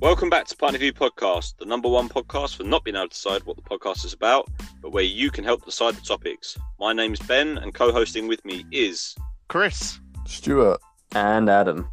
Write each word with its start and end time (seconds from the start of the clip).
Welcome 0.00 0.28
back 0.28 0.46
to 0.48 0.56
Point 0.56 0.74
of 0.74 0.82
View 0.82 0.92
Podcast, 0.92 1.56
the 1.56 1.64
number 1.64 1.88
one 1.88 2.10
podcast 2.10 2.56
for 2.56 2.64
not 2.64 2.84
being 2.84 2.96
able 2.96 3.08
to 3.08 3.14
decide 3.14 3.42
what 3.44 3.56
the 3.56 3.62
podcast 3.62 4.04
is 4.04 4.12
about, 4.12 4.46
but 4.82 4.92
where 4.92 5.02
you 5.02 5.30
can 5.30 5.42
help 5.42 5.64
decide 5.64 5.94
the 5.94 6.02
topics. 6.02 6.58
My 6.78 6.92
name's 6.92 7.18
Ben, 7.20 7.56
and 7.56 7.72
co 7.72 7.90
hosting 7.90 8.28
with 8.28 8.44
me 8.44 8.66
is. 8.70 9.16
Chris. 9.48 9.98
Stuart. 10.26 10.80
And 11.14 11.48
Adam. 11.48 11.88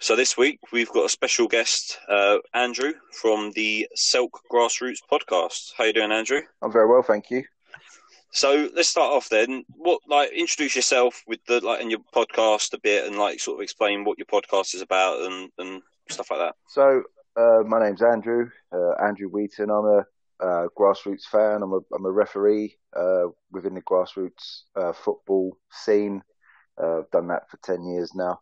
So 0.00 0.16
this 0.16 0.36
week 0.36 0.58
we've 0.72 0.90
got 0.90 1.04
a 1.04 1.08
special 1.08 1.46
guest, 1.46 1.96
uh, 2.08 2.38
Andrew 2.52 2.94
from 3.12 3.52
the 3.52 3.86
Selk 3.96 4.30
Grassroots 4.50 4.98
podcast. 5.08 5.72
How 5.78 5.84
you 5.84 5.92
doing, 5.92 6.10
Andrew? 6.10 6.40
I'm 6.62 6.72
very 6.72 6.88
well, 6.88 7.02
thank 7.02 7.30
you. 7.30 7.44
So 8.32 8.68
let's 8.74 8.88
start 8.88 9.12
off 9.12 9.28
then. 9.28 9.64
What 9.76 10.00
like 10.08 10.30
introduce 10.32 10.76
yourself 10.76 11.22
with 11.26 11.40
the 11.46 11.60
like 11.60 11.80
in 11.80 11.90
your 11.90 12.00
podcast 12.14 12.72
a 12.72 12.78
bit 12.78 13.06
and 13.06 13.18
like 13.18 13.40
sort 13.40 13.58
of 13.58 13.62
explain 13.62 14.04
what 14.04 14.18
your 14.18 14.26
podcast 14.26 14.74
is 14.74 14.82
about 14.82 15.22
and, 15.22 15.50
and 15.58 15.82
stuff 16.08 16.30
like 16.30 16.40
that. 16.40 16.54
So 16.68 17.02
uh, 17.36 17.62
my 17.66 17.80
name's 17.80 18.02
Andrew, 18.02 18.48
uh, 18.72 18.92
Andrew 19.02 19.28
Wheaton. 19.28 19.70
I'm 19.70 19.84
a 19.84 20.04
uh, 20.40 20.66
grassroots 20.78 21.24
fan. 21.24 21.62
I'm 21.62 21.72
a 21.72 21.80
I'm 21.94 22.06
a 22.06 22.10
referee 22.10 22.76
uh, 22.96 23.26
within 23.50 23.74
the 23.74 23.82
grassroots 23.82 24.62
uh, 24.76 24.92
football 24.92 25.56
scene. 25.70 26.22
Uh, 26.80 26.98
I've 27.00 27.10
done 27.10 27.28
that 27.28 27.50
for 27.50 27.58
ten 27.62 27.84
years 27.84 28.14
now. 28.14 28.40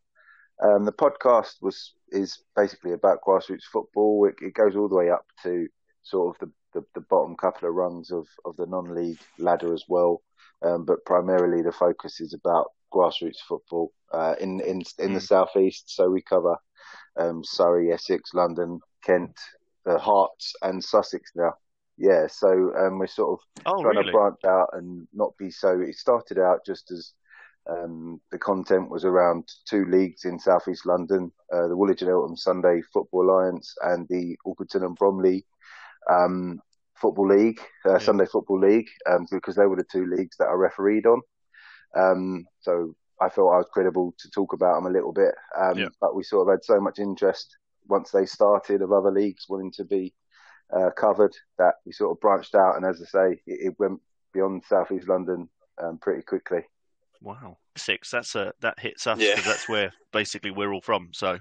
Um, 0.62 0.84
the 0.84 0.92
podcast 0.92 1.54
was 1.62 1.94
is 2.10 2.42
basically 2.56 2.92
about 2.92 3.22
grassroots 3.26 3.64
football. 3.72 4.26
It, 4.26 4.34
it 4.44 4.54
goes 4.54 4.76
all 4.76 4.88
the 4.88 4.96
way 4.96 5.10
up 5.10 5.24
to 5.44 5.66
sort 6.02 6.34
of 6.34 6.40
the 6.40 6.52
the, 6.74 6.84
the 6.94 7.00
bottom 7.00 7.36
couple 7.36 7.68
of 7.68 7.74
rungs 7.74 8.10
of, 8.10 8.26
of 8.44 8.56
the 8.56 8.66
non-league 8.66 9.20
ladder 9.38 9.72
as 9.72 9.84
well. 9.88 10.22
Um, 10.62 10.84
but 10.84 11.04
primarily 11.04 11.62
the 11.62 11.72
focus 11.72 12.20
is 12.20 12.34
about 12.34 12.72
grassroots 12.92 13.40
football 13.46 13.92
uh, 14.12 14.34
in 14.40 14.60
in 14.60 14.82
in 14.98 15.10
mm. 15.10 15.14
the 15.14 15.20
southeast. 15.20 15.94
So 15.94 16.10
we 16.10 16.22
cover 16.22 16.56
um, 17.16 17.44
Surrey, 17.44 17.92
Essex, 17.92 18.34
London, 18.34 18.80
Kent, 19.04 19.38
the 19.84 19.98
Herts, 19.98 20.52
and 20.62 20.82
Sussex 20.82 21.32
now. 21.34 21.54
Yeah, 21.96 22.28
so 22.28 22.72
um, 22.76 22.98
we're 22.98 23.08
sort 23.08 23.40
of 23.40 23.62
oh, 23.66 23.82
trying 23.82 23.96
really? 23.96 24.12
to 24.12 24.12
branch 24.12 24.44
out 24.46 24.68
and 24.72 25.06
not 25.12 25.36
be 25.36 25.50
so. 25.50 25.80
It 25.80 25.96
started 25.96 26.38
out 26.38 26.64
just 26.64 26.90
as 26.92 27.12
um, 27.68 28.20
the 28.30 28.38
content 28.38 28.88
was 28.88 29.04
around 29.04 29.48
two 29.68 29.84
leagues 29.86 30.24
in 30.24 30.38
southeast 30.38 30.86
London: 30.86 31.32
uh, 31.52 31.66
the 31.66 31.76
Woolwich 31.76 32.02
and 32.02 32.10
Eltham 32.10 32.36
Sunday 32.36 32.82
Football 32.92 33.30
Alliance 33.30 33.74
and 33.82 34.06
the 34.08 34.36
Orpington 34.46 34.84
and 34.84 34.96
Bromley 34.96 35.44
um, 36.10 36.60
Football 37.00 37.28
League, 37.28 37.60
uh, 37.86 37.92
yeah. 37.92 37.98
Sunday 37.98 38.26
Football 38.26 38.60
League, 38.60 38.88
um, 39.08 39.26
because 39.30 39.56
they 39.56 39.66
were 39.66 39.76
the 39.76 39.84
two 39.90 40.06
leagues 40.06 40.36
that 40.38 40.48
I 40.48 40.52
refereed 40.52 41.06
on. 41.06 41.20
Um, 41.96 42.44
so 42.60 42.94
I 43.20 43.28
thought 43.28 43.54
I 43.54 43.58
was 43.58 43.68
credible 43.72 44.14
to 44.18 44.30
talk 44.30 44.52
about 44.52 44.76
them 44.76 44.86
a 44.86 44.94
little 44.94 45.12
bit. 45.12 45.34
Um, 45.58 45.78
yeah. 45.78 45.88
But 46.00 46.14
we 46.14 46.22
sort 46.22 46.48
of 46.48 46.52
had 46.52 46.64
so 46.64 46.80
much 46.80 46.98
interest 46.98 47.56
once 47.86 48.10
they 48.10 48.26
started 48.26 48.82
of 48.82 48.92
other 48.92 49.10
leagues 49.10 49.46
wanting 49.48 49.72
to 49.72 49.84
be 49.84 50.14
uh, 50.74 50.90
covered 50.96 51.34
that 51.58 51.76
we 51.86 51.92
sort 51.92 52.12
of 52.12 52.20
branched 52.20 52.54
out. 52.54 52.76
And 52.76 52.84
as 52.84 53.00
I 53.00 53.06
say, 53.06 53.40
it, 53.46 53.68
it 53.68 53.74
went 53.78 54.00
beyond 54.32 54.62
Southeast 54.68 55.08
London 55.08 55.48
um, 55.82 55.98
pretty 55.98 56.22
quickly. 56.22 56.60
Wow, 57.20 57.58
six. 57.76 58.10
That's 58.10 58.34
a 58.36 58.52
that 58.60 58.78
hits 58.78 59.06
us 59.06 59.18
because 59.18 59.38
yeah. 59.38 59.42
that's 59.44 59.68
where 59.68 59.92
basically 60.12 60.52
we're 60.52 60.72
all 60.72 60.80
from. 60.80 61.08
So, 61.12 61.38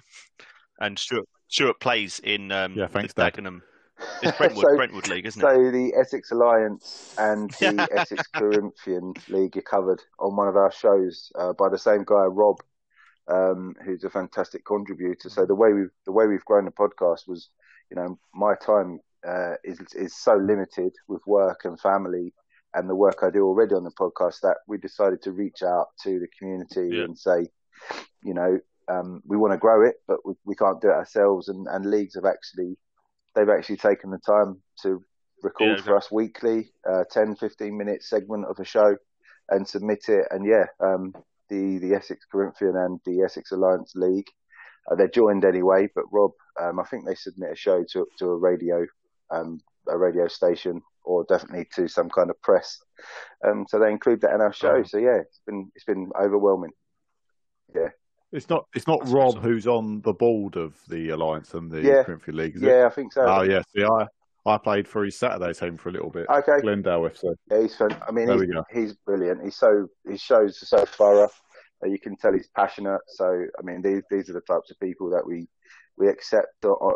and 0.80 0.98
Stuart 0.98 1.28
Stuart 1.50 1.80
plays 1.80 2.20
in 2.20 2.52
um, 2.52 2.74
yeah, 2.74 2.88
thanks, 2.88 3.14
Dagenham 3.14 3.62
it's 4.22 4.38
Brentwood, 4.38 4.66
so, 4.66 4.76
Brentwood 4.76 5.08
League, 5.08 5.26
isn't 5.26 5.42
it? 5.42 5.46
So 5.46 5.72
the 5.72 5.94
Essex 6.00 6.32
Alliance 6.32 7.16
and 7.18 7.52
the 7.60 7.88
Essex 7.92 8.24
Corinthian 8.34 9.14
League 9.30 9.58
are 9.58 9.62
covered 9.62 10.04
on 10.20 10.36
one 10.36 10.48
of 10.48 10.56
our 10.56 10.72
shows 10.72 11.32
uh, 11.36 11.54
by 11.54 11.70
the 11.70 11.78
same 11.78 12.04
guy, 12.06 12.26
Rob, 12.26 12.58
um, 13.28 13.76
who's 13.86 14.04
a 14.04 14.10
fantastic 14.10 14.66
contributor. 14.66 15.30
So 15.30 15.46
the 15.46 15.56
way 15.56 15.74
we've 15.74 15.92
the 16.06 16.12
way 16.12 16.28
we've 16.28 16.46
grown 16.46 16.66
the 16.66 16.72
podcast 16.72 17.28
was, 17.28 17.50
you 17.90 17.96
know, 17.96 18.20
my 18.34 18.56
time 18.56 19.00
uh, 19.28 19.56
is 19.64 19.80
is 19.96 20.16
so 20.16 20.36
limited 20.36 20.94
with 21.08 21.26
work 21.26 21.62
and 21.66 21.80
family 21.80 22.34
and 22.74 22.90
the 22.90 22.96
work 22.96 23.20
I 23.24 23.30
do 23.30 23.46
already 23.46 23.74
on 23.74 23.84
the 23.84 23.92
podcast 23.92 24.42
that 24.42 24.58
we 24.68 24.78
decided 24.78 25.22
to 25.24 25.32
reach 25.32 25.64
out 25.64 25.88
to 26.04 26.20
the 26.20 26.28
community 26.38 26.96
yeah. 26.96 27.04
and 27.06 27.18
say, 27.18 27.48
you 28.22 28.34
know, 28.34 28.60
um, 28.88 29.22
we 29.26 29.38
want 29.38 29.54
to 29.54 29.58
grow 29.58 29.86
it, 29.86 29.96
but 30.08 30.26
we, 30.26 30.34
we 30.46 30.56
can't 30.56 30.82
do 30.82 30.90
it 30.90 30.94
ourselves. 30.94 31.48
And, 31.48 31.68
and 31.68 31.86
leagues 31.86 32.16
have 32.16 32.26
actually 32.26 32.78
they've 33.38 33.50
actually 33.50 33.78
taken 33.78 34.10
the 34.10 34.18
time 34.18 34.62
to 34.82 35.04
record 35.44 35.78
yeah, 35.78 35.84
for 35.84 35.96
us 35.96 36.12
weekly, 36.12 36.72
uh, 36.90 37.04
10, 37.12 37.36
15 37.36 37.78
minute 37.78 38.04
segment 38.04 38.46
of 38.46 38.58
a 38.60 38.66
show 38.66 38.96
and 39.50 39.68
submit 39.68 40.06
it. 40.10 40.26
And 40.32 40.46
yeah, 40.46 40.66
um, 40.80 41.14
the, 41.50 41.78
the 41.78 41.94
Essex 41.94 42.26
Corinthian 42.32 42.76
and 42.76 43.00
the 43.06 43.22
Essex 43.22 43.52
Alliance 43.52 43.94
League, 43.96 44.28
uh, 44.92 44.96
they're 44.96 45.08
joined 45.08 45.46
anyway, 45.46 45.88
but 45.94 46.06
Rob, 46.12 46.32
um, 46.60 46.80
I 46.80 46.84
think 46.86 47.06
they 47.06 47.16
submit 47.16 47.52
a 47.52 47.56
show 47.56 47.84
to, 47.92 48.08
to 48.20 48.26
a 48.26 48.38
radio, 48.38 48.86
um, 49.30 49.60
a 49.88 49.98
radio 49.98 50.28
station 50.28 50.82
or 51.04 51.24
definitely 51.30 51.68
to 51.76 51.88
some 51.88 52.10
kind 52.10 52.30
of 52.30 52.42
press. 52.42 52.80
Um, 53.48 53.66
so 53.70 53.80
they 53.80 53.92
include 53.92 54.22
that 54.22 54.34
in 54.34 54.42
our 54.42 54.54
show. 54.54 54.78
Oh. 54.78 54.84
So 54.84 54.98
yeah, 54.98 55.18
it's 55.18 55.42
been, 55.46 55.72
it's 55.76 55.86
been 55.86 56.10
overwhelming. 56.20 56.72
Yeah. 57.76 57.90
It's 58.32 58.50
not. 58.50 58.66
It's 58.76 58.88
not 58.88 59.00
Rob 59.06 59.30
awesome. 59.30 59.42
who's 59.42 59.68
on 59.68 60.02
the 60.02 60.14
board 60.14 60.58
of 60.58 60.76
the 60.90 61.10
Alliance 61.10 61.54
and 61.54 61.72
the 61.72 61.82
yeah. 61.82 62.04
Corinthian 62.04 62.38
League. 62.38 62.56
Is 62.58 62.62
yeah, 62.62 62.84
it? 62.84 62.86
I 62.88 62.90
think 62.90 63.14
so. 63.14 63.26
Oh 63.26 63.44
yeah. 63.44 63.62
See, 63.74 63.84
I 63.84 64.06
I 64.46 64.58
played 64.58 64.88
for 64.88 65.06
his 65.06 65.18
Saturday 65.18 65.54
team 65.54 65.78
for 65.78 65.90
a 65.90 65.92
little 65.92 66.10
bit. 66.10 66.26
Okay. 66.30 66.60
Glendale 66.62 67.02
FC. 67.02 67.34
Yeah, 67.52 67.62
he's 67.62 67.76
fun. 67.76 67.96
I 68.08 68.12
mean, 68.12 68.30
he's, 68.30 68.50
he's, 68.72 68.94
brilliant. 69.06 69.44
He's 69.44 69.56
so 69.56 69.88
his 70.06 70.22
shows 70.22 70.62
are 70.62 70.66
so 70.66 70.86
thorough. 70.86 71.30
You 71.86 72.00
can 72.00 72.18
tell 72.18 72.34
he's 72.34 72.50
passionate. 72.56 73.02
So 73.08 73.26
I 73.28 73.62
mean, 73.62 73.82
these 73.82 74.04
these 74.10 74.30
are 74.30 74.34
the 74.34 74.42
types 74.42 74.72
of 74.72 74.80
people 74.80 75.10
that 75.12 75.26
we 75.26 75.48
we 75.98 76.10
accept 76.10 76.48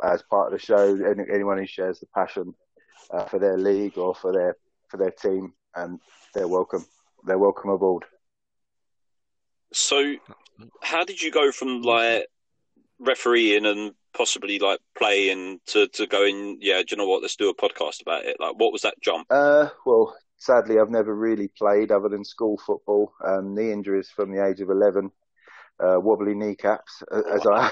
as 0.03 0.23
part 0.23 0.51
of 0.51 0.59
the 0.59 0.65
show. 0.65 0.95
Any, 0.95 1.23
anyone 1.33 1.57
who 1.57 1.65
shares 1.65 1.99
the 1.99 2.07
passion 2.15 2.53
uh, 3.11 3.25
for 3.25 3.39
their 3.39 3.57
league 3.57 3.97
or 3.97 4.15
for 4.15 4.33
their 4.33 4.55
for 4.89 4.97
their 4.97 5.11
team, 5.11 5.53
and 5.75 5.99
they're 6.33 6.47
welcome. 6.47 6.85
They're 7.25 7.37
welcome 7.37 7.69
aboard. 7.69 8.03
So, 9.73 10.15
how 10.81 11.03
did 11.03 11.21
you 11.21 11.31
go 11.31 11.51
from 11.51 11.81
like 11.81 12.27
refereeing 12.99 13.65
and 13.65 13.93
possibly 14.13 14.59
like 14.59 14.79
playing 14.97 15.59
to 15.67 15.87
to 15.87 16.07
going? 16.07 16.57
Yeah, 16.61 16.79
do 16.79 16.85
you 16.91 16.97
know 16.97 17.07
what? 17.07 17.21
Let's 17.21 17.35
do 17.35 17.49
a 17.49 17.55
podcast 17.55 18.01
about 18.01 18.25
it. 18.25 18.37
Like, 18.39 18.55
what 18.57 18.73
was 18.73 18.81
that 18.81 18.95
jump? 19.01 19.27
Uh, 19.29 19.69
well, 19.85 20.15
sadly, 20.37 20.79
I've 20.79 20.89
never 20.89 21.15
really 21.15 21.49
played 21.57 21.91
other 21.91 22.09
than 22.09 22.25
school 22.25 22.59
football. 22.65 23.13
Um, 23.25 23.55
knee 23.55 23.71
injuries 23.71 24.09
from 24.13 24.31
the 24.31 24.45
age 24.45 24.59
of 24.59 24.69
eleven, 24.69 25.11
uh, 25.79 25.99
wobbly 25.99 26.35
kneecaps, 26.35 27.03
as 27.11 27.45
oh, 27.45 27.53
I, 27.53 27.71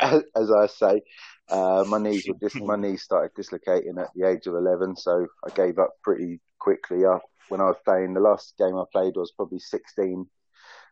I 0.00 0.20
as, 0.34 0.50
I 0.50 0.66
say. 0.66 1.02
Uh, 1.48 1.84
my 1.86 1.98
knees 1.98 2.26
were 2.26 2.34
dis- 2.40 2.60
my 2.60 2.76
knees 2.80 3.02
started 3.02 3.30
dislocating 3.36 3.98
at 3.98 4.08
the 4.14 4.26
age 4.26 4.46
of 4.46 4.54
eleven, 4.54 4.96
so 4.96 5.26
I 5.44 5.50
gave 5.54 5.78
up 5.78 5.90
pretty 6.02 6.40
quickly. 6.58 7.04
Up 7.04 7.22
when 7.50 7.60
I 7.60 7.64
was 7.64 7.76
playing, 7.84 8.14
the 8.14 8.20
last 8.20 8.54
game 8.58 8.76
I 8.76 8.84
played 8.90 9.14
was 9.16 9.32
probably 9.36 9.60
sixteen 9.60 10.26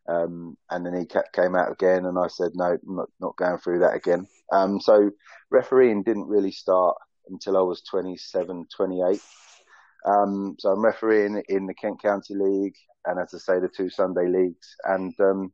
um, 0.09 0.57
and 0.71 0.85
the 0.85 0.91
kneecap 0.91 1.33
came 1.33 1.55
out 1.55 1.73
again, 1.73 2.07
and 2.07 2.19
I 2.19 2.29
said, 2.29 2.53
no, 2.55 2.65
I'm 2.65 2.97
not, 2.97 3.09
not 3.21 3.37
going 3.37 3.59
through 3.59 3.81
that 3.81 3.95
again. 3.95 4.27
Um, 4.53 4.81
so 4.81 5.11
refereeing 5.51 6.03
didn't 6.03 6.29
really 6.29 6.53
start 6.53 6.97
until 7.29 7.57
I 7.57 7.63
was 7.63 7.83
27, 7.83 8.67
28. 8.75 9.21
Um, 10.05 10.57
so 10.59 10.71
I'm 10.71 10.85
refereeing 10.85 11.43
in 11.49 11.67
the 11.67 11.75
Kent 11.75 12.03
County 12.03 12.35
League, 12.35 12.77
and 13.07 13.19
as 13.19 13.33
I 13.35 13.39
say, 13.39 13.61
the 13.61 13.69
two 13.69 13.89
Sunday 13.89 14.29
leagues. 14.29 14.77
And 14.85 15.15
um, 15.21 15.53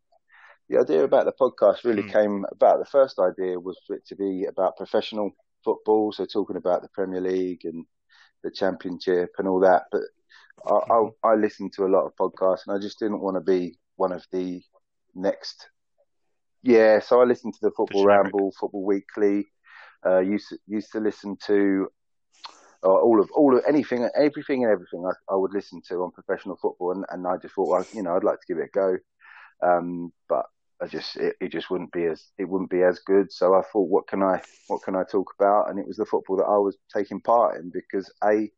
the 0.69 0.78
idea 0.78 1.05
about 1.05 1.27
the 1.27 1.32
podcast 1.32 1.84
really 1.84 2.03
mm. 2.03 2.12
came 2.12 2.44
about. 2.50 2.78
The 2.78 2.91
first 2.91 3.19
idea 3.19 3.59
was 3.59 3.78
for 3.87 3.97
it 3.97 4.06
to 4.06 4.17
be 4.17 4.47
about 4.49 4.77
professional 4.77 5.31
football, 5.65 6.12
so 6.12 6.25
talking 6.25 6.56
about 6.56 6.82
the 6.82 6.88
Premier 6.88 7.21
League 7.21 7.65
and 7.65 7.84
the 8.43 8.50
Championship 8.50 9.31
and 9.38 9.47
all 9.47 9.61
that. 9.61 9.84
But 9.93 10.03
I, 10.67 10.75
I, 10.75 11.32
I 11.32 11.34
listened 11.34 11.72
to 11.75 11.84
a 11.84 11.93
lot 11.93 12.06
of 12.06 12.17
podcasts, 12.17 12.67
and 12.67 12.76
I 12.76 12.81
just 12.81 12.99
didn't 12.99 13.20
want 13.20 13.37
to 13.37 13.41
be 13.41 13.79
one 14.00 14.12
of 14.12 14.25
the 14.32 14.62
next. 15.14 15.69
Yeah, 16.62 17.00
so 17.00 17.20
I 17.20 17.25
listened 17.25 17.55
to 17.55 17.61
the 17.62 17.70
Football 17.76 18.06
Ramble, 18.06 18.52
Football 18.58 18.85
Weekly. 18.85 19.47
Uh, 20.05 20.20
used 20.20 20.49
to, 20.49 20.58
used 20.67 20.91
to 20.93 21.00
listen 21.00 21.37
to 21.47 21.88
uh, 22.82 22.88
all 22.88 23.20
of 23.20 23.31
all 23.32 23.55
of 23.56 23.62
anything, 23.69 24.08
everything 24.17 24.64
and 24.64 24.73
everything 24.73 25.05
I, 25.06 25.12
I 25.32 25.37
would 25.37 25.52
listen 25.52 25.82
to 25.88 26.02
on 26.02 26.11
professional 26.12 26.56
football, 26.56 26.93
and, 26.93 27.05
and 27.11 27.26
I 27.26 27.37
just 27.37 27.55
thought, 27.55 27.69
well, 27.69 27.87
you 27.94 28.02
know, 28.02 28.17
I'd 28.17 28.25
like 28.25 28.41
to 28.41 28.49
give 28.49 28.58
it 28.58 28.70
a 28.75 28.79
go, 28.79 28.97
um, 29.62 30.11
but 30.29 30.47
I 30.82 30.87
just 30.87 31.17
it, 31.19 31.37
it, 31.41 31.52
just 31.52 31.70
wouldn't 31.70 31.93
be 31.93 32.05
as 32.05 32.25
it 32.38 32.49
wouldn't 32.49 32.70
be 32.70 32.82
as 32.82 33.00
good. 33.00 33.31
So 33.31 33.55
I 33.55 33.62
thought, 33.70 33.91
what 33.91 34.08
can 34.08 34.23
I 34.23 34.41
what 34.69 34.82
can 34.82 34.97
I 34.97 35.05
talk 35.05 35.31
about? 35.38 35.69
And 35.69 35.79
it 35.79 35.87
was 35.87 35.99
the 35.99 36.06
football 36.06 36.38
that 36.38 36.44
I 36.44 36.56
was 36.56 36.79
taking 36.94 37.20
part 37.20 37.56
in 37.56 37.70
because 37.70 38.11
a 38.25 38.50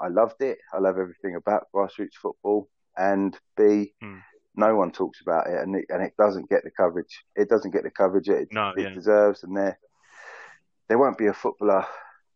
I 0.00 0.08
loved 0.08 0.40
it. 0.40 0.58
I 0.72 0.78
love 0.78 0.96
everything 0.98 1.36
about 1.36 1.68
grassroots 1.74 2.16
football, 2.22 2.68
and 2.96 3.38
b 3.58 3.92
mm 4.02 4.22
no 4.54 4.74
one 4.74 4.90
talks 4.90 5.20
about 5.20 5.46
it, 5.46 5.60
and 5.60 5.76
it, 5.76 5.86
and 5.88 6.02
it 6.02 6.14
doesn't 6.18 6.50
get 6.50 6.64
the 6.64 6.70
coverage. 6.70 7.24
It 7.36 7.48
doesn't 7.48 7.72
get 7.72 7.84
the 7.84 7.90
coverage 7.90 8.28
it, 8.28 8.48
no, 8.50 8.70
it 8.76 8.82
yeah. 8.82 8.90
deserves, 8.90 9.44
and 9.44 9.56
there 9.56 9.78
there 10.88 10.98
won't 10.98 11.18
be 11.18 11.26
a 11.26 11.34
footballer 11.34 11.86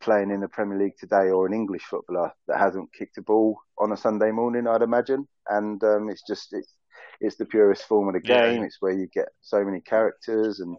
playing 0.00 0.31
in 0.31 0.41
the 0.41 0.49
Premier 0.49 0.79
League 0.79 0.97
today 0.99 1.31
or 1.31 1.47
an 1.47 1.55
English 1.55 1.85
footballer 1.85 2.32
that 2.49 2.59
hasn't 2.59 2.93
kicked 2.93 3.19
a 3.19 3.23
ball 3.23 3.59
on 3.79 3.93
a 3.93 3.97
Sunday 3.97 4.31
morning, 4.31 4.67
I'd 4.67 4.82
imagine. 4.82 5.26
And 5.49 5.82
um, 5.85 6.11
it's 6.11 6.23
just 6.26 6.53
it's 6.53 6.75
it's 7.20 7.37
the 7.37 7.47
purest 7.47 7.85
form 7.85 8.09
of 8.09 8.14
the 8.14 8.20
game. 8.20 8.61
Yeah. 8.61 8.67
It's 8.67 8.79
where 8.81 8.93
you 8.93 9.06
get 9.12 9.29
so 9.41 9.64
many 9.64 9.81
characters 9.81 10.61
and 10.61 10.76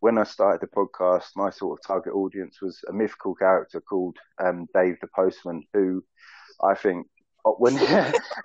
when 0.00 0.16
I 0.16 0.24
started 0.24 0.62
the 0.62 0.74
podcast, 0.74 1.28
my 1.36 1.50
sort 1.50 1.78
of 1.78 1.86
target 1.86 2.14
audience 2.14 2.60
was 2.60 2.82
a 2.88 2.92
mythical 2.92 3.34
character 3.34 3.80
called 3.80 4.16
um, 4.42 4.66
Dave 4.74 4.96
the 5.00 5.08
Postman, 5.14 5.62
who 5.74 6.02
I 6.62 6.74
think 6.74 7.06
when 7.44 7.74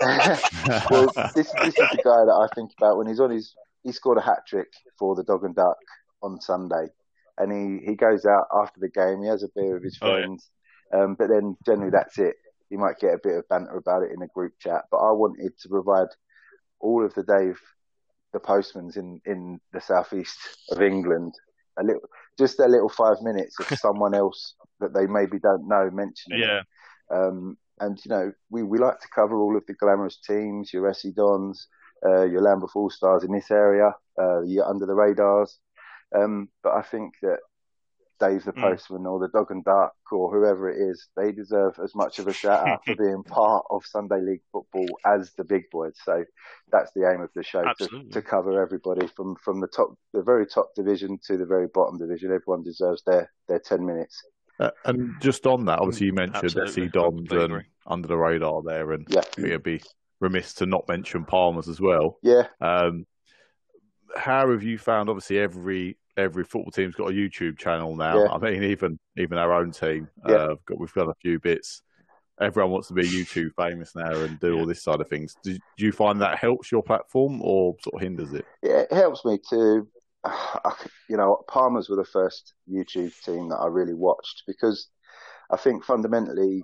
well, 0.90 1.12
this 1.36 1.52
this 1.52 1.68
is 1.68 1.76
the 1.76 2.02
guy 2.04 2.26
that 2.26 2.48
I 2.50 2.54
think 2.56 2.72
about 2.78 2.98
when 2.98 3.08
he's 3.08 3.20
on 3.20 3.32
his 3.32 3.54
he 3.84 3.92
scored 3.92 4.18
a 4.18 4.22
hat 4.22 4.40
trick 4.48 4.68
for 4.98 5.16
the 5.16 5.24
Dog 5.24 5.44
and 5.44 5.56
Duck 5.56 5.78
on 6.22 6.40
Sunday, 6.42 6.88
and 7.38 7.52
he 7.52 7.86
he 7.86 7.96
goes 7.96 8.26
out 8.26 8.46
after 8.54 8.80
the 8.80 8.90
game. 8.90 9.22
He 9.22 9.30
has 9.30 9.44
a 9.44 9.50
beer 9.56 9.76
with 9.76 9.84
his 9.84 9.98
friends, 9.98 10.50
oh, 10.94 10.98
yeah. 10.98 11.04
um, 11.04 11.16
but 11.16 11.30
then 11.30 11.56
generally 11.66 11.92
that's 11.92 12.18
it. 12.18 12.36
You 12.70 12.80
might 12.80 13.00
get 13.00 13.14
a 13.14 13.20
bit 13.22 13.38
of 13.38 13.48
banter 13.48 13.78
about 13.78 14.04
it 14.04 14.12
in 14.12 14.22
a 14.22 14.28
group 14.28 14.54
chat, 14.60 14.86
but 14.90 14.98
I 14.98 15.12
wanted 15.12 15.52
to 15.60 15.70
provide 15.70 16.08
all 16.80 17.06
of 17.06 17.14
the 17.14 17.24
Dave 17.24 17.60
the 18.34 18.40
postman's 18.40 18.98
in 18.98 19.22
in 19.26 19.60
the 19.72 19.80
southeast 19.80 20.38
of 20.72 20.82
England 20.82 21.34
a 21.80 21.84
little 21.84 22.02
just 22.38 22.60
a 22.60 22.68
little 22.68 22.90
five 22.90 23.18
minutes 23.22 23.56
of 23.60 23.68
someone 23.80 24.14
else 24.14 24.56
that 24.80 24.94
they 24.94 25.08
maybe 25.08 25.40
don't 25.40 25.68
know 25.68 25.90
mentioning. 25.92 26.40
Yeah. 26.40 26.62
Um, 27.12 27.58
and 27.80 28.00
you 28.04 28.10
know, 28.10 28.32
we, 28.50 28.64
we 28.64 28.78
like 28.80 29.00
to 29.00 29.08
cover 29.14 29.40
all 29.40 29.58
of 29.58 29.66
the 29.68 29.74
glamorous 29.74 30.18
teams, 30.18 30.72
your 30.74 30.90
SE 30.90 31.12
Dons, 31.12 31.68
uh, 32.06 32.24
your 32.24 32.42
Lambeth 32.42 32.76
All 32.76 32.90
Stars 32.90 33.24
in 33.24 33.32
this 33.32 33.52
area, 33.52 33.94
uh, 34.20 34.42
your 34.44 34.68
under 34.68 34.86
the 34.86 34.94
radars. 34.94 35.60
Um, 36.16 36.50
but 36.64 36.74
I 36.74 36.82
think 36.82 37.16
that 37.22 37.40
Dave 38.20 38.46
the 38.46 38.54
mm. 38.54 38.62
Postman 38.62 39.06
or 39.06 39.20
the 39.20 39.28
Dog 39.28 39.52
and 39.52 39.64
Duck 39.64 39.94
or 40.12 40.32
whoever 40.32 40.70
it 40.70 40.78
is, 40.78 41.08
they 41.18 41.32
deserve 41.32 41.78
as 41.84 41.94
much 41.96 42.20
of 42.20 42.28
a 42.28 42.34
shout 42.34 42.68
out 42.68 42.86
for 42.86 42.96
being 42.96 43.24
part 43.28 43.66
of 43.70 43.86
Sunday 43.86 44.22
League 44.22 44.44
football 44.52 44.88
as 45.06 45.34
the 45.38 45.44
big 45.44 45.64
boys. 45.72 45.96
So 46.04 46.24
that's 46.72 46.92
the 46.94 47.12
aim 47.12 47.22
of 47.22 47.30
the 47.36 47.44
show 47.44 47.64
to, 47.80 48.04
to, 48.12 48.22
cover 48.22 48.62
everybody 48.62 49.08
from, 49.08 49.36
from 49.44 49.60
the 49.60 49.68
top, 49.68 49.96
the 50.14 50.24
very 50.24 50.46
top 50.46 50.70
division 50.76 51.20
to 51.28 51.38
the 51.38 51.46
very 51.46 51.68
bottom 51.74 51.98
division. 51.98 52.32
Everyone 52.32 52.64
deserves 52.64 53.04
their, 53.06 53.32
their 53.48 53.60
10 53.60 53.86
minutes. 53.86 54.22
Uh, 54.60 54.72
and 54.86 55.14
just 55.22 55.46
on 55.46 55.66
that, 55.66 55.80
obviously 55.80 56.08
you 56.08 56.14
mentioned 56.14 56.56
SE 56.68 56.88
Dons 56.88 57.32
and 57.32 57.64
under 57.86 58.08
the 58.08 58.18
radar 58.18 58.62
there, 58.64 58.92
and 58.92 59.06
yeah. 59.10 59.22
it'd 59.38 59.64
be 59.64 59.82
remiss 60.20 60.54
to 60.56 60.66
not 60.66 60.88
mention 60.88 61.26
Palmers 61.26 61.68
as 61.68 61.80
well. 61.80 62.18
Yeah. 62.24 62.48
Um, 62.62 63.06
how 64.16 64.50
have 64.52 64.64
you 64.64 64.78
found? 64.78 65.10
Obviously, 65.10 65.40
every 65.40 65.98
every 66.18 66.44
football 66.44 66.72
team's 66.72 66.96
got 66.96 67.10
a 67.10 67.14
YouTube 67.14 67.58
channel 67.58 67.96
now. 67.96 68.24
Yeah. 68.24 68.32
I 68.32 68.38
mean, 68.38 68.64
even 68.64 68.98
even 69.18 69.38
our 69.38 69.54
own 69.54 69.72
team, 69.72 70.08
yeah. 70.28 70.36
uh, 70.36 70.56
got, 70.66 70.80
we've 70.80 70.94
got 70.94 71.10
a 71.10 71.16
few 71.22 71.40
bits. 71.40 71.82
Everyone 72.42 72.72
wants 72.72 72.90
to 72.90 72.94
be 72.94 73.04
YouTube 73.04 73.52
famous 73.58 73.96
now 73.96 74.12
and 74.12 74.38
do 74.42 74.58
all 74.60 74.66
this 74.66 74.84
side 74.84 75.00
of 75.00 75.08
things. 75.08 75.36
Do, 75.42 75.54
do, 75.54 75.86
you 75.86 75.94
find 75.94 76.20
that 76.20 76.38
helps 76.38 76.70
your 76.70 76.84
platform 76.84 77.42
or 77.42 77.76
sort 77.82 77.96
of 77.96 78.02
hinders 78.02 78.34
it? 78.34 78.44
Yeah, 78.62 78.82
it 78.82 78.92
helps 78.92 79.24
me 79.24 79.40
to, 79.52 79.88
you 81.10 81.18
know, 81.18 81.44
Palmers 81.48 81.90
were 81.90 81.96
the 81.96 82.06
first 82.06 82.54
YouTube 82.70 83.14
team 83.24 83.50
that 83.50 83.58
I 83.58 83.68
really 83.68 83.94
watched 83.94 84.44
because 84.48 84.88
I 85.52 85.58
think 85.58 85.84
fundamentally 85.84 86.64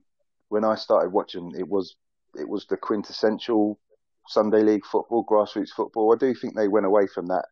when 0.49 0.65
I 0.65 0.75
started 0.75 1.11
watching, 1.11 1.53
it 1.57 1.67
was 1.67 1.95
it 2.35 2.47
was 2.47 2.65
the 2.67 2.77
quintessential 2.77 3.79
Sunday 4.27 4.63
League 4.63 4.85
football, 4.85 5.25
grassroots 5.25 5.69
football. 5.69 6.13
I 6.13 6.17
do 6.17 6.33
think 6.33 6.55
they 6.55 6.67
went 6.67 6.85
away 6.85 7.07
from 7.07 7.27
that 7.27 7.45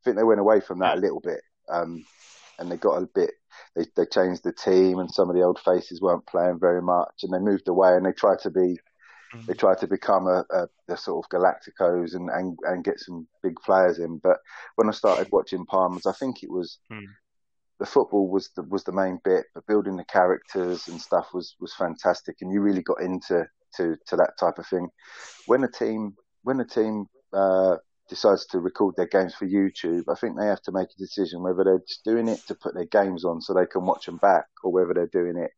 I 0.00 0.04
think 0.04 0.18
they 0.18 0.24
went 0.24 0.40
away 0.40 0.60
from 0.60 0.80
that 0.80 0.98
a 0.98 1.00
little 1.00 1.20
bit, 1.20 1.40
um, 1.70 2.04
and 2.58 2.70
they 2.70 2.76
got 2.76 3.02
a 3.02 3.06
bit. 3.14 3.30
They 3.74 3.86
they 3.96 4.04
changed 4.04 4.44
the 4.44 4.52
team, 4.52 4.98
and 4.98 5.10
some 5.10 5.30
of 5.30 5.34
the 5.34 5.42
old 5.42 5.58
faces 5.60 6.02
weren't 6.02 6.26
playing 6.26 6.58
very 6.60 6.82
much, 6.82 7.22
and 7.22 7.32
they 7.32 7.38
moved 7.38 7.68
away, 7.68 7.96
and 7.96 8.04
they 8.04 8.12
tried 8.12 8.40
to 8.40 8.50
be. 8.50 8.78
Mm-hmm. 9.34 9.46
They 9.46 9.54
tried 9.54 9.78
to 9.78 9.86
become 9.86 10.26
a, 10.26 10.44
a, 10.50 10.68
a, 10.88 10.96
sort 10.96 11.24
of 11.24 11.30
Galacticos 11.30 12.14
and, 12.14 12.30
and, 12.30 12.56
and 12.62 12.84
get 12.84 13.00
some 13.00 13.26
big 13.42 13.56
players 13.64 13.98
in. 13.98 14.18
But 14.18 14.38
when 14.76 14.88
I 14.88 14.92
started 14.92 15.28
watching 15.32 15.66
Palmers, 15.66 16.06
I 16.06 16.12
think 16.12 16.42
it 16.42 16.50
was 16.50 16.78
mm. 16.92 17.04
the 17.80 17.86
football 17.86 18.30
was 18.30 18.50
the 18.56 18.62
was 18.62 18.84
the 18.84 18.92
main 18.92 19.18
bit, 19.24 19.46
but 19.54 19.66
building 19.66 19.96
the 19.96 20.04
characters 20.04 20.88
and 20.88 21.00
stuff 21.00 21.28
was 21.34 21.56
was 21.60 21.74
fantastic, 21.74 22.36
and 22.40 22.52
you 22.52 22.60
really 22.60 22.82
got 22.82 23.00
into 23.00 23.46
to 23.76 23.96
to 24.06 24.16
that 24.16 24.38
type 24.38 24.58
of 24.58 24.66
thing. 24.66 24.88
When 25.46 25.64
a 25.64 25.70
team 25.70 26.14
when 26.42 26.60
a 26.60 26.64
team 26.64 27.06
uh, 27.32 27.76
decides 28.08 28.46
to 28.46 28.60
record 28.60 28.94
their 28.96 29.08
games 29.08 29.34
for 29.34 29.46
YouTube, 29.46 30.04
I 30.08 30.14
think 30.14 30.38
they 30.38 30.46
have 30.46 30.62
to 30.62 30.72
make 30.72 30.88
a 30.88 31.02
decision 31.02 31.42
whether 31.42 31.64
they're 31.64 31.82
just 31.88 32.04
doing 32.04 32.28
it 32.28 32.40
to 32.46 32.54
put 32.54 32.74
their 32.74 32.86
games 32.86 33.24
on 33.24 33.40
so 33.40 33.52
they 33.52 33.66
can 33.66 33.84
watch 33.84 34.06
them 34.06 34.18
back, 34.18 34.46
or 34.62 34.72
whether 34.72 34.94
they're 34.94 35.06
doing 35.06 35.36
it 35.36 35.50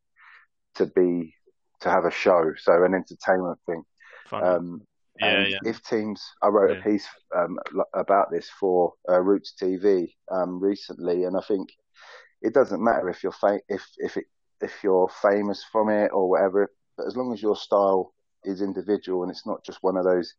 to 0.76 0.87
be 0.87 1.34
to 1.81 1.90
have 1.90 2.05
a 2.05 2.11
show, 2.11 2.52
so 2.58 2.84
an 2.84 2.94
entertainment 2.94 3.58
thing. 3.67 3.82
Um, 4.32 4.82
yeah, 5.20 5.46
yeah. 5.46 5.58
If 5.64 5.82
teams, 5.82 6.23
I 6.43 6.49
wrote 6.49 6.70
yeah. 6.70 6.81
a 6.81 6.82
piece 6.82 7.06
um, 7.34 7.58
about 7.94 8.31
this 8.31 8.50
for 8.61 8.93
uh, 9.08 9.20
Roots 9.20 9.55
TV 9.61 10.08
um, 10.31 10.61
recently, 10.61 11.25
and 11.25 11.37
I 11.37 11.40
think 11.40 11.70
it 12.43 12.52
doesn't 12.52 12.84
matter 12.84 13.08
if 13.08 13.23
you're 13.23 13.32
fa- 13.32 13.61
if 13.69 13.82
if 13.99 14.17
it 14.17 14.25
if 14.61 14.73
you're 14.82 15.11
famous 15.23 15.64
from 15.70 15.88
it 15.88 16.11
or 16.12 16.28
whatever, 16.28 16.70
but 16.96 17.06
as 17.06 17.17
long 17.17 17.32
as 17.32 17.43
your 17.43 17.56
style 17.56 18.12
is 18.44 18.62
individual 18.62 19.23
and 19.23 19.31
it's 19.31 19.46
not 19.46 19.64
just 19.64 19.82
one 19.82 19.96
of 19.96 20.05
those 20.05 20.34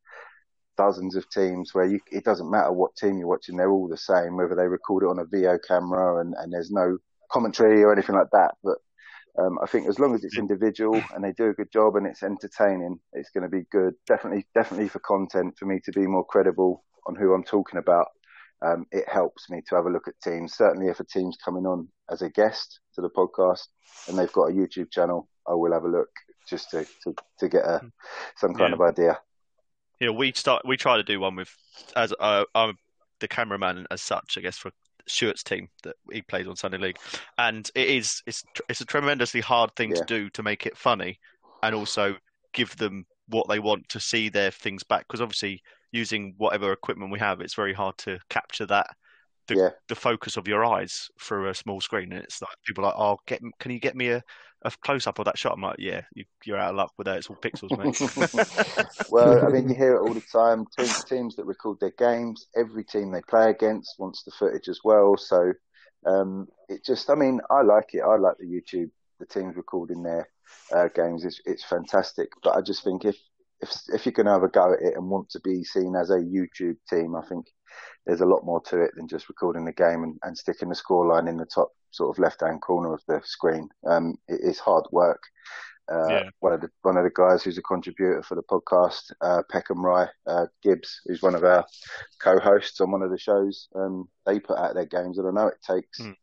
dozens 0.77 1.15
of 1.15 1.29
teams 1.29 1.73
where 1.73 1.85
you, 1.85 1.99
it 2.11 2.23
doesn't 2.23 2.49
matter 2.49 2.71
what 2.71 2.95
team 2.95 3.17
you're 3.17 3.27
watching, 3.27 3.57
they're 3.57 3.71
all 3.71 3.87
the 3.87 3.97
same, 3.97 4.37
whether 4.37 4.55
they 4.55 4.67
record 4.67 5.03
it 5.03 5.09
on 5.09 5.19
a 5.19 5.25
video 5.25 5.57
camera 5.67 6.21
and, 6.21 6.33
and 6.37 6.53
there's 6.53 6.71
no 6.71 6.97
commentary 7.31 7.83
or 7.83 7.91
anything 7.91 8.15
like 8.15 8.29
that. 8.31 8.55
But 8.63 8.77
um, 9.39 9.57
I 9.61 9.67
think 9.67 9.87
as 9.87 9.99
long 9.99 10.15
as 10.15 10.23
it's 10.23 10.37
individual 10.37 11.01
and 11.13 11.23
they 11.23 11.31
do 11.33 11.49
a 11.49 11.53
good 11.53 11.71
job 11.71 11.95
and 11.95 12.07
it's 12.07 12.23
entertaining, 12.23 12.99
it's 13.13 13.29
going 13.29 13.43
to 13.43 13.49
be 13.49 13.65
good. 13.71 13.93
Definitely, 14.07 14.47
definitely 14.55 14.89
for 14.89 14.99
content 14.99 15.55
for 15.57 15.65
me 15.65 15.79
to 15.85 15.91
be 15.91 16.07
more 16.07 16.25
credible 16.25 16.83
on 17.07 17.15
who 17.15 17.33
I'm 17.33 17.43
talking 17.43 17.79
about. 17.79 18.07
Um, 18.65 18.85
it 18.91 19.07
helps 19.07 19.49
me 19.49 19.61
to 19.67 19.75
have 19.75 19.85
a 19.85 19.91
look 19.91 20.07
at 20.07 20.19
teams. 20.23 20.55
Certainly, 20.55 20.87
if 20.87 20.99
a 20.99 21.05
team's 21.05 21.37
coming 21.43 21.65
on 21.65 21.87
as 22.09 22.23
a 22.23 22.29
guest 22.29 22.79
to 22.95 23.01
the 23.01 23.09
podcast 23.09 23.67
and 24.07 24.17
they've 24.17 24.31
got 24.33 24.49
a 24.49 24.53
YouTube 24.53 24.91
channel, 24.91 25.29
I 25.47 25.53
will 25.53 25.73
have 25.73 25.83
a 25.83 25.89
look 25.89 26.09
just 26.49 26.71
to 26.71 26.85
to, 27.03 27.13
to 27.39 27.49
get 27.49 27.65
a 27.65 27.81
some 28.37 28.55
kind 28.55 28.71
yeah. 28.71 28.75
of 28.75 28.81
idea 28.81 29.19
know, 30.05 30.13
we 30.13 30.31
start 30.33 30.65
we 30.65 30.77
try 30.77 30.97
to 30.97 31.03
do 31.03 31.19
one 31.19 31.35
with 31.35 31.53
as 31.95 32.13
uh, 32.19 32.43
I'm 32.55 32.77
the 33.19 33.27
cameraman 33.27 33.87
as 33.89 34.01
such, 34.01 34.37
I 34.37 34.41
guess 34.41 34.57
for 34.57 34.71
Stuart's 35.07 35.43
team 35.43 35.67
that 35.83 35.95
he 36.11 36.21
plays 36.21 36.47
on 36.47 36.55
Sunday 36.55 36.77
League, 36.77 36.99
and 37.37 37.69
it 37.75 37.89
is 37.89 38.21
it's 38.25 38.43
it's 38.69 38.81
a 38.81 38.85
tremendously 38.85 39.41
hard 39.41 39.75
thing 39.75 39.91
yeah. 39.91 39.97
to 39.97 40.05
do 40.05 40.29
to 40.31 40.43
make 40.43 40.65
it 40.65 40.77
funny, 40.77 41.19
and 41.63 41.75
also 41.75 42.15
give 42.53 42.75
them 42.77 43.05
what 43.27 43.47
they 43.49 43.59
want 43.59 43.87
to 43.89 43.99
see 43.99 44.29
their 44.29 44.51
things 44.51 44.83
back 44.83 45.05
because 45.07 45.21
obviously 45.21 45.61
using 45.91 46.33
whatever 46.37 46.71
equipment 46.71 47.11
we 47.11 47.19
have, 47.19 47.41
it's 47.41 47.55
very 47.55 47.73
hard 47.73 47.97
to 47.97 48.19
capture 48.29 48.65
that 48.65 48.87
the, 49.47 49.55
yeah. 49.55 49.69
the 49.87 49.95
focus 49.95 50.37
of 50.37 50.47
your 50.47 50.63
eyes 50.63 51.09
through 51.21 51.49
a 51.49 51.55
small 51.55 51.81
screen. 51.81 52.11
And 52.11 52.23
it's 52.23 52.41
like 52.41 52.51
people 52.65 52.85
are 52.85 52.87
like, 52.87 52.99
oh, 52.99 53.17
get 53.25 53.41
can 53.59 53.71
you 53.71 53.79
get 53.79 53.95
me 53.95 54.09
a, 54.09 54.23
a 54.63 54.71
close 54.81 55.07
up 55.07 55.19
of 55.19 55.25
that 55.25 55.37
shot? 55.37 55.53
I'm 55.53 55.61
like, 55.61 55.77
yeah, 55.79 56.01
you, 56.13 56.25
are 56.53 56.57
out 56.57 56.71
of 56.71 56.75
luck 56.75 56.93
with 56.97 57.05
that. 57.05 57.17
It's 57.17 57.29
all 57.29 57.35
pixels, 57.35 57.77
mate. 57.77 58.87
well, 59.09 59.45
I 59.45 59.49
mean, 59.49 59.69
you 59.69 59.75
hear 59.75 59.95
it 59.95 60.01
all 60.01 60.13
the 60.13 60.21
time. 60.21 60.65
Teams, 60.77 61.03
teams 61.03 61.35
that 61.35 61.45
record 61.45 61.79
their 61.79 61.93
games, 61.97 62.47
every 62.55 62.83
team 62.83 63.11
they 63.11 63.21
play 63.21 63.49
against 63.49 63.99
wants 63.99 64.23
the 64.23 64.31
footage 64.31 64.67
as 64.67 64.79
well. 64.83 65.17
So 65.17 65.53
um, 66.05 66.47
it 66.69 66.83
just, 66.85 67.09
I 67.09 67.15
mean, 67.15 67.41
I 67.49 67.61
like 67.61 67.93
it. 67.93 68.01
I 68.01 68.17
like 68.17 68.37
the 68.39 68.45
YouTube, 68.45 68.91
the 69.19 69.25
teams 69.25 69.55
recording 69.55 70.03
their 70.03 70.27
uh, 70.73 70.87
games. 70.93 71.25
It's, 71.25 71.41
it's 71.45 71.63
fantastic. 71.63 72.29
But 72.43 72.55
I 72.55 72.61
just 72.61 72.83
think 72.83 73.05
if 73.05 73.17
if 73.59 73.71
if 73.89 74.05
you're 74.05 74.13
going 74.13 74.27
to 74.27 74.33
have 74.33 74.43
a 74.43 74.47
go 74.47 74.73
at 74.73 74.81
it 74.81 74.95
and 74.95 75.09
want 75.09 75.29
to 75.31 75.39
be 75.39 75.63
seen 75.63 75.95
as 75.95 76.09
a 76.09 76.17
YouTube 76.17 76.77
team, 76.89 77.15
I 77.15 77.25
think 77.27 77.47
there's 78.05 78.21
a 78.21 78.25
lot 78.25 78.45
more 78.45 78.61
to 78.61 78.81
it 78.81 78.91
than 78.95 79.07
just 79.07 79.29
recording 79.29 79.65
the 79.65 79.73
game 79.73 80.03
and, 80.03 80.17
and 80.23 80.37
sticking 80.37 80.69
the 80.69 80.75
scoreline 80.75 81.29
in 81.29 81.37
the 81.37 81.45
top 81.45 81.71
sort 81.91 82.15
of 82.15 82.19
left 82.19 82.41
hand 82.41 82.61
corner 82.61 82.93
of 82.93 83.01
the 83.07 83.21
screen. 83.23 83.69
Um, 83.85 84.15
it 84.27 84.41
is 84.41 84.59
hard 84.59 84.85
work. 84.91 85.21
Uh, 85.89 86.07
yeah. 86.09 86.29
one 86.41 86.51
of 86.51 86.59
the 86.59 86.69
one 86.81 86.97
of 86.97 87.05
the 87.05 87.11
guys 87.15 87.43
who's 87.43 87.57
a 87.57 87.61
contributor 87.61 88.21
for 88.21 88.35
the 88.35 88.43
podcast, 88.43 89.11
uh, 89.21 89.41
Peckham 89.49 89.85
Rye 89.85 90.09
uh, 90.25 90.47
Gibbs, 90.61 90.99
who's 91.05 91.21
one 91.21 91.35
of 91.35 91.45
our 91.45 91.65
co-hosts 92.21 92.81
on 92.81 92.91
one 92.91 93.01
of 93.01 93.09
the 93.09 93.17
shows. 93.17 93.69
Um, 93.73 94.09
they 94.25 94.39
put 94.39 94.57
out 94.57 94.73
their 94.73 94.85
games, 94.85 95.17
and 95.17 95.27
I 95.27 95.31
know 95.31 95.47
it 95.47 95.61
takes 95.65 96.01
mm. 96.01 96.13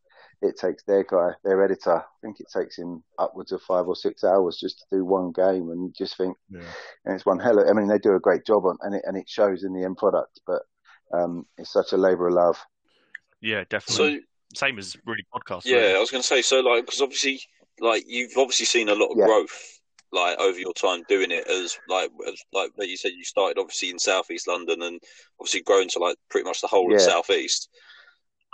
it 0.43 0.59
takes 0.59 0.85
their 0.85 1.05
guy, 1.05 1.31
their 1.45 1.65
editor. 1.65 1.97
I 1.97 2.05
think 2.21 2.41
it 2.41 2.49
takes 2.55 2.77
him 2.77 3.03
upwards 3.19 3.53
of 3.53 3.63
five 3.63 3.87
or 3.87 3.97
six 3.97 4.23
hours 4.23 4.59
just 4.61 4.81
to 4.81 4.99
do 4.99 5.05
one 5.07 5.33
game, 5.33 5.71
and 5.71 5.95
just 5.97 6.19
think, 6.19 6.37
yeah. 6.51 6.61
and 7.07 7.15
it's 7.15 7.25
one 7.25 7.39
hell. 7.39 7.59
Of, 7.59 7.67
I 7.67 7.73
mean, 7.73 7.89
they 7.89 7.99
do 7.99 8.17
a 8.17 8.21
great 8.21 8.45
job 8.45 8.67
on, 8.67 8.77
and 8.83 8.95
it 8.95 9.03
and 9.07 9.17
it 9.17 9.31
shows 9.31 9.65
in 9.65 9.73
the 9.73 9.85
end 9.85 9.97
product. 9.97 10.41
But 10.47 10.61
um, 11.13 11.47
it's 11.59 11.73
such 11.73 11.93
a 11.93 11.97
labour 11.97 12.29
of 12.29 12.35
love. 12.35 12.59
Yeah, 13.41 13.65
definitely. 13.69 14.19
So, 14.19 14.25
Same 14.55 14.79
as 14.79 14.97
really 15.05 15.27
podcast. 15.35 15.65
Yeah, 15.65 15.77
really. 15.77 15.97
I 15.97 16.01
was 16.01 16.11
going 16.11 16.23
to 16.23 16.27
say 16.27 16.43
so. 16.43 16.61
Like, 16.61 16.87
because 16.87 17.03
obviously, 17.03 17.41
like 17.81 18.05
you've 18.07 18.37
obviously 18.37 18.67
seen 18.67 18.89
a 18.89 18.95
lot 18.95 19.11
of 19.11 19.19
yeah. 19.19 19.27
growth, 19.27 19.81
like 20.13 20.39
over 20.39 20.59
your 20.59 20.73
time 20.73 21.03
doing 21.09 21.31
it. 21.31 21.47
As 21.49 21.77
like, 21.89 22.11
as, 22.27 22.41
like 22.53 22.71
you 22.79 22.97
said, 22.97 23.13
you 23.17 23.25
started 23.25 23.59
obviously 23.59 23.91
in 23.91 23.99
southeast 23.99 24.49
London, 24.49 24.83
and 24.83 25.01
obviously 25.41 25.63
grown 25.63 25.89
to 25.89 25.99
like 25.99 26.17
pretty 26.31 26.47
much 26.47 26.61
the 26.61 26.67
whole 26.69 26.89
yeah. 26.91 26.97
of 26.97 27.03
southeast. 27.03 27.69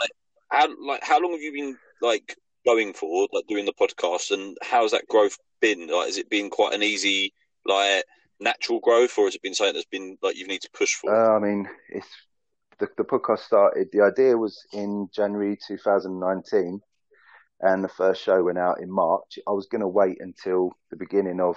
Like, 0.01 0.11
how 0.49 0.69
like 0.85 1.05
how 1.05 1.21
long 1.21 1.33
have 1.33 1.43
you 1.43 1.53
been 1.53 1.77
like 2.03 2.37
going 2.67 2.93
for, 2.93 3.29
like 3.33 3.47
doing 3.47 3.67
the 3.67 3.73
podcast, 3.73 4.33
and 4.33 4.57
how's 4.63 4.91
that 4.91 5.07
growth 5.09 5.39
been? 5.61 5.87
Like, 5.87 6.07
has 6.07 6.19
it 6.19 6.31
been 6.31 6.51
quite 6.51 6.75
an 6.75 6.83
easy 6.83 7.33
like 7.65 8.05
natural 8.41 8.81
growth, 8.81 9.17
or 9.19 9.27
has 9.27 9.35
it 9.35 9.43
been 9.43 9.55
something 9.55 9.75
that's 9.75 9.87
been 9.87 10.17
like 10.23 10.37
you've 10.37 10.49
need 10.49 10.63
to 10.63 10.71
push 10.73 10.95
for? 10.95 11.15
Uh, 11.15 11.37
I 11.37 11.39
mean, 11.39 11.69
it's 11.91 12.09
the, 12.81 12.89
the 12.97 13.05
podcast 13.05 13.41
started. 13.41 13.89
The 13.93 14.01
idea 14.01 14.37
was 14.37 14.67
in 14.73 15.09
January 15.15 15.57
2019, 15.67 16.81
and 17.61 17.85
the 17.85 17.89
first 17.89 18.23
show 18.23 18.43
went 18.43 18.59
out 18.59 18.81
in 18.81 18.91
March. 18.91 19.39
I 19.47 19.53
was 19.53 19.67
going 19.67 19.83
to 19.83 19.89
wait 19.89 20.19
until 20.21 20.73
the 20.91 20.97
beginning 20.97 21.41
of 21.41 21.57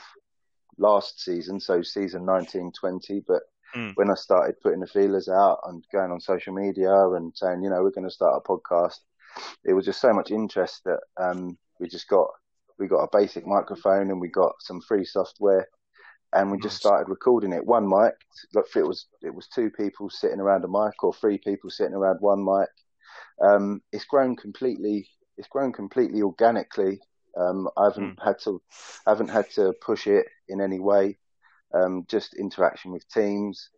last 0.77 1.21
season, 1.21 1.59
so 1.59 1.81
season 1.81 2.25
1920. 2.25 3.23
But 3.25 3.41
mm. 3.75 3.93
when 3.95 4.11
I 4.11 4.15
started 4.15 4.59
putting 4.61 4.81
the 4.81 4.87
feelers 4.87 5.29
out 5.29 5.59
and 5.63 5.83
going 5.91 6.11
on 6.11 6.19
social 6.19 6.53
media 6.53 6.93
and 7.11 7.31
saying, 7.35 7.63
you 7.63 7.69
know, 7.69 7.81
we're 7.81 7.91
going 7.91 8.07
to 8.07 8.13
start 8.13 8.41
a 8.43 8.47
podcast, 8.47 8.99
it 9.63 9.73
was 9.73 9.85
just 9.85 10.01
so 10.01 10.13
much 10.13 10.29
interest 10.29 10.81
that 10.85 10.99
um, 11.19 11.57
we 11.79 11.87
just 11.87 12.07
got 12.07 12.27
we 12.79 12.87
got 12.87 13.03
a 13.03 13.17
basic 13.17 13.45
microphone 13.45 14.09
and 14.09 14.19
we 14.19 14.27
got 14.27 14.53
some 14.59 14.81
free 14.81 15.05
software 15.05 15.67
and 16.33 16.51
we 16.51 16.57
just 16.57 16.77
started 16.77 17.09
recording 17.09 17.53
it. 17.53 17.65
One 17.65 17.87
mic, 17.87 18.15
it 18.53 18.87
was 18.87 19.05
it 19.21 19.33
was 19.33 19.47
two 19.47 19.69
people 19.69 20.09
sitting 20.09 20.39
around 20.39 20.63
a 20.63 20.67
mic 20.67 21.03
or 21.03 21.13
three 21.13 21.37
people 21.37 21.69
sitting 21.69 21.93
around 21.93 22.17
one 22.21 22.43
mic. 22.43 22.69
Um, 23.41 23.81
it's 23.91 24.05
grown 24.05 24.35
completely. 24.35 25.07
It's 25.37 25.47
grown 25.47 25.71
completely 25.71 26.21
organically. 26.21 26.99
Um, 27.39 27.69
I 27.77 27.85
haven't 27.85 28.17
mm. 28.17 28.23
had 28.23 28.39
to 28.43 28.61
I 29.05 29.11
haven't 29.11 29.29
had 29.29 29.49
to 29.51 29.73
push 29.81 30.07
it 30.07 30.25
in 30.49 30.61
any 30.61 30.79
way. 30.79 31.17
Um, 31.73 32.05
just 32.07 32.35
interaction 32.35 32.91
with 32.91 33.07
teams 33.09 33.69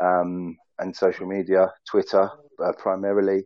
um, 0.00 0.56
and 0.78 0.96
social 0.96 1.26
media, 1.26 1.72
Twitter 1.90 2.30
uh, 2.62 2.72
primarily. 2.78 3.44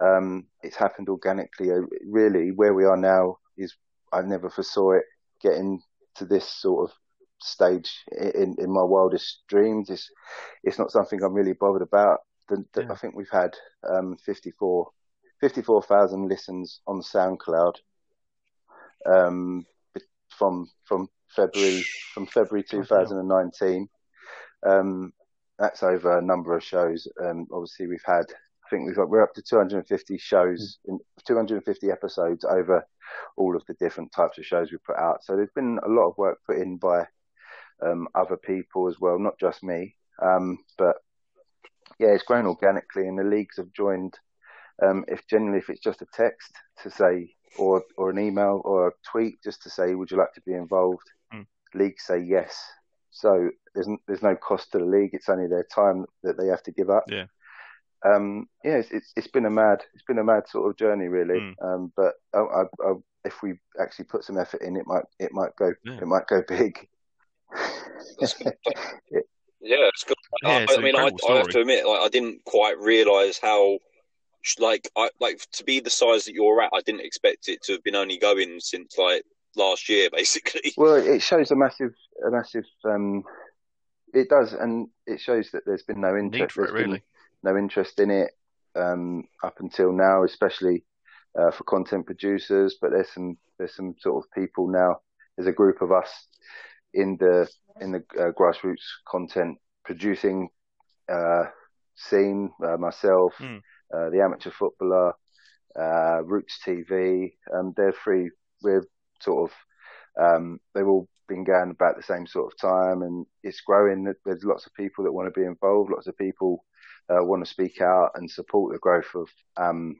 Um, 0.00 0.46
it's 0.62 0.76
happened 0.76 1.08
organically. 1.08 1.72
Uh, 1.72 1.82
really, 2.06 2.52
where 2.52 2.74
we 2.74 2.84
are 2.84 2.96
now 2.96 3.38
is 3.56 3.74
I 4.12 4.22
never 4.22 4.50
foresaw 4.50 4.92
it 4.92 5.04
getting 5.40 5.82
to 6.16 6.24
this 6.24 6.48
sort 6.48 6.90
of 6.90 6.96
stage 7.40 8.04
in, 8.12 8.56
in 8.58 8.72
my 8.72 8.82
wildest 8.82 9.42
dreams. 9.48 9.90
It's, 9.90 10.10
it's 10.64 10.78
not 10.78 10.90
something 10.90 11.22
I'm 11.22 11.34
really 11.34 11.52
bothered 11.52 11.82
about. 11.82 12.20
The, 12.48 12.64
the, 12.72 12.82
yeah. 12.82 12.92
I 12.92 12.96
think 12.96 13.14
we've 13.14 13.28
had 13.30 13.54
um, 13.88 14.16
54 14.24 14.88
54,000 15.40 16.28
listens 16.28 16.80
on 16.86 17.00
SoundCloud 17.00 17.74
um, 19.06 19.64
from 20.36 20.68
from 20.84 21.08
February 21.34 21.84
from 22.12 22.26
February 22.26 22.64
2019. 22.68 23.88
Um, 24.66 25.12
that's 25.58 25.82
over 25.82 26.18
a 26.18 26.22
number 26.22 26.56
of 26.56 26.64
shows. 26.64 27.06
Um, 27.22 27.46
obviously, 27.52 27.86
we've 27.86 28.02
had 28.04 28.24
I 28.68 28.70
think 28.70 28.86
we've 28.86 28.96
got, 28.96 29.08
we're 29.08 29.22
up 29.22 29.32
to 29.34 29.42
250 29.42 30.18
shows, 30.18 30.78
in, 30.84 30.98
250 31.26 31.90
episodes 31.90 32.44
over 32.44 32.86
all 33.36 33.56
of 33.56 33.64
the 33.66 33.74
different 33.74 34.12
types 34.12 34.36
of 34.36 34.44
shows 34.44 34.70
we 34.70 34.78
put 34.78 34.98
out. 34.98 35.24
So 35.24 35.36
there's 35.36 35.48
been 35.54 35.78
a 35.82 35.88
lot 35.88 36.08
of 36.08 36.18
work 36.18 36.38
put 36.46 36.58
in 36.58 36.76
by 36.76 37.06
um, 37.84 38.08
other 38.14 38.36
people 38.36 38.88
as 38.88 39.00
well, 39.00 39.18
not 39.18 39.38
just 39.38 39.62
me. 39.62 39.94
Um, 40.22 40.58
but 40.76 40.96
yeah, 41.98 42.08
it's 42.08 42.24
grown 42.24 42.46
organically, 42.46 43.06
and 43.06 43.18
the 43.18 43.24
leagues 43.24 43.56
have 43.56 43.72
joined. 43.72 44.14
Um, 44.82 45.04
if 45.08 45.26
generally, 45.26 45.58
if 45.58 45.70
it's 45.70 45.82
just 45.82 46.02
a 46.02 46.06
text 46.12 46.52
to 46.82 46.90
say, 46.90 47.34
or 47.58 47.82
or 47.96 48.10
an 48.10 48.18
email 48.18 48.62
or 48.64 48.88
a 48.88 48.92
tweet 49.10 49.42
just 49.42 49.62
to 49.62 49.70
say, 49.70 49.94
would 49.94 50.10
you 50.10 50.16
like 50.16 50.34
to 50.34 50.42
be 50.42 50.54
involved? 50.54 51.10
Mm. 51.34 51.46
Leagues 51.74 52.04
say 52.04 52.20
yes. 52.20 52.56
So 53.10 53.50
there's 53.74 53.88
there's 54.06 54.22
no 54.22 54.36
cost 54.36 54.72
to 54.72 54.78
the 54.78 54.84
league. 54.84 55.10
It's 55.12 55.28
only 55.28 55.48
their 55.48 55.66
time 55.74 56.06
that 56.22 56.38
they 56.38 56.46
have 56.46 56.62
to 56.64 56.72
give 56.72 56.90
up. 56.90 57.04
Yeah 57.08 57.26
um, 58.04 58.48
yeah, 58.64 58.76
it's, 58.76 58.90
it's, 58.90 59.12
it's 59.16 59.26
been 59.26 59.46
a 59.46 59.50
mad 59.50 59.82
it's 59.94 60.04
been 60.04 60.18
a 60.18 60.24
mad 60.24 60.48
sort 60.48 60.70
of 60.70 60.76
journey 60.76 61.08
really. 61.08 61.40
Mm. 61.40 61.54
Um, 61.62 61.92
but 61.96 62.14
I, 62.34 62.38
I, 62.38 62.62
I, 62.84 62.92
if 63.24 63.42
we 63.42 63.54
actually 63.80 64.06
put 64.06 64.24
some 64.24 64.38
effort 64.38 64.62
in, 64.62 64.76
it 64.76 64.86
might 64.86 65.04
it 65.18 65.32
might 65.32 65.54
go 65.56 65.72
yeah. 65.84 65.98
it 65.98 66.06
might 66.06 66.26
go 66.26 66.42
big. 66.48 66.88
Yeah, 69.60 69.88
it's 69.90 70.04
good. 70.04 70.16
Yeah, 70.42 70.66
I, 70.68 70.76
I 70.76 70.80
mean, 70.80 70.94
I, 70.94 71.10
I, 71.28 71.36
have 71.38 71.48
to 71.48 71.60
admit, 71.60 71.84
like, 71.84 72.00
I 72.00 72.08
didn't 72.08 72.44
quite 72.44 72.78
realise 72.78 73.40
how, 73.42 73.78
like, 74.60 74.88
I 74.96 75.10
like 75.20 75.40
to 75.54 75.64
be 75.64 75.80
the 75.80 75.90
size 75.90 76.24
that 76.24 76.32
you're 76.32 76.62
at. 76.62 76.70
I 76.72 76.80
didn't 76.80 77.04
expect 77.04 77.48
it 77.48 77.60
to 77.64 77.72
have 77.72 77.82
been 77.82 77.96
only 77.96 78.18
going 78.18 78.60
since 78.60 78.96
like 78.96 79.24
last 79.56 79.88
year, 79.88 80.10
basically. 80.14 80.72
Well, 80.76 80.94
it 80.94 81.22
shows 81.22 81.50
a 81.50 81.56
massive, 81.56 81.92
a 82.24 82.30
massive. 82.30 82.64
Um, 82.84 83.24
it 84.14 84.28
does, 84.28 84.52
and 84.52 84.88
it 85.06 85.20
shows 85.20 85.50
that 85.52 85.64
there's 85.66 85.82
been 85.82 86.00
no 86.00 86.16
interest. 86.16 86.40
Need 86.40 86.52
for 86.52 86.64
it, 86.64 86.72
really. 86.72 87.02
No 87.42 87.56
interest 87.56 87.98
in 87.98 88.10
it 88.10 88.30
um, 88.76 89.24
up 89.42 89.56
until 89.58 89.92
now, 89.92 90.24
especially 90.24 90.84
uh, 91.38 91.50
for 91.50 91.64
content 91.64 92.06
producers. 92.06 92.76
But 92.80 92.92
there's 92.92 93.10
some 93.12 93.36
there's 93.58 93.74
some 93.74 93.96
sort 94.00 94.24
of 94.24 94.30
people 94.32 94.68
now. 94.68 95.00
There's 95.36 95.48
a 95.48 95.52
group 95.52 95.82
of 95.82 95.92
us 95.92 96.10
in 96.94 97.16
the 97.18 97.48
in 97.80 97.92
the 97.92 98.04
uh, 98.18 98.32
grassroots 98.32 98.84
content 99.06 99.58
producing 99.84 100.48
uh, 101.08 101.44
scene. 101.96 102.50
Uh, 102.62 102.76
myself, 102.76 103.34
mm. 103.38 103.60
the 103.90 104.20
amateur 104.22 104.50
footballer, 104.50 105.14
uh, 105.78 106.22
Roots 106.24 106.58
TV. 106.64 107.32
Um, 107.54 107.72
they're 107.76 107.92
free. 107.92 108.30
We're 108.62 108.84
sort 109.20 109.50
of 109.50 109.56
um, 110.20 110.60
they've 110.74 110.86
all 110.86 111.08
been 111.28 111.44
going 111.44 111.70
about 111.70 111.96
the 111.96 112.02
same 112.02 112.26
sort 112.26 112.52
of 112.52 112.58
time, 112.58 113.02
and 113.02 113.26
it's 113.42 113.60
growing. 113.60 114.12
There's 114.24 114.44
lots 114.44 114.66
of 114.66 114.74
people 114.74 115.04
that 115.04 115.12
want 115.12 115.32
to 115.32 115.40
be 115.40 115.46
involved. 115.46 115.90
Lots 115.90 116.06
of 116.06 116.16
people 116.16 116.64
uh, 117.08 117.24
want 117.24 117.44
to 117.44 117.50
speak 117.50 117.80
out 117.80 118.10
and 118.14 118.30
support 118.30 118.72
the 118.72 118.78
growth 118.78 119.14
of 119.14 119.28
um, 119.56 119.96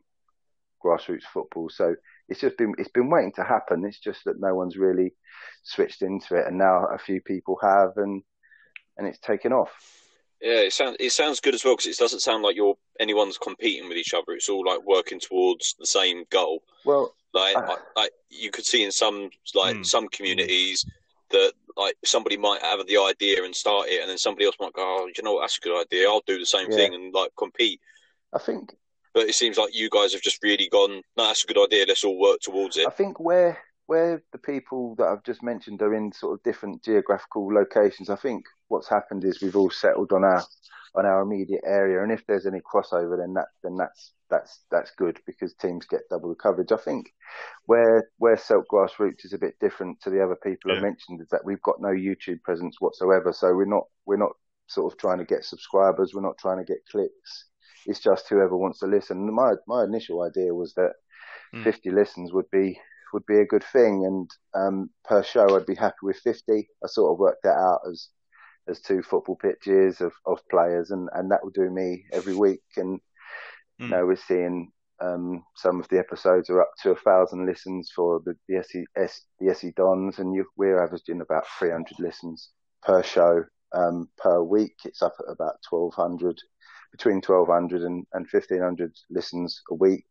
grassroots 0.85 1.25
football. 1.33 1.69
So 1.71 1.95
it's 2.29 2.41
just 2.41 2.57
been 2.57 2.75
it's 2.79 2.91
been 2.91 3.11
waiting 3.11 3.33
to 3.33 3.45
happen. 3.45 3.85
It's 3.85 3.99
just 3.99 4.25
that 4.25 4.41
no 4.41 4.55
one's 4.55 4.77
really 4.77 5.15
switched 5.63 6.03
into 6.03 6.37
it, 6.37 6.47
and 6.47 6.59
now 6.59 6.87
a 6.87 6.99
few 6.99 7.21
people 7.21 7.59
have, 7.63 7.97
and 7.97 8.23
and 8.97 9.07
it's 9.07 9.19
taken 9.19 9.53
off. 9.53 9.71
Yeah, 10.41 10.61
it 10.61 10.73
sounds 10.73 10.97
it 11.01 11.11
sounds 11.11 11.41
good 11.41 11.55
as 11.55 11.65
well 11.65 11.75
because 11.75 11.87
it 11.87 11.99
doesn't 11.99 12.21
sound 12.21 12.43
like 12.43 12.55
you're 12.55 12.77
anyone's 13.01 13.39
competing 13.39 13.89
with 13.89 13.99
each 13.99 14.15
other. 14.15 14.33
It's 14.33 14.49
all 14.49 14.65
like 14.65 14.85
working 14.85 15.19
towards 15.19 15.75
the 15.79 15.87
same 15.87 16.25
goal. 16.31 16.63
Well, 16.85 17.15
like 17.35 17.57
uh, 17.57 17.77
like 17.97 18.13
you 18.29 18.51
could 18.51 18.65
see 18.65 18.85
in 18.85 18.93
some 18.93 19.31
like 19.55 19.77
mm. 19.77 19.87
some 19.87 20.09
communities 20.09 20.85
that 21.31 21.53
like 21.77 21.97
somebody 22.05 22.37
might 22.37 22.63
have 22.63 22.87
the 22.87 22.99
idea 22.99 23.43
and 23.45 23.55
start 23.55 23.89
it, 23.89 24.01
and 24.01 24.11
then 24.11 24.19
somebody 24.19 24.47
else 24.47 24.57
might 24.61 24.73
go, 24.75 24.83
"Oh, 24.83 25.09
you 25.17 25.23
know 25.23 25.35
what? 25.35 25.41
That's 25.41 25.59
a 25.59 25.61
good 25.61 25.81
idea. 25.81 26.09
I'll 26.09 26.23
do 26.27 26.39
the 26.39 26.47
same 26.47 26.71
yeah. 26.71 26.77
thing 26.77 26.95
and 26.95 27.13
like 27.13 27.31
compete." 27.37 27.81
I 28.33 28.39
think, 28.39 28.77
but 29.19 29.29
it 29.29 29.35
seems 29.35 29.59
like 29.59 29.75
you 29.75 29.91
guys 29.91 30.13
have 30.13 30.23
just 30.23 30.41
really 30.45 30.69
gone. 30.71 31.03
No, 31.17 31.27
that's 31.27 31.43
a 31.43 31.47
good 31.49 31.61
idea. 31.61 31.87
Let's 31.89 32.05
all 32.05 32.21
work 32.21 32.39
towards 32.41 32.77
it. 32.77 32.87
I 32.87 32.91
think 32.91 33.19
where 33.19 33.59
where 33.87 34.23
the 34.31 34.39
people 34.39 34.95
that 34.97 35.09
I've 35.09 35.25
just 35.25 35.43
mentioned 35.43 35.83
are 35.83 35.93
in 35.93 36.13
sort 36.13 36.35
of 36.35 36.43
different 36.45 36.85
geographical 36.85 37.53
locations. 37.53 38.11
I 38.11 38.17
think 38.17 38.45
what's 38.69 38.89
happened 38.89 39.25
is 39.25 39.43
we've 39.43 39.57
all 39.57 39.71
settled 39.71 40.13
on 40.13 40.23
our 40.23 40.45
on 40.95 41.05
our 41.05 41.23
immediate 41.23 41.63
area, 41.67 42.01
and 42.01 42.13
if 42.13 42.25
there's 42.27 42.47
any 42.47 42.61
crossover, 42.61 43.19
then 43.19 43.35
that 43.35 43.49
then 43.65 43.77
that's 43.77 44.13
that's 44.31 44.61
that's 44.71 44.93
good 44.97 45.19
because 45.27 45.53
teams 45.55 45.85
get 45.85 46.09
double 46.09 46.29
the 46.29 46.37
coverage. 46.37 46.71
I 46.71 46.77
think 46.77 47.13
where 47.67 48.09
where 48.19 48.37
Silk 48.37 48.67
Grassroots 48.73 49.25
is 49.25 49.33
a 49.33 49.39
bit 49.39 49.59
different 49.59 50.01
to 50.03 50.11
the 50.11 50.23
other 50.23 50.37
people 50.45 50.71
yeah. 50.71 50.79
I 50.79 50.81
mentioned 50.81 51.21
is 51.21 51.29
that 51.33 51.45
we've 51.45 51.63
got 51.63 51.81
no 51.81 51.89
YouTube 51.89 52.41
presence 52.45 52.77
whatsoever. 52.79 53.33
So 53.33 53.53
we're 53.53 53.65
not 53.65 53.87
we're 54.07 54.17
not 54.17 54.33
sort 54.69 54.93
of 54.93 54.97
trying 54.97 55.19
to 55.19 55.25
get 55.25 55.45
subscribers. 55.45 56.13
We're 56.15 56.21
not 56.21 56.39
trying 56.39 56.59
to 56.59 56.73
get 56.73 56.87
clicks. 56.89 57.47
It's 57.87 58.01
just 58.01 58.29
whoever 58.29 58.57
wants 58.57 58.81
to 58.81 58.87
listen. 58.87 59.33
My 59.35 59.55
my 59.67 59.85
initial 59.85 60.23
idea 60.23 60.55
was 60.55 60.75
that 60.75 60.93
mm. 61.55 61.65
50 61.65 61.91
listens 61.91 62.33
would 62.33 62.51
be 62.51 62.79
would 63.13 63.27
be 63.27 63.41
a 63.41 63.47
good 63.47 63.65
thing, 63.65 64.05
and 64.05 64.31
um, 64.55 64.91
per 65.05 65.23
show 65.23 65.57
I'd 65.57 65.67
be 65.67 65.75
happy 65.75 65.97
with 66.03 66.19
50. 66.19 66.69
I 66.85 66.87
sort 66.87 67.13
of 67.13 67.19
worked 67.19 67.43
that 67.45 67.57
out 67.57 67.81
as 67.91 68.09
as 68.69 68.81
two 68.83 69.03
football 69.03 69.37
pitches 69.37 70.03
of, 70.03 70.13
of 70.27 70.47
players, 70.51 70.91
and, 70.91 71.09
and 71.15 71.31
that 71.31 71.43
will 71.43 71.53
do 71.53 71.71
me 71.71 72.05
every 72.13 72.35
week. 72.35 72.61
And 72.77 73.01
Mm. 73.81 73.91
Now 73.91 74.07
we're 74.07 74.17
seeing 74.17 74.73
um, 75.01 75.45
some 75.57 75.81
of 75.81 75.89
the 75.89 75.99
episodes 75.99 76.51
are 76.51 76.61
up 76.61 76.73
to 76.83 76.91
a 76.91 76.97
thousand 76.97 77.47
listens 77.47 77.91
for 77.95 78.21
the 78.25 78.35
the 78.49 78.59
SE, 78.59 78.85
S, 78.97 79.23
the 79.39 79.51
SE 79.51 79.73
Dons, 79.77 80.19
and 80.19 80.35
you, 80.35 80.45
we're 80.57 80.83
averaging 80.83 81.21
about 81.21 81.45
300 81.59 81.99
listens 81.99 82.51
per 82.83 83.03
show 83.03 83.45
um, 83.73 84.09
per 84.19 84.43
week. 84.43 84.75
It's 84.85 85.03
up 85.03 85.15
at 85.21 85.33
about 85.33 85.57
1,200, 85.71 86.41
between 86.93 87.17
1,200 87.17 87.83
and, 87.83 88.07
and 88.13 88.27
1,500 88.31 88.93
listens 89.11 89.63
a 89.71 89.75
week. 89.75 90.07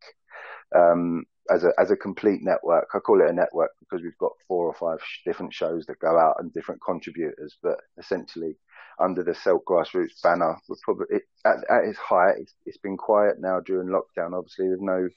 Um, 0.76 1.26
as 1.50 1.64
a 1.64 1.72
as 1.80 1.92
a 1.92 1.96
complete 1.96 2.42
network, 2.44 2.90
I 2.94 3.00
call 3.00 3.22
it 3.22 3.30
a 3.30 3.34
network 3.34 3.72
because 3.80 4.04
we've 4.04 4.18
got 4.18 4.34
four 4.50 4.68
or 4.68 4.74
five 4.74 5.00
sh- 5.02 5.20
different 5.26 5.54
shows 5.54 5.86
that 5.86 6.00
go 6.00 6.20
out 6.20 6.36
and 6.40 6.54
different 6.54 6.82
contributors. 6.86 7.56
But 7.64 7.78
essentially, 7.98 8.58
under 9.00 9.24
the 9.24 9.36
Silk 9.36 9.64
Grassroots 9.66 10.22
banner. 10.22 10.58
We're 10.68 10.76
probably 10.84 11.06
it, 11.10 11.24
at, 11.46 11.58
at, 11.70 11.86
its 11.86 11.98
height. 11.98 12.36
It's, 12.40 12.54
it's 12.66 12.78
been 12.78 12.98
quiet 12.98 13.36
now 13.40 13.60
during 13.60 13.90
lockdown, 13.90 14.38
obviously 14.38 14.70
with 14.70 14.82
no 14.82 15.08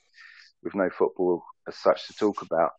with 0.63 0.75
no 0.75 0.91
football 0.91 1.43
as 1.67 1.77
such 1.77 2.07
to 2.07 2.15
talk 2.15 2.43
about. 2.43 2.73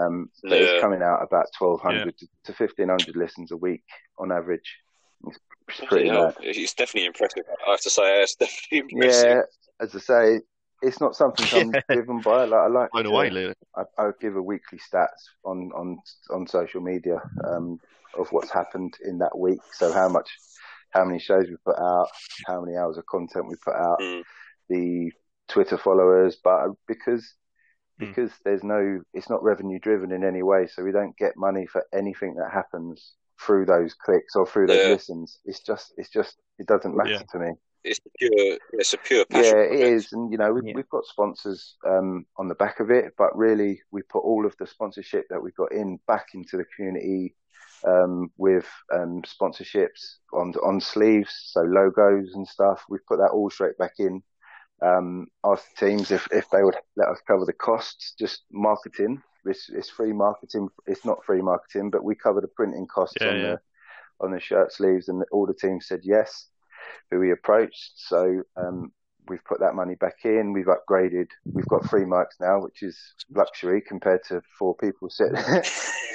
Um, 0.00 0.30
but 0.44 0.52
yeah. 0.52 0.66
it's 0.66 0.80
coming 0.80 1.02
out 1.02 1.22
about 1.22 1.46
1,200 1.58 2.14
yeah. 2.20 2.28
to, 2.44 2.52
1,500 2.52 3.16
listens 3.16 3.50
a 3.50 3.56
week 3.56 3.82
on 4.18 4.30
average. 4.30 4.76
It's, 5.68 5.80
it's 5.80 5.88
pretty 5.88 6.06
yeah, 6.06 6.30
It's 6.40 6.74
definitely 6.74 7.06
impressive. 7.06 7.44
I 7.66 7.70
have 7.72 7.80
to 7.80 7.90
say, 7.90 8.22
it's 8.22 8.34
definitely 8.34 8.78
impressive. 8.96 9.30
Yeah, 9.30 9.42
as 9.84 9.94
I 9.94 9.98
say, 9.98 10.40
it's 10.82 11.00
not 11.00 11.16
something 11.16 11.46
I'm 11.52 11.72
driven 11.90 12.20
by. 12.20 12.44
Like 12.44 12.60
I 12.60 12.66
like, 12.68 12.90
to, 12.92 13.08
away, 13.08 13.54
I, 13.76 13.82
I 13.98 14.10
give 14.20 14.36
a 14.36 14.42
weekly 14.42 14.78
stats 14.78 15.26
on 15.44 15.70
on 15.74 15.98
on 16.30 16.46
social 16.46 16.80
media. 16.80 17.20
Um, 17.44 17.78
of 18.18 18.28
what's 18.30 18.50
happened 18.50 18.94
in 19.04 19.18
that 19.18 19.36
week. 19.36 19.60
So 19.72 19.92
how 19.92 20.08
much 20.08 20.28
how 20.90 21.04
many 21.04 21.18
shows 21.18 21.46
we 21.48 21.56
put 21.64 21.78
out, 21.78 22.08
how 22.46 22.62
many 22.62 22.76
hours 22.76 22.96
of 22.96 23.06
content 23.06 23.46
we 23.48 23.56
put 23.62 23.74
out, 23.74 24.00
mm. 24.00 24.22
the 24.68 25.12
Twitter 25.48 25.76
followers, 25.76 26.36
but 26.42 26.68
because 26.86 27.34
mm. 28.00 28.08
because 28.08 28.32
there's 28.44 28.64
no, 28.64 29.00
it's 29.12 29.30
not 29.30 29.42
revenue 29.42 29.78
driven 29.78 30.12
in 30.12 30.24
any 30.24 30.42
way, 30.42 30.66
so 30.66 30.82
we 30.82 30.92
don't 30.92 31.16
get 31.16 31.36
money 31.36 31.66
for 31.66 31.84
anything 31.92 32.34
that 32.36 32.50
happens 32.52 33.14
through 33.40 33.66
those 33.66 33.94
clicks 33.94 34.36
or 34.36 34.46
through 34.46 34.66
those 34.66 34.84
yeah. 34.84 34.92
listens. 34.92 35.38
It's 35.44 35.60
just, 35.60 35.92
it's 35.96 36.10
just, 36.10 36.36
it 36.58 36.66
doesn't 36.66 36.96
matter 36.96 37.10
yeah. 37.10 37.22
to 37.32 37.38
me. 37.38 37.50
It's 37.84 38.00
pure, 38.18 38.58
it's 38.72 38.92
a 38.92 38.98
pure 38.98 39.24
passion. 39.24 39.56
Yeah, 39.56 39.62
it 39.62 39.80
is, 39.80 40.12
and 40.12 40.32
you 40.32 40.36
know 40.36 40.52
we've, 40.52 40.66
yeah. 40.66 40.72
we've 40.74 40.88
got 40.88 41.06
sponsors 41.06 41.76
um, 41.86 42.26
on 42.36 42.48
the 42.48 42.56
back 42.56 42.80
of 42.80 42.90
it, 42.90 43.14
but 43.16 43.36
really 43.36 43.80
we 43.92 44.02
put 44.02 44.24
all 44.24 44.44
of 44.44 44.54
the 44.58 44.66
sponsorship 44.66 45.26
that 45.30 45.40
we've 45.40 45.54
got 45.54 45.72
in 45.72 45.98
back 46.08 46.26
into 46.34 46.56
the 46.56 46.64
community 46.74 47.36
um, 47.86 48.30
with 48.36 48.66
um, 48.92 49.22
sponsorships 49.22 50.16
on 50.32 50.52
on 50.62 50.80
sleeves, 50.80 51.32
so 51.52 51.60
logos 51.60 52.34
and 52.34 52.46
stuff. 52.48 52.84
We've 52.88 53.06
put 53.06 53.18
that 53.18 53.30
all 53.30 53.48
straight 53.48 53.78
back 53.78 53.94
in. 53.98 54.22
Um, 54.82 55.28
asked 55.44 55.76
teams 55.78 56.10
if, 56.10 56.28
if 56.30 56.50
they 56.50 56.62
would 56.62 56.76
let 56.96 57.08
us 57.08 57.20
cover 57.26 57.44
the 57.44 57.52
costs, 57.52 58.14
just 58.18 58.42
marketing. 58.52 59.22
It's, 59.44 59.68
it's 59.70 59.88
free 59.88 60.12
marketing. 60.12 60.68
It's 60.86 61.04
not 61.04 61.24
free 61.24 61.42
marketing, 61.42 61.90
but 61.90 62.04
we 62.04 62.14
cover 62.14 62.40
the 62.40 62.48
printing 62.48 62.86
costs 62.86 63.16
yeah, 63.20 63.28
on 63.28 63.36
yeah. 63.36 63.42
the 63.42 63.60
on 64.20 64.32
the 64.32 64.40
shirt 64.40 64.72
sleeves, 64.72 65.08
and 65.08 65.24
all 65.30 65.46
the 65.46 65.54
teams 65.54 65.86
said 65.86 66.00
yes. 66.02 66.46
Who 67.10 67.18
we 67.18 67.32
approached, 67.32 67.92
so 67.96 68.42
um, 68.56 68.92
we've 69.28 69.44
put 69.44 69.60
that 69.60 69.74
money 69.74 69.94
back 69.94 70.24
in. 70.24 70.52
We've 70.52 70.66
upgraded. 70.66 71.28
We've 71.44 71.66
got 71.66 71.88
three 71.88 72.04
mics 72.04 72.40
now, 72.40 72.60
which 72.60 72.82
is 72.82 72.98
luxury 73.30 73.82
compared 73.86 74.24
to 74.28 74.42
four 74.58 74.74
people 74.76 75.10
sitting 75.10 75.36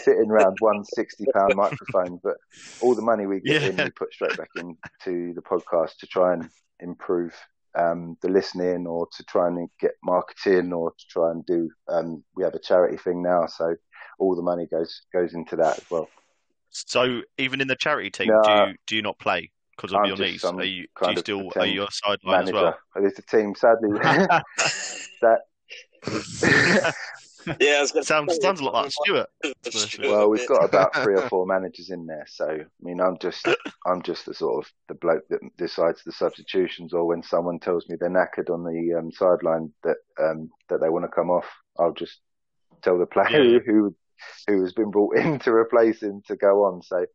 sitting 0.03 0.29
around 0.29 0.57
one 0.59 0.83
sixty 0.83 1.25
pound 1.33 1.53
microphone. 1.55 2.19
But 2.23 2.37
all 2.81 2.95
the 2.95 3.01
money 3.01 3.25
we 3.25 3.39
get 3.39 3.61
yeah. 3.61 3.69
in, 3.69 3.77
we 3.77 3.89
put 3.91 4.13
straight 4.13 4.37
back 4.37 4.49
into 4.55 5.33
the 5.33 5.41
podcast 5.41 5.97
to 5.99 6.07
try 6.07 6.33
and 6.33 6.49
improve 6.79 7.33
um, 7.75 8.17
the 8.21 8.29
listening, 8.29 8.87
or 8.87 9.07
to 9.15 9.23
try 9.23 9.47
and 9.47 9.69
get 9.79 9.91
marketing, 10.03 10.73
or 10.73 10.91
to 10.91 11.05
try 11.09 11.31
and 11.31 11.45
do. 11.45 11.69
Um, 11.87 12.23
we 12.35 12.43
have 12.43 12.53
a 12.53 12.59
charity 12.59 12.97
thing 12.97 13.21
now, 13.21 13.45
so 13.47 13.75
all 14.19 14.35
the 14.35 14.41
money 14.41 14.67
goes 14.69 15.01
goes 15.13 15.33
into 15.33 15.55
that 15.57 15.79
as 15.79 15.85
well. 15.89 16.09
So 16.69 17.21
even 17.37 17.61
in 17.61 17.67
the 17.67 17.75
charity 17.75 18.09
team, 18.09 18.29
no, 18.29 18.41
do 18.43 18.51
you 18.51 18.75
do 18.87 18.95
you 18.95 19.01
not 19.01 19.19
play? 19.19 19.51
because 19.75 19.93
of 19.93 19.99
I'm 19.99 20.05
your 20.07 20.17
knees? 20.17 20.43
Are 20.43 20.63
you, 20.63 20.87
do 21.03 21.11
you 21.11 21.17
still 21.17 21.51
are 21.55 21.65
you 21.65 21.83
a 21.83 21.91
sideline 21.91 22.47
as 22.47 22.53
well? 22.53 22.77
It's 22.97 23.19
a 23.19 23.21
team, 23.23 23.55
sadly. 23.55 23.89
that 25.21 25.39
yeah, 27.59 27.85
sounds 27.85 28.37
sounds 28.41 28.59
a 28.59 28.63
lot 28.63 28.73
like 28.73 28.91
Stuart. 28.91 29.29
well, 29.99 30.29
we've 30.29 30.47
got 30.47 30.63
about 30.63 30.95
three 31.03 31.15
or 31.15 31.27
four 31.29 31.45
managers 31.45 31.89
in 31.89 32.05
there, 32.05 32.25
so 32.27 32.47
I 32.49 32.65
mean, 32.81 32.99
I'm 32.99 33.17
just 33.19 33.47
I'm 33.85 34.01
just 34.01 34.25
the 34.25 34.33
sort 34.33 34.65
of 34.65 34.71
the 34.87 34.95
bloke 34.95 35.27
that 35.29 35.39
decides 35.57 36.03
the 36.03 36.11
substitutions, 36.11 36.93
or 36.93 37.05
when 37.05 37.23
someone 37.23 37.59
tells 37.59 37.87
me 37.87 37.95
they're 37.99 38.09
knackered 38.09 38.53
on 38.53 38.63
the 38.63 38.97
um, 38.97 39.11
sideline 39.11 39.71
that 39.83 39.97
um, 40.19 40.49
that 40.69 40.81
they 40.81 40.89
want 40.89 41.05
to 41.05 41.09
come 41.09 41.29
off, 41.29 41.45
I'll 41.79 41.93
just 41.93 42.19
tell 42.81 42.97
the 42.97 43.05
player 43.05 43.43
yeah. 43.43 43.59
who 43.65 43.95
who 44.47 44.61
has 44.61 44.73
been 44.73 44.91
brought 44.91 45.17
in 45.17 45.39
to 45.39 45.51
replace 45.51 46.01
him 46.01 46.21
to 46.27 46.35
go 46.35 46.65
on. 46.65 46.81
So, 46.81 47.05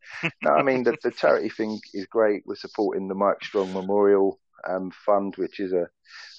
no, 0.43 0.51
I 0.51 0.63
mean, 0.63 0.83
the, 0.83 0.97
the 1.03 1.11
charity 1.11 1.49
thing 1.49 1.79
is 1.93 2.05
great. 2.05 2.43
We're 2.45 2.55
supporting 2.55 3.07
the 3.07 3.15
Mike 3.15 3.43
Strong 3.43 3.73
Memorial 3.73 4.39
um, 4.67 4.91
Fund, 5.05 5.35
which 5.37 5.59
is 5.59 5.73
a, 5.73 5.87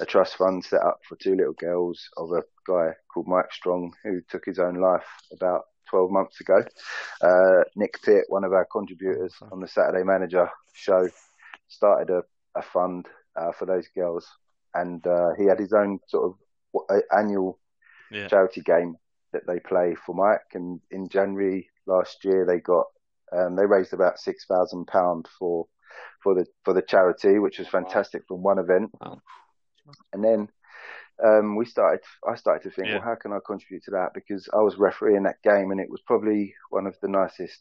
a 0.01 0.07
trust 0.07 0.37
fund 0.37 0.65
set 0.65 0.83
up 0.83 1.01
for 1.09 1.17
two 1.17 1.35
little 1.35 1.55
girls 1.55 2.09
of 2.17 2.33
a 2.33 2.43
guy 2.67 2.93
called 3.13 3.29
Mike 3.29 3.53
Strong 3.53 3.93
who 4.03 4.21
took 4.29 4.45
his 4.45 4.59
own 4.59 4.75
life 4.75 5.07
about 5.33 5.63
12 5.89 6.11
months 6.11 6.41
ago. 6.41 6.63
Uh, 7.21 7.65
Nick 7.77 8.01
Pitt, 8.03 8.25
one 8.29 8.45
of 8.45 8.53
our 8.53 8.67
contributors 8.71 9.35
on 9.53 9.61
the 9.61 9.69
Saturday 9.69 10.05
Manager 10.05 10.49
show, 10.73 11.09
started 11.69 12.11
a, 12.11 12.23
a 12.59 12.63
fund 12.63 13.07
uh, 13.37 13.53
for 13.53 13.67
those 13.67 13.89
girls. 13.95 14.27
And 14.75 15.05
uh, 15.07 15.31
he 15.37 15.45
had 15.45 15.59
his 15.59 15.73
own 15.73 15.99
sort 16.07 16.33
of 16.89 17.03
annual 17.17 17.59
yeah. 18.11 18.29
charity 18.29 18.61
game 18.61 18.97
that 19.33 19.47
they 19.47 19.59
play 19.59 19.97
for 20.07 20.15
Mike. 20.15 20.55
And 20.55 20.81
in 20.91 21.09
January 21.09 21.69
last 21.87 22.25
year, 22.25 22.47
they 22.47 22.59
got 22.59 22.87
um, 23.33 23.55
they 23.55 23.65
raised 23.65 23.93
about 23.93 24.19
six 24.19 24.45
thousand 24.47 24.87
pound 24.87 25.29
for 25.39 25.67
for 26.23 26.35
the 26.35 26.47
for 26.65 26.75
the 26.75 26.83
charity, 26.83 27.39
which 27.39 27.59
was 27.59 27.69
fantastic 27.69 28.23
from 28.27 28.43
one 28.43 28.59
event. 28.59 28.91
Wow. 29.01 29.21
And 30.13 30.25
then 30.25 30.49
um, 31.25 31.57
we 31.57 31.65
started. 31.65 32.01
I 32.29 32.37
started 32.37 32.69
to 32.69 32.75
think, 32.75 32.89
yeah. 32.89 32.95
well, 32.95 33.05
how 33.05 33.15
can 33.15 33.33
I 33.33 33.39
contribute 33.45 33.85
to 33.85 33.93
that? 33.93 34.11
Because 34.15 34.49
I 34.53 34.63
was 34.63 34.77
refereeing 34.79 35.25
that 35.25 35.43
game, 35.43 35.71
and 35.71 35.81
it 35.81 35.91
was 35.91 36.01
probably 36.07 36.55
one 36.71 36.87
of 36.87 36.97
the 37.03 37.09
nicest 37.09 37.59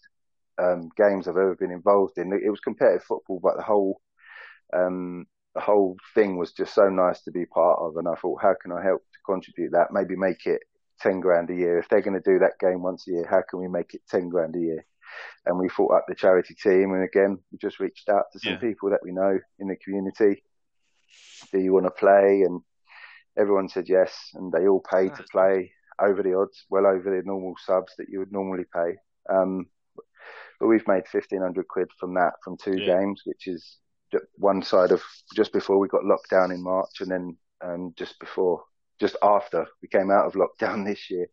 um, 0.61 0.89
games 0.97 1.27
I've 1.27 1.37
ever 1.37 1.55
been 1.55 1.71
involved 1.71 2.17
in. 2.17 2.33
It 2.33 2.49
was 2.49 2.59
competitive 2.59 3.03
football, 3.03 3.39
but 3.41 3.57
the 3.57 3.63
whole 3.63 4.01
um, 4.73 5.25
the 5.55 5.61
whole 5.61 5.97
thing 6.13 6.37
was 6.37 6.51
just 6.51 6.73
so 6.73 6.89
nice 6.89 7.21
to 7.21 7.31
be 7.31 7.45
part 7.45 7.79
of. 7.79 7.97
And 7.97 8.07
I 8.07 8.15
thought, 8.15 8.41
how 8.41 8.53
can 8.61 8.71
I 8.71 8.83
help 8.83 9.01
to 9.01 9.19
contribute 9.25 9.71
that? 9.71 9.87
Maybe 9.91 10.15
make 10.15 10.45
it 10.45 10.61
10 11.01 11.19
grand 11.19 11.49
a 11.49 11.55
year. 11.55 11.79
If 11.79 11.89
they're 11.89 12.01
going 12.01 12.21
to 12.21 12.31
do 12.31 12.39
that 12.39 12.59
game 12.59 12.81
once 12.81 13.07
a 13.07 13.11
year, 13.11 13.27
how 13.29 13.41
can 13.49 13.59
we 13.59 13.67
make 13.67 13.93
it 13.93 14.01
10 14.09 14.29
grand 14.29 14.55
a 14.55 14.59
year? 14.59 14.85
And 15.45 15.57
we 15.57 15.69
thought 15.69 15.95
up 15.95 16.05
the 16.07 16.15
charity 16.15 16.55
team. 16.55 16.93
And 16.93 17.03
again, 17.03 17.39
we 17.51 17.57
just 17.57 17.79
reached 17.79 18.09
out 18.09 18.25
to 18.33 18.39
some 18.39 18.53
yeah. 18.53 18.59
people 18.59 18.89
that 18.89 19.03
we 19.03 19.11
know 19.11 19.39
in 19.59 19.67
the 19.67 19.75
community. 19.83 20.43
Do 21.51 21.59
you 21.59 21.73
want 21.73 21.85
to 21.85 21.91
play? 21.91 22.43
And 22.45 22.61
everyone 23.37 23.69
said 23.69 23.87
yes. 23.87 24.13
And 24.33 24.51
they 24.51 24.67
all 24.67 24.83
paid 24.91 25.15
to 25.15 25.23
play 25.31 25.71
over 26.01 26.23
the 26.23 26.37
odds, 26.37 26.65
well 26.69 26.87
over 26.87 27.15
the 27.15 27.25
normal 27.25 27.55
subs 27.65 27.93
that 27.97 28.07
you 28.09 28.19
would 28.19 28.31
normally 28.31 28.65
pay. 28.73 28.95
Um, 29.29 29.67
but 30.59 30.67
we've 30.67 30.87
made 30.87 31.03
1500 31.11 31.67
quid 31.67 31.89
from 31.99 32.13
that 32.15 32.33
from 32.43 32.57
two 32.57 32.77
yeah. 32.77 32.99
games, 32.99 33.21
which 33.25 33.47
is 33.47 33.77
one 34.35 34.61
side 34.61 34.91
of 34.91 35.01
just 35.35 35.53
before 35.53 35.79
we 35.79 35.87
got 35.87 36.03
locked 36.03 36.29
down 36.29 36.51
in 36.51 36.63
March 36.63 37.01
and 37.01 37.11
then 37.11 37.37
um, 37.63 37.93
just 37.97 38.19
before 38.19 38.63
just 38.99 39.15
after 39.23 39.65
we 39.81 39.87
came 39.87 40.11
out 40.11 40.25
of 40.25 40.33
lockdown 40.33 40.85
this 40.85 41.09
year. 41.09 41.27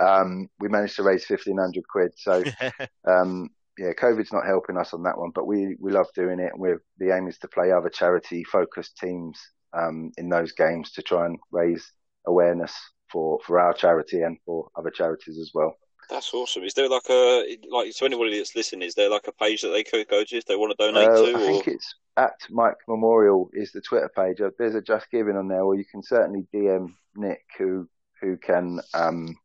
Um, 0.00 0.48
we 0.60 0.68
managed 0.68 0.96
to 0.96 1.02
raise 1.02 1.28
1500 1.28 1.86
quid. 1.88 2.12
So, 2.16 2.42
um, 3.08 3.50
yeah, 3.78 3.92
COVID's 3.92 4.32
not 4.32 4.46
helping 4.46 4.76
us 4.76 4.92
on 4.92 5.02
that 5.04 5.18
one, 5.18 5.30
but 5.34 5.46
we, 5.46 5.76
we 5.80 5.92
love 5.92 6.06
doing 6.14 6.40
it. 6.40 6.52
And 6.52 6.60
we're, 6.60 6.82
the 6.98 7.16
aim 7.16 7.28
is 7.28 7.38
to 7.38 7.48
play 7.48 7.72
other 7.72 7.90
charity 7.90 8.44
focused 8.44 8.98
teams, 8.98 9.38
um, 9.72 10.12
in 10.18 10.28
those 10.28 10.52
games 10.52 10.92
to 10.92 11.02
try 11.02 11.26
and 11.26 11.38
raise 11.50 11.90
awareness 12.26 12.74
for, 13.10 13.38
for 13.46 13.58
our 13.58 13.72
charity 13.72 14.22
and 14.22 14.38
for 14.44 14.68
other 14.76 14.90
charities 14.90 15.38
as 15.38 15.50
well. 15.54 15.76
That's 16.10 16.34
awesome. 16.34 16.64
Is 16.64 16.74
there 16.74 16.88
like 16.88 17.08
a 17.08 17.56
like 17.70 17.92
so 17.92 18.04
anybody 18.04 18.36
that's 18.36 18.54
listening? 18.54 18.86
Is 18.86 18.94
there 18.94 19.08
like 19.08 19.28
a 19.28 19.32
page 19.32 19.62
that 19.62 19.68
they 19.68 19.84
could 19.84 20.08
go 20.08 20.24
to 20.24 20.36
if 20.36 20.44
they 20.44 20.56
want 20.56 20.76
to 20.76 20.84
donate 20.84 21.08
uh, 21.08 21.22
to? 21.22 21.30
I 21.30 21.32
or? 21.32 21.38
think 21.38 21.68
it's 21.68 21.94
at 22.16 22.34
Mike 22.50 22.76
Memorial 22.88 23.48
is 23.54 23.72
the 23.72 23.80
Twitter 23.80 24.10
page. 24.14 24.40
Uh, 24.40 24.50
there's 24.58 24.74
a 24.74 24.82
Just 24.82 25.10
Giving 25.10 25.36
on 25.36 25.48
there, 25.48 25.62
or 25.62 25.74
you 25.74 25.84
can 25.84 26.02
certainly 26.02 26.46
DM 26.52 26.92
Nick 27.16 27.44
who 27.56 27.88
who 28.20 28.36
can 28.36 28.80
um 28.94 29.36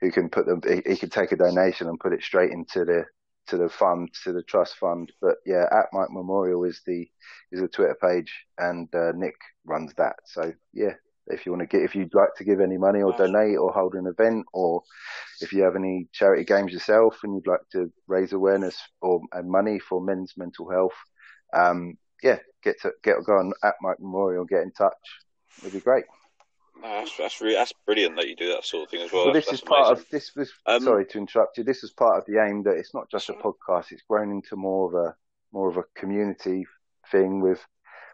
who 0.00 0.10
can 0.10 0.28
put 0.28 0.46
them. 0.46 0.60
He, 0.66 0.82
he 0.90 0.96
can 0.96 1.10
take 1.10 1.32
a 1.32 1.36
donation 1.36 1.88
and 1.88 2.00
put 2.00 2.12
it 2.12 2.22
straight 2.22 2.52
into 2.52 2.84
the 2.84 3.04
to 3.48 3.56
the 3.56 3.68
fund 3.68 4.10
to 4.24 4.32
the 4.32 4.42
trust 4.42 4.76
fund. 4.76 5.12
But 5.20 5.36
yeah, 5.46 5.64
at 5.70 5.86
Mike 5.92 6.10
Memorial 6.10 6.64
is 6.64 6.80
the 6.86 7.08
is 7.50 7.60
the 7.60 7.68
Twitter 7.68 7.96
page, 8.00 8.32
and 8.58 8.92
uh, 8.94 9.12
Nick 9.14 9.36
runs 9.64 9.92
that. 9.94 10.16
So 10.26 10.52
yeah, 10.72 10.94
if 11.28 11.44
you 11.44 11.52
want 11.52 11.62
to 11.62 11.66
get, 11.66 11.84
if 11.84 11.94
you'd 11.94 12.14
like 12.14 12.34
to 12.36 12.44
give 12.44 12.60
any 12.60 12.78
money 12.78 13.02
or 13.02 13.12
donate 13.16 13.56
or 13.56 13.72
hold 13.72 13.94
an 13.94 14.06
event, 14.06 14.46
or 14.52 14.82
if 15.40 15.52
you 15.52 15.62
have 15.62 15.76
any 15.76 16.08
charity 16.12 16.44
games 16.44 16.72
yourself 16.72 17.18
and 17.22 17.34
you'd 17.34 17.46
like 17.46 17.68
to 17.72 17.92
raise 18.06 18.32
awareness 18.32 18.76
or 19.00 19.20
and 19.32 19.50
money 19.50 19.78
for 19.78 20.00
men's 20.00 20.34
mental 20.36 20.70
health, 20.70 20.96
um, 21.54 21.96
yeah, 22.22 22.38
get 22.62 22.80
to 22.82 22.92
get 23.02 23.24
go 23.24 23.34
on 23.34 23.52
at 23.64 23.74
Mike 23.80 24.00
Memorial, 24.00 24.44
get 24.44 24.62
in 24.62 24.72
touch. 24.72 24.92
It'd 25.60 25.72
be 25.72 25.80
great. 25.80 26.04
That's 26.82 27.16
that's 27.16 27.40
really, 27.40 27.54
that's 27.54 27.72
brilliant 27.86 28.16
that 28.16 28.28
you 28.28 28.36
do 28.36 28.48
that 28.48 28.64
sort 28.64 28.84
of 28.84 28.90
thing 28.90 29.02
as 29.02 29.12
well. 29.12 29.26
Well, 29.26 29.34
this 29.34 29.46
that's 29.46 29.58
is 29.58 29.60
part 29.62 29.92
of 29.92 30.04
this 30.10 30.34
was 30.36 30.52
um, 30.66 30.82
sorry 30.82 31.06
to 31.06 31.18
interrupt 31.18 31.58
you. 31.58 31.64
This 31.64 31.84
is 31.84 31.90
part 31.90 32.18
of 32.18 32.24
the 32.26 32.42
aim 32.42 32.62
that 32.64 32.76
it's 32.76 32.94
not 32.94 33.10
just 33.10 33.28
a 33.28 33.34
podcast; 33.34 33.92
it's 33.92 34.02
grown 34.08 34.30
into 34.30 34.56
more 34.56 34.88
of 34.88 34.94
a 34.94 35.14
more 35.52 35.68
of 35.68 35.76
a 35.76 35.84
community 35.94 36.66
thing 37.10 37.40
with 37.40 37.64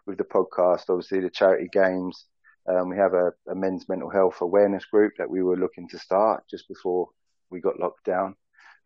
with 0.05 0.17
the 0.17 0.23
podcast. 0.23 0.89
Obviously, 0.89 1.21
the 1.21 1.29
charity 1.29 1.69
games 1.71 2.25
um, 2.67 2.89
we 2.89 2.97
have 2.97 3.13
a, 3.13 3.31
a, 3.49 3.55
men's 3.55 3.87
mental 3.87 4.09
health 4.09 4.41
awareness 4.41 4.85
group 4.85 5.13
that 5.17 5.29
we 5.29 5.43
were 5.43 5.57
looking 5.57 5.87
to 5.89 5.99
start 5.99 6.43
just 6.49 6.67
before 6.67 7.09
we 7.51 7.61
got 7.61 7.79
locked 7.79 8.05
down. 8.05 8.35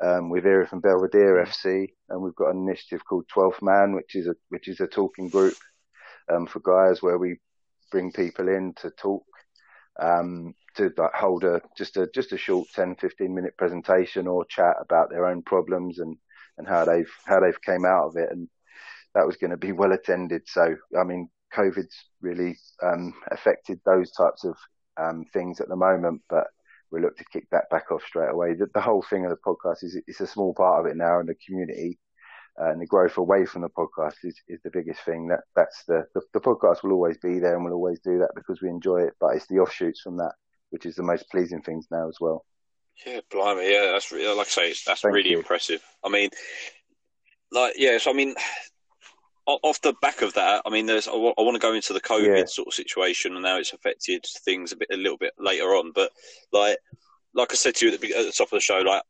Um, 0.02 0.30
with 0.30 0.46
Erith 0.46 0.72
and 0.72 0.82
Belvedere 0.82 1.46
FC, 1.46 1.90
and 2.08 2.22
we've 2.22 2.36
got 2.36 2.56
an 2.56 2.64
initiative 2.66 3.04
called 3.06 3.26
12th 3.36 3.62
Man, 3.62 3.94
which 3.94 4.16
is 4.16 4.28
a 4.28 4.36
which 4.48 4.70
is 4.70 4.80
a 4.80 4.88
talking 4.88 5.28
group 5.28 5.56
um, 6.32 6.46
for 6.46 6.62
guys 6.62 7.02
where 7.02 7.18
we 7.18 7.36
bring 7.92 8.14
people 8.14 8.48
in 8.48 8.74
to 8.78 8.92
talk, 8.92 9.26
um, 10.02 10.54
to 10.76 10.92
like, 10.98 11.14
hold 11.14 11.44
a 11.44 11.62
just 11.78 11.98
a 11.98 12.08
just 12.14 12.32
a 12.32 12.38
short 12.38 12.68
10, 12.74 12.96
15 12.96 13.34
minute 13.34 13.58
presentation 13.58 14.28
or 14.28 14.46
chat 14.46 14.76
about 14.80 15.10
their 15.10 15.26
own 15.28 15.42
problems 15.42 16.00
and 16.00 16.18
and 16.58 16.68
how 16.68 16.86
they've 16.86 17.12
how 17.26 17.40
they've 17.40 17.62
came 17.62 17.86
out 17.86 18.08
of 18.08 18.16
it, 18.18 18.30
and 18.32 18.48
that 19.16 19.26
was 19.26 19.38
going 19.38 19.52
to 19.52 19.58
be 19.58 19.72
well 19.74 19.92
attended. 19.92 20.44
So 20.48 20.76
I 21.00 21.04
mean, 21.04 21.30
COVID's 21.56 22.06
really 22.22 22.58
um, 22.84 23.14
affected 23.32 23.80
those 23.86 24.12
types 24.12 24.44
of 24.44 24.56
um, 24.98 25.26
things 25.34 25.62
at 25.62 25.70
the 25.70 25.76
moment, 25.76 26.22
but 26.30 26.48
we 26.92 27.02
look 27.02 27.18
to 27.18 27.26
kick 27.26 27.48
that 27.52 27.70
back 27.70 27.92
off 27.92 28.04
straight 28.04 28.32
away. 28.32 28.54
The, 28.54 28.68
the, 28.74 28.82
whole 28.82 29.04
thing 29.08 29.26
of 29.26 29.32
the 29.32 29.38
podcast 29.38 29.84
is 29.84 30.00
it's 30.08 30.22
a 30.22 30.28
small 30.28 30.54
part 30.54 30.80
of 30.80 30.92
it 30.92 30.98
now 30.98 31.20
in 31.20 31.28
the 31.28 31.36
community. 31.46 32.00
Uh, 32.60 32.72
and 32.72 32.82
the 32.82 32.86
growth 32.86 33.18
away 33.18 33.46
from 33.46 33.62
the 33.62 33.70
podcast 33.70 34.16
is, 34.24 34.36
is 34.48 34.60
the 34.64 34.72
biggest 34.72 35.02
thing. 35.02 35.28
That 35.28 35.42
that's 35.56 35.84
the, 35.88 36.06
the, 36.14 36.22
the 36.34 36.40
podcast 36.40 36.84
will 36.84 36.94
always 36.94 37.18
be 37.18 37.40
there 37.40 37.56
and 37.56 37.66
we'll 37.66 37.74
always 37.74 38.00
do 38.00 38.20
that 38.20 38.32
because 38.36 38.62
we 38.62 38.70
enjoy 38.70 39.02
it. 39.02 39.14
But 39.20 39.36
it's 39.36 39.48
the 39.48 39.60
offshoots 39.60 40.02
from 40.02 40.18
that 40.18 40.34
which 40.70 40.86
is 40.86 40.96
the 40.96 41.04
most 41.04 41.30
pleasing 41.30 41.62
things 41.62 41.88
now 41.92 42.08
as 42.08 42.18
well. 42.20 42.46
Yeah, 43.06 43.22
blimey, 43.32 43.72
yeah, 43.72 43.92
that's 43.92 44.12
really, 44.12 44.36
like 44.36 44.48
I 44.48 44.50
say, 44.50 44.74
that's 44.86 45.02
Thank 45.02 45.16
really 45.16 45.32
you. 45.32 45.38
impressive. 45.38 45.82
I 46.04 46.10
mean, 46.10 46.30
like, 47.52 47.76
yeah, 47.78 47.98
so 47.98 48.12
I 48.12 48.14
mean, 48.14 48.36
off 49.46 49.82
the 49.82 49.94
back 50.02 50.22
of 50.22 50.34
that, 50.34 50.62
I 50.66 50.70
mean, 50.70 50.86
there's 50.86 51.08
I, 51.08 51.12
w- 51.12 51.34
I 51.38 51.42
want 51.42 51.56
to 51.56 51.62
go 51.62 51.74
into 51.74 51.94
the 51.94 52.02
COVID 52.02 52.38
yeah. 52.38 52.46
sort 52.46 52.68
of 52.68 52.74
situation 52.74 53.34
and 53.34 53.44
now 53.44 53.58
it's 53.58 53.74
affected 53.74 54.26
things 54.46 54.72
a 54.72 54.76
bit, 54.76 54.90
a 54.92 54.98
little 54.98 55.18
bit 55.18 55.34
later 55.40 55.76
on. 55.76 55.92
But 55.94 56.12
like, 56.52 56.78
like 57.34 57.52
I 57.52 57.56
said 57.56 57.76
to 57.76 57.88
you 57.88 57.94
at 57.94 58.02
the, 58.02 58.14
at 58.14 58.26
the 58.26 58.32
top 58.32 58.48
of 58.48 58.58
the 58.58 58.60
show, 58.60 58.80
like 58.80 59.04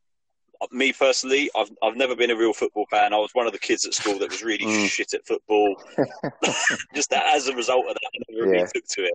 me 0.70 0.92
personally, 0.92 1.50
I've 1.56 1.70
I've 1.82 1.96
never 1.96 2.14
been 2.14 2.30
a 2.30 2.36
real 2.36 2.52
football 2.52 2.86
fan. 2.90 3.14
I 3.14 3.18
was 3.18 3.30
one 3.32 3.46
of 3.46 3.52
the 3.52 3.58
kids 3.58 3.86
at 3.86 3.94
school 3.94 4.18
that 4.18 4.30
was 4.30 4.42
really 4.42 4.64
mm. 4.66 4.88
shit 4.88 5.14
at 5.14 5.26
football. 5.26 5.82
Just 6.94 7.10
that, 7.10 7.34
as 7.34 7.48
a 7.48 7.54
result 7.54 7.86
of 7.88 7.94
that, 7.94 8.10
I 8.14 8.32
never 8.32 8.46
yeah. 8.46 8.52
really 8.52 8.70
took 8.74 8.86
to 8.86 9.04
it. 9.04 9.14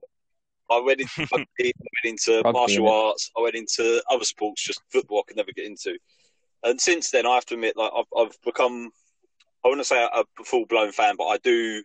I 0.71 0.79
went 0.79 1.01
into 1.01 1.27
I 1.33 1.37
went 1.37 1.79
into 2.03 2.41
martial 2.51 2.89
arts. 2.89 3.31
I 3.37 3.41
went 3.41 3.55
into 3.55 4.01
other 4.09 4.25
sports, 4.25 4.63
just 4.63 4.81
football. 4.91 5.19
I 5.19 5.23
could 5.27 5.37
never 5.37 5.51
get 5.55 5.65
into. 5.65 5.97
And 6.63 6.81
since 6.81 7.11
then, 7.11 7.27
I 7.27 7.35
have 7.35 7.45
to 7.45 7.53
admit, 7.53 7.77
like 7.77 7.91
I've, 7.95 8.05
I've 8.17 8.41
become, 8.43 8.89
I 9.63 9.67
want 9.67 9.79
to 9.79 9.85
say 9.85 10.01
a, 10.01 10.21
a 10.21 10.43
full 10.43 10.65
blown 10.65 10.91
fan, 10.91 11.15
but 11.15 11.27
I 11.27 11.37
do 11.37 11.83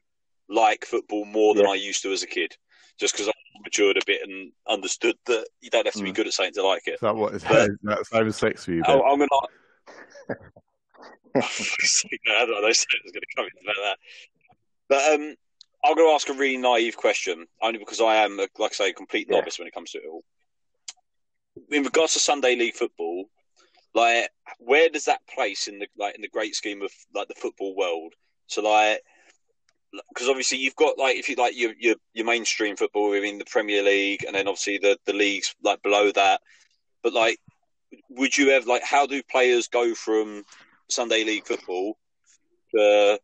like 0.49 0.87
football 0.87 1.27
more 1.27 1.55
than 1.55 1.67
yeah. 1.67 1.73
I 1.73 1.75
used 1.75 2.03
to 2.03 2.13
as 2.13 2.23
a 2.23 2.27
kid, 2.27 2.57
just 3.01 3.15
because 3.15 3.29
I 3.29 3.33
matured 3.65 3.97
a 3.97 4.05
bit 4.07 4.21
and 4.23 4.53
understood 4.69 5.17
that 5.27 5.47
you 5.61 5.71
don't 5.71 5.87
have 5.87 5.95
to 5.95 6.03
be 6.03 6.13
mm. 6.13 6.15
good 6.15 6.27
at 6.27 6.33
something 6.35 6.55
to 6.55 6.67
like 6.67 6.87
it. 6.87 6.95
Is 6.95 7.01
that 7.01 7.17
what 7.17 7.35
is 7.35 7.43
but, 7.43 7.71
that, 7.83 8.05
over 8.13 8.31
sex 8.31 8.65
for 8.65 8.73
you? 8.73 8.83
I, 8.87 8.93
I'm 8.93 9.19
gonna. 9.19 9.29
I 11.37 11.41
don't 12.45 12.51
know. 12.51 12.67
was 12.67 12.87
going 13.05 13.13
to 13.13 13.37
come 13.37 13.47
into 13.47 13.81
that. 13.83 13.97
But 14.89 15.15
um, 15.15 15.35
I'm 15.85 15.95
going 15.95 16.09
to 16.09 16.15
ask 16.15 16.29
a 16.29 16.33
really 16.33 16.57
naive 16.57 16.97
question, 16.97 17.47
only 17.63 17.79
because 17.79 18.01
I 18.01 18.17
am, 18.17 18.37
like 18.37 18.51
I 18.63 18.69
say, 18.69 18.91
a 18.91 18.95
complete 18.95 19.29
yeah. 19.31 19.39
novice 19.39 19.59
when 19.59 19.69
it 19.69 19.75
comes 19.75 19.93
to 19.93 19.99
it 19.99 20.05
all. 20.11 20.25
In 21.71 21.85
regards 21.85 22.15
to 22.15 22.19
Sunday 22.19 22.57
League 22.57 22.75
football, 22.75 23.27
like 23.95 24.31
where 24.59 24.89
does 24.89 25.05
that 25.07 25.21
place 25.33 25.67
in 25.67 25.79
the 25.79 25.87
like 25.97 26.15
in 26.15 26.23
the 26.23 26.29
great 26.29 26.55
scheme 26.55 26.83
of 26.83 26.93
like 27.15 27.29
the 27.29 27.35
football 27.35 27.75
world? 27.77 28.15
So 28.47 28.63
like, 28.63 29.01
because 30.09 30.29
obviously 30.29 30.59
you've 30.59 30.77
got 30.77 30.99
like 30.99 31.17
if 31.17 31.29
you 31.29 31.37
like 31.37 31.57
your 31.57 31.73
your, 31.79 31.97
your 32.13 32.27
mainstream 32.27 32.77
football 32.77 33.11
within 33.11 33.39
the 33.39 33.45
Premier 33.45 33.83
League, 33.83 34.25
and 34.25 34.35
then 34.35 34.49
obviously 34.49 34.79
the 34.79 34.99
the 35.07 35.13
leagues 35.13 35.55
like 35.63 35.83
below 35.83 36.13
that. 36.13 36.41
But 37.03 37.13
like, 37.13 37.39
would 38.11 38.37
you 38.37 38.51
have 38.51 38.67
like 38.67 38.83
how 38.83 39.07
do 39.07 39.23
players 39.31 39.69
go 39.69 39.95
from 39.95 40.45
Sunday 40.89 41.25
League 41.25 41.47
football 41.47 41.97
to 42.75 43.19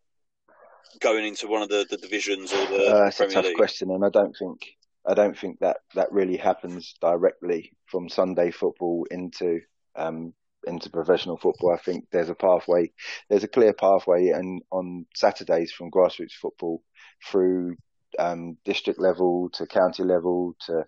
going 1.00 1.26
into 1.26 1.46
one 1.46 1.62
of 1.62 1.68
the, 1.68 1.87
the 1.88 1.98
divisions 1.98 2.52
or 2.52 2.66
the 2.66 2.87
uh, 2.87 3.05
that's 3.05 3.16
Premier 3.18 3.33
a 3.33 3.35
tough 3.35 3.44
League? 3.46 3.57
question, 3.57 3.90
and 3.90 4.05
I 4.05 4.09
don't 4.09 4.37
think 4.37 4.66
I 5.07 5.14
don't 5.14 5.38
think 5.38 5.61
that 5.61 5.79
that 5.94 6.12
really 6.12 6.37
happens 6.37 6.94
directly 7.00 7.72
from 7.87 8.09
Sunday 8.09 8.50
football 8.50 9.07
into 9.11 9.61
um, 9.94 10.35
into 10.66 10.90
professional 10.90 11.37
football. 11.37 11.72
I 11.72 11.79
think 11.79 12.07
there's 12.11 12.29
a 12.29 12.35
pathway, 12.35 12.92
there's 13.29 13.44
a 13.44 13.48
clear 13.48 13.72
pathway, 13.72 14.29
and 14.29 14.62
on 14.70 15.07
Saturdays 15.14 15.72
from 15.72 15.90
grassroots 15.90 16.33
football 16.33 16.83
through 17.24 17.76
um, 18.18 18.57
district 18.64 19.00
level 19.00 19.50
to 19.55 19.66
county 19.66 20.02
level 20.02 20.57
to 20.66 20.85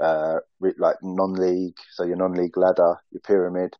uh, 0.00 0.38
like 0.78 0.96
non-league, 1.02 1.76
so 1.92 2.04
your 2.04 2.16
non-league 2.16 2.56
ladder, 2.56 2.96
your 3.10 3.20
pyramid, 3.20 3.74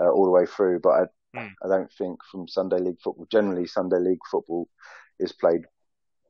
uh, 0.00 0.08
all 0.10 0.24
the 0.24 0.30
way 0.30 0.46
through. 0.46 0.80
But 0.80 0.90
I, 0.90 1.38
mm. 1.38 1.50
I 1.64 1.68
don't 1.68 1.92
think 1.92 2.20
from 2.30 2.48
Sunday 2.48 2.78
league 2.78 3.00
football, 3.02 3.26
generally 3.30 3.66
Sunday 3.66 3.98
league 3.98 4.24
football 4.30 4.68
is 5.18 5.32
played 5.32 5.62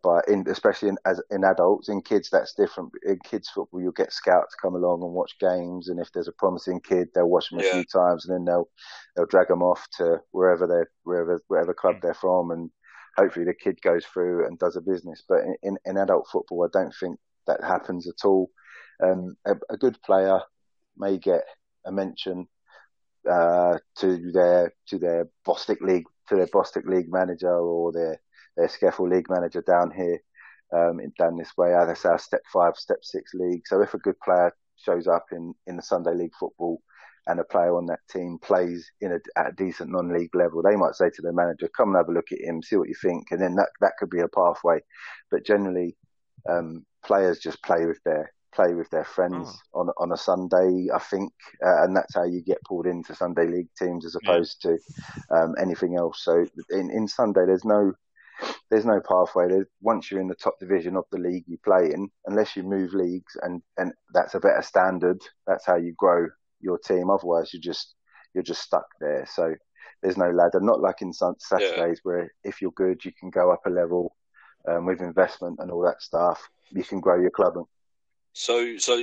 by 0.02 0.20
in 0.28 0.44
especially 0.48 0.88
in 0.88 0.98
as 1.06 1.20
in 1.30 1.44
adults 1.44 1.88
in 1.88 2.00
kids 2.00 2.28
that's 2.30 2.54
different 2.54 2.90
in 3.04 3.18
kids 3.24 3.48
football 3.48 3.80
you'll 3.80 3.92
get 3.92 4.12
scouts 4.12 4.54
come 4.60 4.74
along 4.74 5.02
and 5.02 5.12
watch 5.12 5.38
games 5.40 5.88
and 5.88 6.00
if 6.00 6.10
there's 6.12 6.28
a 6.28 6.32
promising 6.32 6.80
kid 6.80 7.08
they'll 7.14 7.28
watch 7.28 7.50
them 7.50 7.60
a 7.60 7.64
yeah. 7.64 7.72
few 7.72 7.84
times 7.84 8.26
and 8.26 8.34
then 8.34 8.44
they'll 8.44 8.68
they'll 9.16 9.26
drag 9.26 9.48
them 9.48 9.62
off 9.62 9.86
to 9.96 10.18
wherever 10.30 10.66
they're 10.66 10.90
wherever 11.04 11.40
wherever 11.48 11.74
club 11.74 11.96
mm. 11.96 12.02
they're 12.02 12.14
from 12.14 12.50
and 12.50 12.70
hopefully 13.16 13.44
the 13.44 13.54
kid 13.54 13.80
goes 13.82 14.04
through 14.04 14.46
and 14.46 14.58
does 14.58 14.76
a 14.76 14.80
business 14.80 15.22
but 15.28 15.40
in, 15.40 15.56
in, 15.62 15.78
in 15.84 15.96
adult 15.96 16.26
football 16.30 16.64
I 16.64 16.78
don't 16.78 16.94
think 16.98 17.18
that 17.46 17.62
happens 17.62 18.06
at 18.06 18.24
all 18.24 18.50
um, 19.02 19.36
a, 19.46 19.54
a 19.70 19.76
good 19.76 20.00
player 20.02 20.40
may 20.96 21.18
get 21.18 21.44
a 21.86 21.92
mention 21.92 22.46
uh, 23.28 23.78
to 23.98 24.30
their 24.32 24.74
to 24.88 24.98
their 24.98 25.28
Bostik 25.46 25.80
League 25.80 26.06
to 26.28 26.36
their 26.36 26.46
Bostik 26.46 26.86
League 26.86 27.10
manager 27.10 27.52
or 27.52 27.92
their 27.92 28.20
their 28.58 28.68
SCEFL 28.68 29.08
League 29.08 29.30
manager 29.30 29.62
down 29.62 29.90
here, 29.90 30.20
um, 30.76 31.00
down 31.18 31.38
this 31.38 31.56
way. 31.56 31.70
That's 31.70 32.04
our 32.04 32.18
step 32.18 32.42
five, 32.52 32.76
step 32.76 32.98
six 33.02 33.32
league. 33.32 33.62
So 33.66 33.80
if 33.80 33.94
a 33.94 33.98
good 33.98 34.20
player 34.20 34.52
shows 34.76 35.06
up 35.06 35.26
in, 35.32 35.54
in 35.66 35.76
the 35.76 35.82
Sunday 35.82 36.14
league 36.14 36.34
football 36.38 36.82
and 37.26 37.40
a 37.40 37.44
player 37.44 37.76
on 37.76 37.86
that 37.86 38.00
team 38.10 38.38
plays 38.42 38.90
in 39.00 39.12
a, 39.12 39.20
at 39.38 39.52
a 39.52 39.56
decent 39.56 39.90
non-league 39.90 40.34
level, 40.34 40.62
they 40.62 40.76
might 40.76 40.94
say 40.94 41.08
to 41.08 41.22
the 41.22 41.32
manager, 41.32 41.70
come 41.76 41.88
and 41.90 41.96
have 41.96 42.08
a 42.08 42.12
look 42.12 42.32
at 42.32 42.40
him, 42.40 42.62
see 42.62 42.76
what 42.76 42.88
you 42.88 42.96
think. 43.00 43.30
And 43.30 43.40
then 43.40 43.54
that, 43.54 43.70
that 43.80 43.92
could 43.98 44.10
be 44.10 44.20
a 44.20 44.28
pathway. 44.28 44.80
But 45.30 45.46
generally, 45.46 45.96
um, 46.48 46.84
players 47.04 47.38
just 47.38 47.62
play 47.62 47.86
with 47.86 48.02
their, 48.04 48.32
play 48.54 48.74
with 48.74 48.88
their 48.90 49.04
friends 49.04 49.46
oh. 49.74 49.80
on 49.80 49.90
on 49.98 50.12
a 50.12 50.16
Sunday, 50.16 50.88
I 50.92 50.98
think, 50.98 51.32
uh, 51.64 51.84
and 51.84 51.94
that's 51.94 52.14
how 52.14 52.24
you 52.24 52.40
get 52.42 52.64
pulled 52.64 52.86
into 52.86 53.14
Sunday 53.14 53.46
league 53.46 53.68
teams 53.78 54.06
as 54.06 54.16
opposed 54.16 54.64
yeah. 54.64 54.70
to 54.70 55.36
um, 55.36 55.54
anything 55.60 55.96
else. 55.96 56.24
So 56.24 56.46
in 56.70 56.90
in 56.90 57.06
Sunday, 57.06 57.44
there's 57.44 57.66
no 57.66 57.92
there's 58.70 58.84
no 58.84 59.00
pathway. 59.00 59.48
There's, 59.48 59.66
once 59.80 60.10
you're 60.10 60.20
in 60.20 60.28
the 60.28 60.34
top 60.34 60.58
division 60.58 60.96
of 60.96 61.04
the 61.10 61.18
league 61.18 61.44
you 61.46 61.58
play 61.64 61.90
in, 61.92 62.08
unless 62.26 62.56
you 62.56 62.62
move 62.62 62.92
leagues 62.92 63.36
and, 63.42 63.62
and 63.76 63.92
that's 64.12 64.34
a 64.34 64.40
better 64.40 64.62
standard, 64.62 65.20
that's 65.46 65.66
how 65.66 65.76
you 65.76 65.94
grow 65.96 66.26
your 66.60 66.78
team. 66.78 67.10
Otherwise, 67.10 67.52
you're 67.52 67.62
just 67.62 67.94
you're 68.34 68.42
just 68.42 68.62
stuck 68.62 68.86
there. 69.00 69.26
So 69.30 69.54
there's 70.02 70.16
no 70.16 70.30
ladder. 70.30 70.60
Not 70.60 70.80
like 70.80 71.02
in 71.02 71.12
Saturdays 71.12 71.40
yeah. 71.50 71.94
where 72.02 72.32
if 72.44 72.60
you're 72.60 72.72
good, 72.72 73.04
you 73.04 73.12
can 73.18 73.30
go 73.30 73.50
up 73.50 73.62
a 73.66 73.70
level 73.70 74.14
um, 74.68 74.86
with 74.86 75.00
investment 75.00 75.58
and 75.60 75.70
all 75.70 75.82
that 75.82 76.02
stuff. 76.02 76.48
You 76.70 76.84
can 76.84 77.00
grow 77.00 77.20
your 77.20 77.30
club. 77.30 77.54
So 78.32 78.76
so 78.78 79.02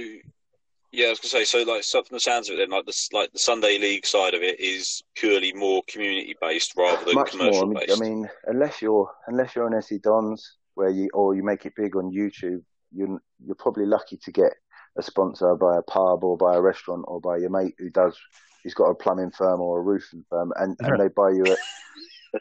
yeah, 0.96 1.08
I 1.08 1.10
was 1.10 1.20
gonna 1.20 1.30
say 1.30 1.46
so. 1.46 1.64
Like, 1.64 1.84
so 1.84 2.04
from 2.04 2.16
the 2.16 2.20
sounds 2.20 2.50
of 2.50 2.56
it, 2.56 2.58
then 2.58 2.70
like 2.70 2.86
the 2.86 3.10
like 3.14 3.32
the 3.32 3.40
Sunday 3.40 3.78
League 3.78 4.06
side 4.06 4.34
of 4.34 4.42
it 4.42 4.60
is 4.60 5.04
purely 5.16 5.54
more 5.54 5.82
community 5.88 6.36
based 6.42 6.74
rather 6.78 7.04
than 7.06 7.16
Much 7.16 7.32
commercial 7.32 7.68
more. 7.68 7.82
based. 7.82 8.02
I 8.02 8.04
mean, 8.04 8.30
unless 8.46 8.82
you're 8.82 9.12
unless 9.28 9.56
you're 9.56 9.66
on 9.66 9.76
SE 9.76 9.98
Dons 10.00 10.58
where 10.76 10.90
you 10.90 11.10
or 11.14 11.36
you 11.36 11.44
make 11.44 11.66
it 11.66 11.74
big 11.76 11.96
on 11.96 12.12
YouTube, 12.12 12.62
you 12.92 13.20
you're 13.46 13.56
probably 13.56 13.86
lucky 13.86 14.18
to 14.24 14.32
get 14.32 14.54
a 14.98 15.02
sponsor 15.02 15.56
by 15.56 15.78
a 15.78 15.82
pub 15.82 16.24
or 16.24 16.38
by 16.38 16.56
a 16.56 16.62
restaurant 16.62 17.04
or 17.08 17.20
by 17.20 17.38
your 17.38 17.50
mate 17.50 17.74
who 17.78 17.90
does 17.90 18.18
who's 18.64 18.74
got 18.74 18.90
a 18.90 18.96
plumbing 18.96 19.32
firm 19.32 19.62
or 19.62 19.80
a 19.80 19.82
roofing 19.82 20.26
firm, 20.30 20.52
and, 20.56 20.76
and 20.80 21.00
they 21.00 21.08
buy 21.10 21.30
you 21.30 21.44
a 21.46 21.56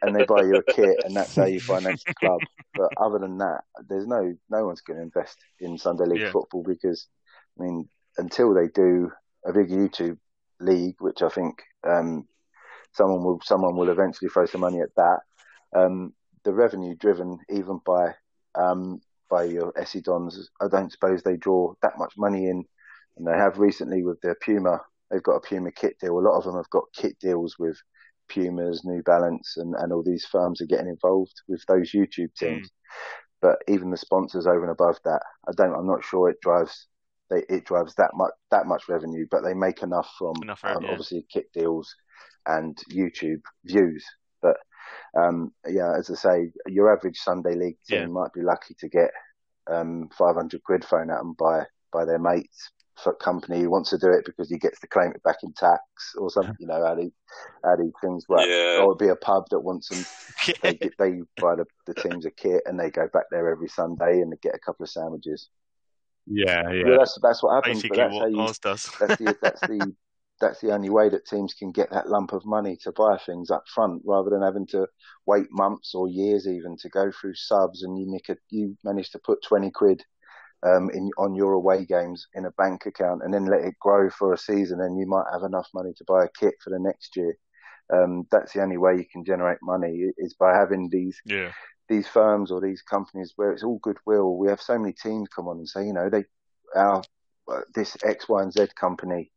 and 0.03 0.17
they 0.17 0.25
buy 0.25 0.43
you 0.43 0.57
a 0.57 0.73
kit, 0.73 0.97
and 1.05 1.15
that's 1.15 1.37
how 1.37 1.45
you 1.45 1.61
finance 1.61 2.03
the 2.05 2.15
club. 2.15 2.41
But 2.75 2.89
other 2.97 3.19
than 3.19 3.39
that, 3.39 3.61
there's 3.89 4.07
no 4.07 4.35
no 4.51 4.67
one's 4.67 4.81
going 4.81 4.97
to 4.97 5.03
invest 5.03 5.39
in 5.61 5.79
Sunday 5.79 6.07
League 6.07 6.23
yeah. 6.23 6.33
football 6.33 6.63
because 6.63 7.07
I 7.59 7.63
mean 7.63 7.89
until 8.19 8.55
they 8.55 8.69
do 8.69 9.11
a 9.45 9.53
big 9.53 9.69
YouTube 9.69 10.19
league, 10.61 10.97
which 11.01 11.23
I 11.23 11.29
think 11.29 11.63
um, 11.87 12.27
someone 12.93 13.25
will 13.25 13.41
someone 13.45 13.77
will 13.77 13.91
eventually 13.91 14.29
throw 14.29 14.47
some 14.47 14.63
money 14.63 14.81
at 14.81 14.95
that. 14.97 15.19
Um, 15.77 16.15
the 16.45 16.53
revenue 16.53 16.95
driven 16.95 17.39
even 17.51 17.81
by 17.85 18.15
um, 18.55 19.01
by 19.31 19.45
your 19.45 19.73
SE 19.79 20.01
Dons, 20.01 20.51
I 20.61 20.69
don't 20.69 20.93
suppose 20.93 21.23
they 21.23 21.37
draw 21.37 21.75
that 21.83 21.99
much 21.99 22.15
money 22.17 22.47
in, 22.47 22.65
and 23.17 23.27
they 23.27 23.37
have 23.37 23.59
recently 23.59 24.03
with 24.03 24.21
their 24.21 24.37
Puma. 24.37 24.81
They've 25.11 25.23
got 25.23 25.37
a 25.37 25.41
Puma 25.41 25.73
kit 25.73 25.97
deal. 26.01 26.19
A 26.19 26.21
lot 26.21 26.37
of 26.37 26.45
them 26.45 26.57
have 26.57 26.71
got 26.71 26.85
kit 26.95 27.17
deals 27.21 27.57
with 27.59 27.77
Pumas, 28.29 28.85
New 28.85 29.03
Balance, 29.03 29.55
and, 29.57 29.75
and 29.77 29.93
all 29.93 30.03
these 30.03 30.25
firms 30.25 30.61
are 30.61 30.67
getting 30.67 30.89
involved 30.89 31.35
with 31.49 31.63
those 31.67 31.93
YouTube 31.93 32.35
teams. 32.37 32.69
Mm. 32.69 32.71
But 33.43 33.59
even 33.69 33.91
the 33.91 33.97
sponsors 33.97 34.47
over 34.47 34.63
and 34.63 34.71
above 34.71 34.99
that, 35.05 35.21
I 35.49 35.53
don't. 35.57 35.75
I'm 35.75 35.87
not 35.87 36.05
sure 36.05 36.31
it 36.31 36.41
drives 36.41 36.87
they, 37.35 37.55
it 37.55 37.65
drives 37.65 37.95
that 37.97 38.11
much 38.15 38.33
that 38.51 38.67
much 38.67 38.89
revenue, 38.89 39.27
but 39.31 39.43
they 39.43 39.55
make 39.55 39.83
enough 39.83 40.09
from 40.19 40.35
enough 40.43 40.61
um, 40.65 40.85
obviously 40.87 41.27
kit 41.33 41.47
deals 41.53 41.95
and 42.47 42.77
YouTube 42.93 43.43
views. 43.65 44.05
But 44.43 44.57
um, 45.19 45.53
yeah, 45.67 45.97
as 45.99 46.11
I 46.11 46.15
say, 46.15 46.51
your 46.67 46.95
average 46.95 47.19
Sunday 47.19 47.55
league 47.55 47.79
team 47.89 48.01
yeah. 48.01 48.07
might 48.07 48.33
be 48.33 48.43
lucky 48.43 48.75
to 48.81 48.89
get 48.89 49.11
um, 49.71 50.09
500 50.17 50.63
quid 50.63 50.85
thrown 50.85 51.11
at 51.11 51.19
them 51.19 51.35
by 51.39 51.65
by 51.93 52.05
their 52.05 52.19
mates 52.19 52.71
for 53.03 53.13
company 53.15 53.61
who 53.61 53.71
wants 53.71 53.91
to 53.91 53.99
do 53.99 54.09
it 54.09 54.25
because 54.25 54.49
he 54.49 54.57
gets 54.57 54.79
to 54.81 54.87
claim 54.87 55.11
it 55.11 55.23
back 55.23 55.39
in 55.43 55.53
tax 55.55 55.81
or 56.17 56.31
something. 56.31 56.55
You 56.59 56.67
know 56.67 56.85
how 56.85 56.95
these 56.95 57.13
how 57.65 57.77
these 57.77 57.93
things 58.01 58.25
work. 58.29 58.47
Yeah. 58.47 58.83
Or 58.83 58.93
it'd 58.93 58.99
be 58.99 59.09
a 59.09 59.17
pub 59.17 59.45
that 59.51 59.61
wants 59.61 59.89
them. 59.89 60.05
they, 60.63 60.79
they 60.99 61.21
buy 61.41 61.57
the, 61.57 61.67
the 61.87 61.95
teams 61.95 62.25
a 62.27 62.31
kit 62.31 62.63
and 62.67 62.79
they 62.79 62.91
go 62.91 63.09
back 63.13 63.25
there 63.31 63.51
every 63.51 63.69
Sunday 63.69 64.21
and 64.21 64.33
they 64.33 64.37
get 64.43 64.55
a 64.55 64.61
couple 64.61 64.85
of 64.85 64.91
sandwiches. 64.91 65.49
Yeah, 66.27 66.71
yeah. 66.71 66.97
that's 66.99 67.19
that's 67.23 67.43
what 67.43 67.55
happens. 67.55 67.83
Basically, 67.83 67.99
that's 67.99 68.15
what 68.15 68.31
you, 68.31 68.37
does. 68.37 68.91
that's 69.01 69.17
the 69.17 69.37
that's 69.43 69.61
the 69.61 69.95
that's 70.41 70.61
the 70.61 70.73
only 70.73 70.91
way 70.91 71.09
that 71.09 71.27
teams 71.27 71.55
can 71.55 71.71
get 71.71 71.91
that 71.91 72.09
lump 72.09 72.33
of 72.33 72.45
money 72.45 72.77
to 72.83 72.93
buy 72.93 73.19
things 73.19 73.51
up 73.51 73.65
front, 73.75 74.03
rather 74.05 74.31
than 74.31 74.43
having 74.43 74.67
to 74.69 74.87
wait 75.27 75.47
months 75.51 75.95
or 75.95 76.09
years 76.09 76.47
even 76.47 76.77
to 76.81 76.89
go 76.89 77.11
through 77.21 77.35
subs. 77.35 77.83
And 77.83 77.99
you 77.99 78.11
nick 78.11 78.29
a, 78.31 78.37
you 78.51 78.77
manage 78.85 79.11
to 79.11 79.19
put 79.19 79.43
twenty 79.43 79.71
quid 79.71 80.03
um, 80.65 80.91
in 80.91 81.11
on 81.19 81.35
your 81.35 81.53
away 81.53 81.85
games 81.85 82.27
in 82.35 82.47
a 82.47 82.53
bank 82.53 82.87
account, 82.87 83.23
and 83.23 83.33
then 83.33 83.47
let 83.47 83.61
it 83.61 83.75
grow 83.81 84.09
for 84.11 84.33
a 84.33 84.39
season, 84.39 84.81
and 84.81 84.99
you 84.99 85.07
might 85.07 85.27
have 85.33 85.43
enough 85.43 85.69
money 85.75 85.93
to 85.97 86.05
buy 86.07 86.25
a 86.25 86.39
kit 86.41 86.55
for 86.63 86.71
the 86.71 86.81
next 86.81 87.17
year. 87.17 87.37
Um, 87.93 88.27
that's 88.31 88.53
the 88.53 88.63
only 88.63 88.79
way 88.79 88.97
you 88.97 89.05
can 89.11 89.25
generate 89.25 89.59
money 89.63 90.11
is 90.17 90.35
by 90.35 90.55
having 90.57 90.89
these 90.89 91.21
yeah. 91.27 91.53
these 91.89 92.09
firms 92.09 92.51
or 92.51 92.61
these 92.61 92.83
companies 92.83 93.33
where 93.37 93.53
it's 93.53 93.63
all 93.63 93.79
goodwill. 93.83 94.37
We 94.37 94.49
have 94.49 94.61
so 94.61 94.79
many 94.79 94.95
teams 94.95 95.29
come 95.29 95.49
on 95.49 95.59
and 95.59 95.69
say, 95.69 95.87
you 95.87 95.93
know, 95.93 96.09
they 96.09 96.25
our 96.75 97.03
uh, 97.51 97.61
this 97.75 97.97
X, 98.05 98.29
Y, 98.29 98.43
and 98.43 98.53
Z 98.53 98.69
company 98.79 99.31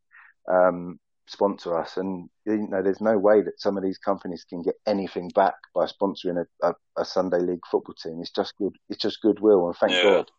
um, 0.49 0.99
sponsor 1.27 1.77
us, 1.77 1.97
and 1.97 2.29
you 2.45 2.67
know, 2.69 2.81
there's 2.81 3.01
no 3.01 3.17
way 3.17 3.41
that 3.41 3.59
some 3.59 3.77
of 3.77 3.83
these 3.83 3.97
companies 3.97 4.45
can 4.49 4.61
get 4.61 4.75
anything 4.85 5.29
back 5.29 5.55
by 5.75 5.85
sponsoring 5.85 6.43
a, 6.63 6.67
a, 6.67 6.73
a 6.97 7.05
Sunday 7.05 7.39
League 7.39 7.65
football 7.69 7.95
team. 7.95 8.19
It's 8.21 8.31
just 8.31 8.55
good. 8.57 8.73
It's 8.89 9.01
just 9.01 9.21
goodwill, 9.21 9.67
and 9.67 9.75
thank 9.75 9.91
yeah. 9.91 10.03
God 10.03 10.31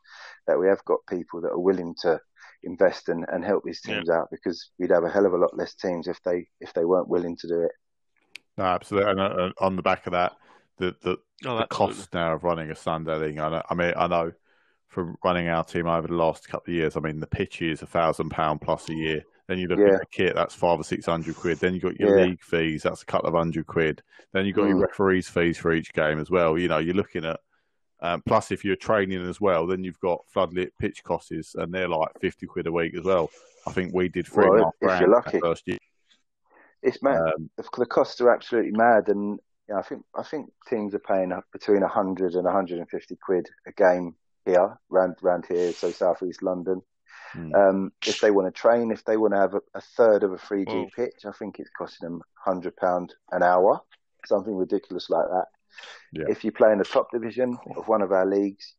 that 0.46 0.58
we 0.58 0.66
have 0.66 0.84
got 0.86 0.98
people 1.08 1.40
that 1.42 1.50
are 1.50 1.58
willing 1.58 1.94
to 2.00 2.18
invest 2.64 3.08
and, 3.08 3.24
and 3.28 3.44
help 3.44 3.62
these 3.64 3.80
teams 3.82 4.06
yeah. 4.08 4.16
out 4.16 4.28
because 4.30 4.70
we'd 4.78 4.90
have 4.90 5.04
a 5.04 5.10
hell 5.10 5.26
of 5.26 5.32
a 5.32 5.36
lot 5.36 5.56
less 5.56 5.74
teams 5.74 6.08
if 6.08 6.20
they 6.24 6.48
if 6.60 6.72
they 6.72 6.84
weren't 6.84 7.08
willing 7.08 7.36
to 7.36 7.46
do 7.46 7.62
it. 7.62 7.72
No, 8.58 8.64
absolutely. 8.64 9.10
And 9.12 9.20
uh, 9.20 9.52
on 9.60 9.76
the 9.76 9.82
back 9.82 10.06
of 10.06 10.12
that, 10.12 10.32
the 10.76 10.94
the, 11.02 11.16
oh, 11.46 11.58
the 11.58 11.66
cost 11.68 12.12
now 12.12 12.34
of 12.34 12.44
running 12.44 12.70
a 12.70 12.74
Sunday 12.74 13.16
league. 13.16 13.38
I, 13.38 13.48
know, 13.48 13.62
I 13.70 13.74
mean, 13.74 13.92
I 13.96 14.06
know 14.08 14.32
from 14.88 15.16
running 15.24 15.48
our 15.48 15.64
team 15.64 15.86
over 15.86 16.08
the 16.08 16.14
last 16.14 16.48
couple 16.48 16.72
of 16.72 16.76
years. 16.76 16.96
I 16.96 17.00
mean, 17.00 17.20
the 17.20 17.26
pitch 17.26 17.62
is 17.62 17.82
a 17.82 17.86
thousand 17.86 18.30
pound 18.30 18.60
plus 18.60 18.88
a 18.88 18.94
year. 18.94 19.22
Then 19.46 19.58
you 19.58 19.68
look 19.68 19.78
yeah. 19.78 19.94
at 19.94 20.00
the 20.00 20.06
kit, 20.10 20.34
that's 20.34 20.54
five 20.54 20.78
or 20.78 20.84
six 20.84 21.06
hundred 21.06 21.36
quid. 21.36 21.58
Then 21.58 21.72
you 21.72 21.80
got 21.80 21.98
your 21.98 22.18
yeah. 22.18 22.26
league 22.26 22.42
fees, 22.42 22.82
that's 22.82 23.02
a 23.02 23.06
couple 23.06 23.28
of 23.28 23.34
hundred 23.34 23.66
quid. 23.66 24.02
Then 24.32 24.44
you 24.44 24.52
got 24.52 24.64
mm. 24.64 24.70
your 24.70 24.80
referees 24.80 25.28
fees 25.28 25.56
for 25.56 25.72
each 25.72 25.92
game 25.94 26.18
as 26.18 26.28
well. 26.28 26.58
You 26.58 26.68
know, 26.68 26.78
you're 26.78 26.94
looking 26.94 27.24
at 27.24 27.40
um, 28.00 28.22
plus 28.26 28.50
if 28.52 28.64
you're 28.64 28.76
training 28.76 29.26
as 29.26 29.40
well, 29.40 29.66
then 29.66 29.84
you've 29.84 30.00
got 30.00 30.20
floodlit 30.34 30.70
pitch 30.78 31.02
costs, 31.02 31.54
and 31.54 31.72
they're 31.72 31.88
like 31.88 32.10
fifty 32.20 32.46
quid 32.46 32.66
a 32.66 32.72
week 32.72 32.94
as 32.96 33.04
well. 33.04 33.30
I 33.66 33.72
think 33.72 33.94
we 33.94 34.08
did 34.08 34.26
three 34.26 34.48
well, 34.48 34.54
and 34.54 34.62
a 34.62 34.90
half 34.90 35.00
grand 35.24 35.40
first 35.40 35.66
year. 35.66 35.78
It's 36.82 37.02
mad. 37.02 37.20
Um, 37.20 37.50
the 37.56 37.86
costs 37.86 38.20
are 38.20 38.30
absolutely 38.30 38.72
mad, 38.72 39.08
and 39.08 39.38
yeah, 39.68 39.78
I 39.78 39.82
think 39.82 40.04
I 40.16 40.22
think 40.22 40.50
teams 40.68 40.94
are 40.94 41.00
paying 41.00 41.32
between 41.52 41.80
100 41.80 42.34
and 42.34 42.44
150 42.44 43.16
quid 43.16 43.48
a 43.66 43.72
game 43.72 44.14
here, 44.44 44.78
round 44.88 45.16
round 45.22 45.46
here, 45.46 45.72
so 45.72 45.90
southeast 45.90 46.42
London. 46.42 46.82
Mm. 47.34 47.54
Um, 47.54 47.92
if 48.06 48.20
they 48.20 48.30
want 48.30 48.46
to 48.46 48.60
train, 48.60 48.90
if 48.90 49.04
they 49.04 49.16
want 49.16 49.34
to 49.34 49.40
have 49.40 49.54
a, 49.54 49.60
a 49.74 49.80
third 49.80 50.22
of 50.22 50.32
a 50.32 50.36
3G 50.36 50.66
oh. 50.68 50.86
pitch, 50.96 51.26
I 51.26 51.32
think 51.32 51.58
it's 51.58 51.70
costing 51.76 52.08
them 52.08 52.22
hundred 52.34 52.76
pound 52.76 53.14
an 53.32 53.42
hour, 53.42 53.80
something 54.26 54.54
ridiculous 54.54 55.10
like 55.10 55.26
that. 55.26 55.46
Yeah. 56.12 56.24
If 56.28 56.44
you 56.44 56.52
play 56.52 56.72
in 56.72 56.78
the 56.78 56.84
top 56.84 57.10
division 57.12 57.58
of 57.76 57.88
one 57.88 58.02
of 58.02 58.12
our 58.12 58.26
leagues, 58.26 58.74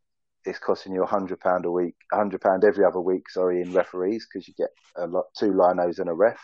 it's 0.46 0.60
costing 0.60 0.94
you 0.94 1.04
a 1.04 1.08
hundred 1.08 1.40
pound 1.40 1.66
a 1.66 1.72
week, 1.72 1.96
a 2.14 2.18
hundred 2.18 2.42
pound 2.42 2.64
every 2.64 2.86
other 2.86 3.00
week. 3.00 3.30
Sorry, 3.30 3.62
in 3.62 3.74
referees 3.74 4.26
because 4.26 4.48
you 4.48 4.54
get 4.58 4.70
a 4.96 5.08
lot, 5.08 5.26
two 5.38 5.52
linos 5.52 6.00
and 6.00 6.10
a 6.10 6.14
ref. 6.14 6.40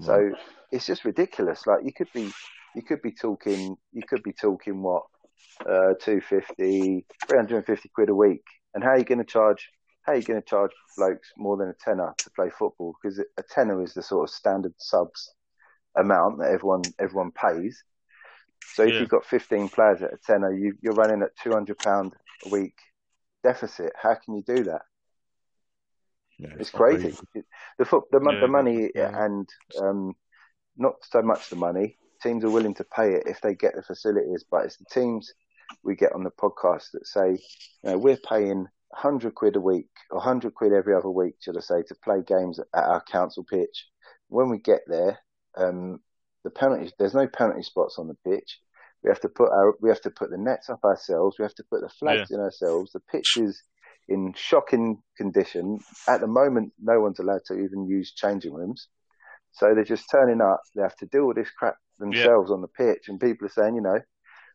Mm. 0.00 0.06
So 0.06 0.32
it's 0.70 0.86
just 0.86 1.04
ridiculous. 1.04 1.66
Like 1.66 1.84
you 1.84 1.92
could 1.92 2.12
be, 2.12 2.30
you 2.74 2.82
could 2.82 3.02
be 3.02 3.12
talking, 3.12 3.76
you 3.92 4.02
could 4.08 4.22
be 4.22 4.32
talking 4.32 4.82
what, 4.82 5.02
uh, 5.60 5.94
250, 6.00 7.04
350 7.28 7.88
quid 7.94 8.08
a 8.08 8.14
week. 8.14 8.44
And 8.74 8.82
how 8.82 8.90
are 8.90 8.98
you 8.98 9.04
going 9.04 9.18
to 9.18 9.24
charge? 9.24 9.68
How 10.02 10.12
are 10.12 10.16
you 10.16 10.22
going 10.22 10.40
to 10.40 10.48
charge 10.48 10.70
blokes 10.96 11.28
more 11.36 11.56
than 11.56 11.68
a 11.68 11.74
tenner 11.74 12.12
to 12.18 12.30
play 12.30 12.50
football? 12.50 12.94
Because 13.00 13.18
a 13.18 13.42
tenner 13.42 13.82
is 13.82 13.94
the 13.94 14.02
sort 14.02 14.28
of 14.28 14.34
standard 14.34 14.74
subs 14.78 15.34
amount 15.96 16.38
that 16.38 16.50
everyone 16.50 16.82
everyone 16.98 17.32
pays. 17.32 17.82
So 18.74 18.84
if 18.84 18.94
yeah. 18.94 19.00
you've 19.00 19.08
got 19.08 19.26
15 19.26 19.68
players 19.68 20.02
at 20.02 20.14
a 20.14 20.18
tenner, 20.24 20.52
you, 20.52 20.74
you're 20.80 20.94
running 20.94 21.22
at 21.22 21.36
200 21.42 21.76
pound 21.78 22.14
a 22.46 22.48
week 22.48 22.74
deficit. 23.42 23.92
How 24.00 24.14
can 24.14 24.34
you 24.34 24.42
do 24.42 24.64
that? 24.64 24.82
Yeah, 26.38 26.48
it's, 26.50 26.60
it's 26.60 26.70
crazy. 26.70 27.14
The, 27.34 27.42
the, 27.78 27.84
the, 27.84 28.20
yeah, 28.32 28.40
the 28.40 28.48
money 28.48 28.90
and 28.94 29.48
um, 29.80 30.14
not 30.76 30.94
so 31.02 31.22
much 31.22 31.50
the 31.50 31.56
money. 31.56 31.98
Teams 32.22 32.44
are 32.44 32.50
willing 32.50 32.74
to 32.74 32.84
pay 32.84 33.14
it 33.14 33.24
if 33.26 33.40
they 33.40 33.54
get 33.54 33.74
the 33.74 33.82
facilities, 33.82 34.44
but 34.50 34.64
it's 34.64 34.76
the 34.76 34.84
teams 34.92 35.32
we 35.82 35.96
get 35.96 36.12
on 36.12 36.24
the 36.24 36.30
podcast 36.30 36.92
that 36.92 37.06
say, 37.06 37.30
you 37.82 37.90
know, 37.90 37.98
we're 37.98 38.18
paying 38.28 38.66
100 38.90 39.34
quid 39.34 39.56
a 39.56 39.60
week 39.60 39.88
or 40.10 40.18
100 40.18 40.54
quid 40.54 40.72
every 40.72 40.94
other 40.94 41.10
week, 41.10 41.34
should 41.40 41.56
I 41.56 41.60
say, 41.60 41.82
to 41.82 41.94
play 42.04 42.22
games 42.26 42.58
at 42.58 42.66
our 42.74 43.02
council 43.10 43.44
pitch. 43.44 43.86
When 44.28 44.50
we 44.50 44.58
get 44.58 44.82
there, 44.86 45.18
um, 45.56 46.00
the 46.44 46.50
penalty, 46.50 46.92
there's 46.98 47.14
no 47.14 47.26
penalty 47.26 47.62
spots 47.62 47.98
on 47.98 48.08
the 48.08 48.16
pitch. 48.30 48.58
We 49.02 49.10
have 49.10 49.20
to 49.20 49.28
put 49.28 49.50
our, 49.50 49.74
we 49.80 49.88
have 49.88 50.00
to 50.02 50.10
put 50.10 50.30
the 50.30 50.38
nets 50.38 50.70
up 50.70 50.84
ourselves. 50.84 51.36
We 51.38 51.44
have 51.44 51.54
to 51.56 51.64
put 51.70 51.80
the 51.80 51.88
flags 51.88 52.30
yeah. 52.30 52.36
in 52.36 52.42
ourselves. 52.42 52.92
The 52.92 53.00
pitch 53.00 53.36
is 53.36 53.62
in 54.08 54.32
shocking 54.36 55.02
condition. 55.16 55.80
At 56.08 56.20
the 56.20 56.26
moment, 56.26 56.72
no 56.80 57.00
one's 57.00 57.18
allowed 57.18 57.44
to 57.46 57.54
even 57.54 57.86
use 57.86 58.12
changing 58.12 58.52
rooms. 58.52 58.88
So 59.52 59.74
they're 59.74 59.84
just 59.84 60.10
turning 60.10 60.40
up. 60.40 60.60
They 60.74 60.82
have 60.82 60.96
to 60.96 61.06
do 61.06 61.24
all 61.24 61.34
this 61.34 61.50
crap 61.50 61.76
themselves 61.98 62.50
yeah. 62.50 62.54
on 62.54 62.62
the 62.62 62.68
pitch, 62.68 63.08
and 63.08 63.20
people 63.20 63.46
are 63.46 63.50
saying, 63.50 63.74
you 63.74 63.82
know, 63.82 64.00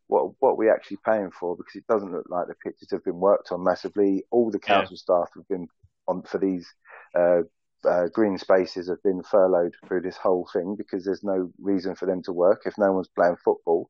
what 0.08 0.32
what 0.40 0.52
are 0.52 0.56
we 0.56 0.70
actually 0.70 0.98
paying 1.06 1.32
for? 1.32 1.56
Because 1.56 1.76
it 1.76 1.88
doesn't 1.88 2.12
look 2.12 2.26
like 2.30 2.48
the 2.48 2.56
pitches 2.56 2.90
have 2.92 3.04
been 3.04 3.20
worked 3.20 3.52
on 3.52 3.64
massively. 3.64 4.24
All 4.32 4.50
the 4.50 4.60
council 4.60 4.96
yeah. 4.96 5.02
staff 5.02 5.30
have 5.36 5.48
been 5.48 5.68
on 6.08 6.24
for 6.24 6.38
these 6.38 6.68
uh, 7.14 7.42
uh, 7.86 8.08
green 8.08 8.38
spaces 8.38 8.90
have 8.90 9.02
been 9.04 9.22
furloughed 9.24 9.76
through 9.88 10.02
this 10.02 10.18
whole 10.18 10.48
thing 10.52 10.76
because 10.76 11.06
there's 11.06 11.24
no 11.24 11.52
reason 11.60 11.96
for 11.96 12.06
them 12.06 12.22
to 12.24 12.34
work 12.34 12.64
if 12.66 12.78
no 12.78 12.92
one's 12.92 13.10
playing 13.10 13.38
football. 13.44 13.90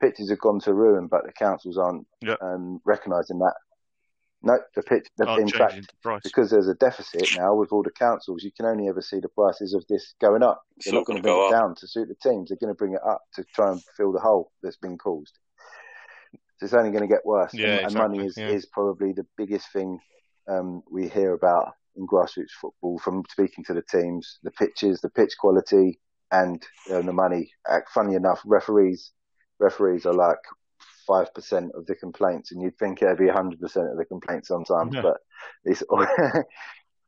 Pitches 0.00 0.30
have 0.30 0.40
gone 0.40 0.60
to 0.60 0.74
ruin, 0.74 1.08
but 1.08 1.24
the 1.26 1.32
councils 1.32 1.76
aren't 1.76 2.06
yep. 2.20 2.38
um, 2.40 2.80
recognising 2.84 3.38
that 3.38 3.54
no, 4.42 4.58
the 4.76 4.82
pitch. 4.82 5.08
The, 5.16 5.34
in 5.34 5.48
fact, 5.48 5.92
because 6.22 6.50
there's 6.50 6.68
a 6.68 6.74
deficit 6.74 7.36
now 7.36 7.54
with 7.54 7.72
all 7.72 7.82
the 7.82 7.90
councils, 7.90 8.44
you 8.44 8.52
can 8.52 8.66
only 8.66 8.88
ever 8.88 9.02
see 9.02 9.18
the 9.18 9.28
prices 9.28 9.74
of 9.74 9.84
this 9.88 10.14
going 10.20 10.44
up. 10.44 10.62
They're 10.84 10.94
not, 10.94 11.00
not 11.00 11.06
going 11.06 11.16
to 11.16 11.22
bring 11.22 11.36
it 11.36 11.46
up. 11.46 11.50
down 11.50 11.74
to 11.74 11.88
suit 11.88 12.08
the 12.08 12.28
teams. 12.28 12.48
They're 12.48 12.58
going 12.60 12.72
to 12.72 12.78
bring 12.78 12.94
it 12.94 13.00
up 13.04 13.22
to 13.34 13.44
try 13.54 13.72
and 13.72 13.82
fill 13.96 14.12
the 14.12 14.20
hole 14.20 14.52
that's 14.62 14.76
been 14.76 14.96
caused. 14.96 15.36
So 16.58 16.64
it's 16.64 16.74
only 16.74 16.90
going 16.90 17.02
to 17.02 17.12
get 17.12 17.26
worse. 17.26 17.52
Yeah, 17.52 17.66
and, 17.66 17.86
exactly. 17.86 18.00
and 18.00 18.12
money 18.12 18.26
is, 18.26 18.36
yeah. 18.36 18.48
is 18.48 18.66
probably 18.66 19.12
the 19.12 19.26
biggest 19.36 19.72
thing 19.72 19.98
um, 20.48 20.82
we 20.90 21.08
hear 21.08 21.32
about 21.32 21.72
in 21.96 22.06
grassroots 22.06 22.52
football 22.60 22.98
from 22.98 23.24
speaking 23.30 23.64
to 23.64 23.74
the 23.74 23.82
teams. 23.82 24.38
The 24.44 24.52
pitches, 24.52 25.00
the 25.00 25.10
pitch 25.10 25.34
quality, 25.38 25.98
and 26.30 26.62
uh, 26.92 27.02
the 27.02 27.12
money. 27.12 27.50
Uh, 27.68 27.80
funny 27.92 28.14
enough, 28.14 28.40
referees 28.44 29.10
referees 29.58 30.06
are 30.06 30.14
like 30.14 30.38
five 31.06 31.32
percent 31.34 31.72
of 31.74 31.86
the 31.86 31.94
complaints, 31.94 32.52
and 32.52 32.62
you'd 32.62 32.78
think 32.78 33.02
it'd 33.02 33.18
be 33.18 33.28
hundred 33.28 33.60
percent 33.60 33.90
of 33.90 33.96
the 33.96 34.04
complaints 34.04 34.48
sometimes, 34.48 34.94
yeah. 34.94 35.02
but 35.02 35.16
it's 35.64 35.82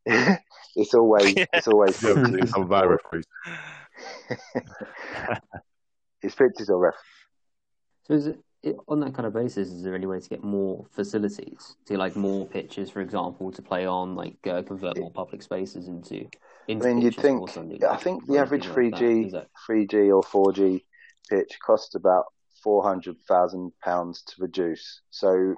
it's 0.76 0.94
always 0.94 1.34
yeah. 1.36 1.44
it's 1.52 1.68
always 1.68 2.00
pitches. 2.00 2.40
it's 6.22 6.34
pitches 6.34 6.70
or 6.70 6.78
ref. 6.78 6.94
So 8.06 8.14
is 8.14 8.26
it, 8.26 8.38
it, 8.62 8.76
on 8.88 9.00
that 9.00 9.14
kind 9.14 9.26
of 9.26 9.34
basis? 9.34 9.68
Is 9.68 9.82
there 9.82 9.94
any 9.94 10.06
way 10.06 10.20
to 10.20 10.28
get 10.28 10.42
more 10.42 10.86
facilities, 10.90 11.76
to 11.86 11.98
like 11.98 12.16
more 12.16 12.46
pitches, 12.46 12.90
for 12.90 13.02
example, 13.02 13.52
to 13.52 13.62
play 13.62 13.86
on, 13.86 14.16
like 14.16 14.36
uh, 14.46 14.62
convert 14.62 14.98
more 14.98 15.12
public 15.12 15.42
spaces 15.42 15.86
into? 15.86 16.26
into 16.66 16.88
I 16.88 16.94
mean, 16.94 17.02
you'd 17.02 17.16
think. 17.16 17.50
I 17.84 17.96
think 17.96 18.26
the 18.26 18.38
average 18.38 18.66
three 18.66 18.90
G, 18.90 19.32
three 19.66 19.86
G 19.86 20.10
or 20.10 20.22
four 20.22 20.52
G 20.52 20.84
pitch 21.28 21.58
costs 21.64 21.94
about 21.94 22.24
four 22.62 22.82
hundred 22.82 23.16
thousand 23.28 23.72
pounds 23.82 24.22
to 24.22 24.36
produce. 24.36 25.00
So, 25.10 25.54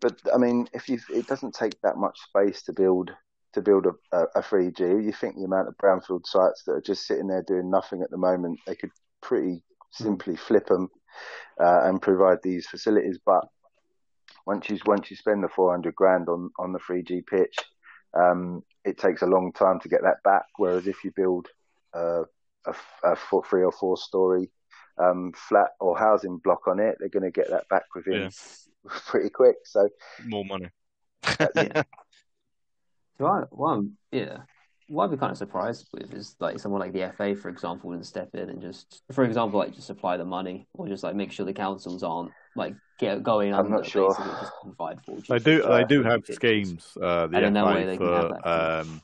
but 0.00 0.20
I 0.32 0.38
mean, 0.38 0.68
if 0.72 0.88
you 0.88 0.98
it 1.10 1.26
doesn't 1.26 1.54
take 1.54 1.80
that 1.82 1.96
much 1.96 2.18
space 2.20 2.62
to 2.64 2.72
build 2.72 3.10
to 3.54 3.62
build 3.62 3.86
a, 3.86 4.16
a, 4.16 4.22
a 4.36 4.42
3G. 4.42 5.04
You 5.04 5.12
think 5.12 5.36
the 5.36 5.44
amount 5.44 5.68
of 5.68 5.76
brownfield 5.78 6.26
sites 6.26 6.64
that 6.64 6.72
are 6.72 6.80
just 6.80 7.06
sitting 7.06 7.28
there 7.28 7.42
doing 7.42 7.70
nothing 7.70 8.02
at 8.02 8.10
the 8.10 8.16
moment, 8.16 8.60
they 8.66 8.74
could 8.74 8.90
pretty 9.20 9.62
hmm. 9.96 10.04
simply 10.04 10.36
flip 10.36 10.66
them 10.66 10.88
uh, 11.60 11.82
and 11.84 12.02
provide 12.02 12.38
these 12.42 12.66
facilities. 12.66 13.18
But 13.24 13.44
once 14.46 14.68
you 14.68 14.78
once 14.86 15.10
you 15.10 15.16
spend 15.16 15.42
the 15.42 15.48
400 15.48 15.94
grand 15.94 16.28
on 16.28 16.50
on 16.58 16.72
the 16.72 16.78
3G 16.78 17.26
pitch, 17.26 17.56
um, 18.14 18.62
it 18.84 18.98
takes 18.98 19.22
a 19.22 19.26
long 19.26 19.52
time 19.52 19.80
to 19.80 19.88
get 19.88 20.02
that 20.02 20.22
back. 20.24 20.44
Whereas 20.56 20.86
if 20.86 21.04
you 21.04 21.12
build 21.14 21.48
uh, 21.94 22.22
a, 22.66 22.74
a 23.04 23.16
four, 23.16 23.42
three 23.44 23.62
or 23.62 23.72
four 23.72 23.96
story 23.96 24.50
um, 24.98 25.32
flat 25.32 25.70
or 25.80 25.98
housing 25.98 26.38
block 26.38 26.66
on 26.66 26.80
it, 26.80 26.96
they're 26.98 27.08
going 27.08 27.22
to 27.22 27.30
get 27.30 27.50
that 27.50 27.68
back 27.68 27.84
within 27.94 28.22
yeah. 28.22 28.28
pretty 29.06 29.30
quick. 29.30 29.56
So 29.64 29.88
more 30.24 30.44
money. 30.44 30.70
yeah. 31.56 31.82
So 33.18 33.26
I, 33.26 33.42
well, 33.50 33.84
yeah. 34.12 34.38
What 34.86 35.06
I'd 35.06 35.10
be 35.10 35.16
kind 35.16 35.32
of 35.32 35.38
surprised 35.38 35.88
with 35.92 36.14
is 36.14 36.36
like 36.38 36.60
someone 36.60 36.80
like 36.80 36.92
the 36.92 37.12
FA, 37.16 37.34
for 37.34 37.48
example, 37.48 37.88
wouldn't 37.88 38.06
step 38.06 38.30
in 38.34 38.48
and 38.48 38.62
just, 38.62 39.02
for 39.10 39.24
example, 39.24 39.58
like 39.58 39.74
just 39.74 39.88
supply 39.88 40.16
the 40.16 40.24
money 40.24 40.68
or 40.74 40.86
just 40.86 41.02
like 41.02 41.16
make 41.16 41.32
sure 41.32 41.44
the 41.44 41.52
councils 41.52 42.04
aren't 42.04 42.30
like 42.54 42.74
get 43.00 43.22
going. 43.22 43.52
I'm 43.52 43.70
not 43.70 43.84
sure. 43.84 44.14
Just 44.14 44.52
provide 44.62 45.00
for 45.04 45.16
they 45.28 45.40
do. 45.40 45.62
They 45.62 45.84
do 45.84 46.04
have 46.04 46.24
schemes. 46.30 46.96
Uh, 46.96 47.26
the 47.26 47.40
FA 47.40 47.96
for 47.96 48.48
um, 48.48 49.02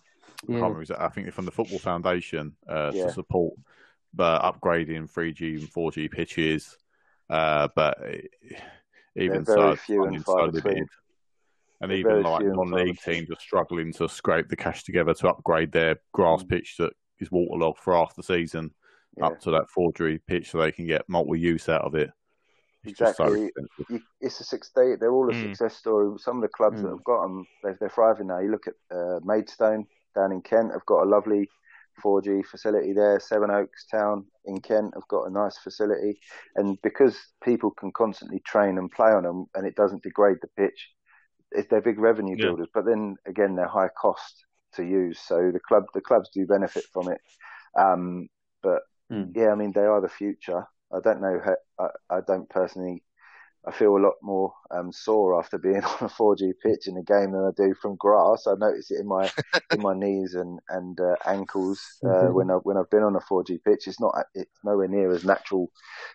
yeah. 0.49 0.97
I, 0.99 1.07
I 1.07 1.09
think 1.09 1.33
from 1.33 1.45
the 1.45 1.51
Football 1.51 1.79
Foundation 1.79 2.55
uh, 2.69 2.93
yeah. 2.95 3.07
to 3.07 3.13
support 3.13 3.55
the 4.16 4.38
upgrading 4.38 5.12
3G 5.12 5.61
and 5.61 5.72
4G 5.72 6.11
pitches, 6.11 6.77
uh, 7.31 7.68
but 7.74 7.98
even 9.16 9.44
so, 9.44 9.77
few 9.77 10.05
and 10.05 10.24
so 10.24 10.44
limited. 10.44 10.88
And 11.81 11.90
They're 11.90 11.98
even 11.98 12.22
like 12.22 12.44
non-league 12.44 13.00
teams 13.00 13.31
are 13.31 13.40
struggling 13.40 13.92
to 13.94 14.09
scrape 14.09 14.48
the 14.48 14.57
cash 14.57 14.85
together 14.85 15.12
to 15.14 15.29
upgrade 15.29 15.72
their 15.72 15.96
grass 16.12 16.42
mm. 16.42 16.48
pitch 16.48 16.77
that 16.79 16.92
is 17.18 17.31
waterlogged 17.31 17.79
for 17.79 17.94
half 17.94 18.14
the 18.16 18.22
season 18.22 18.70
yeah. 19.16 19.27
up 19.27 19.40
to 19.40 19.50
that 19.50 19.66
4G 19.77 20.20
pitch 20.27 20.50
so 20.50 20.59
they 20.59 20.72
can 20.72 20.87
get 20.87 21.09
multi-use 21.09 21.68
out 21.68 21.83
of 21.83 21.94
it. 21.94 22.11
It's 22.85 23.00
exactly. 23.00 23.50
So 23.88 24.00
it's 24.20 24.40
a 24.40 24.44
six. 24.44 24.70
They 24.74 24.96
they're 24.96 25.12
all 25.12 25.31
a 25.31 25.33
mm. 25.33 25.42
success 25.42 25.77
story. 25.77 26.18
Some 26.18 26.37
of 26.37 26.42
the 26.42 26.48
clubs 26.48 26.81
mm. 26.81 26.83
that 26.83 26.90
have 26.90 27.05
got 27.05 27.22
them, 27.22 27.46
they're, 27.62 27.77
they're 27.81 27.88
thriving 27.88 28.27
now. 28.27 28.40
You 28.40 28.50
look 28.50 28.66
at 28.66 28.74
uh, 28.94 29.20
Maidstone 29.24 29.87
down 30.14 30.33
in 30.33 30.42
Kent. 30.42 30.72
Have 30.72 30.85
got 30.85 31.03
a 31.03 31.09
lovely 31.09 31.48
4G 32.03 32.45
facility 32.47 32.93
there. 32.93 33.21
Sevenoaks 33.21 33.87
Town 33.87 34.25
in 34.47 34.61
Kent 34.61 34.95
have 34.95 35.07
got 35.09 35.27
a 35.27 35.31
nice 35.31 35.59
facility, 35.59 36.19
and 36.57 36.79
because 36.83 37.17
people 37.43 37.71
can 37.71 37.93
constantly 37.93 38.41
train 38.41 38.79
and 38.79 38.91
play 38.91 39.11
on 39.11 39.23
them, 39.23 39.47
and 39.55 39.67
it 39.67 39.77
doesn't 39.77 40.03
degrade 40.03 40.39
the 40.43 40.49
pitch, 40.57 40.91
they're 41.71 41.81
big 41.81 41.99
revenue 41.99 42.37
yeah. 42.39 42.47
builders. 42.47 42.69
But 42.75 42.87
then 42.87 43.17
again, 43.27 43.55
they're 43.55 43.69
high 43.69 43.91
cost 44.01 44.45
to 44.75 44.85
use, 44.85 45.21
so 45.21 45.51
the 45.53 45.61
club 45.61 45.85
the 45.95 46.01
clubs 46.01 46.31
do 46.35 46.47
benefit 46.47 46.85
from 46.93 47.11
it. 47.11 47.21
Um, 47.79 48.29
but 48.63 48.83
mm. 49.13 49.31
yeah, 49.35 49.51
I 49.51 49.55
mean 49.55 49.73
they 49.73 49.83
are 49.85 50.01
the 50.01 50.09
future. 50.09 50.65
I 50.93 50.99
don't 51.03 51.21
know. 51.21 51.41
How, 51.45 51.57
I, 52.11 52.17
I 52.17 52.21
don't 52.27 52.49
personally. 52.49 53.04
I 53.66 53.72
feel 53.72 53.96
a 53.96 53.98
lot 53.98 54.14
more 54.22 54.53
um, 54.70 54.92
sore 54.92 55.38
after 55.38 55.59
being 55.59 55.83
on 55.85 55.96
a 56.00 56.09
4G 56.09 56.53
pitch 56.62 56.87
in 56.87 56.96
a 56.96 57.03
game 57.03 57.33
than 57.33 57.44
I 57.44 57.50
do 57.57 57.74
from 57.81 57.96
grass. 57.96 58.46
I 58.46 58.55
notice 58.59 58.90
it 58.90 59.00
in 59.00 59.07
my 59.07 59.31
in 59.72 59.81
my 59.81 59.94
knees 59.98 60.35
and 60.35 60.61
and 60.68 60.98
uh, 61.00 61.16
ankles 61.27 61.81
uh, 62.05 62.09
mm-hmm. 62.09 62.35
when 62.35 62.50
I 62.50 62.55
when 62.55 62.77
I've 62.77 62.90
been 62.90 63.03
on 63.03 63.16
a 63.16 63.20
4G 63.20 63.62
pitch. 63.64 63.87
It's 63.87 64.00
not 64.00 64.14
it's 64.35 64.50
nowhere 64.64 64.88
near 64.88 65.11
as 65.12 65.24
natural 65.24 65.70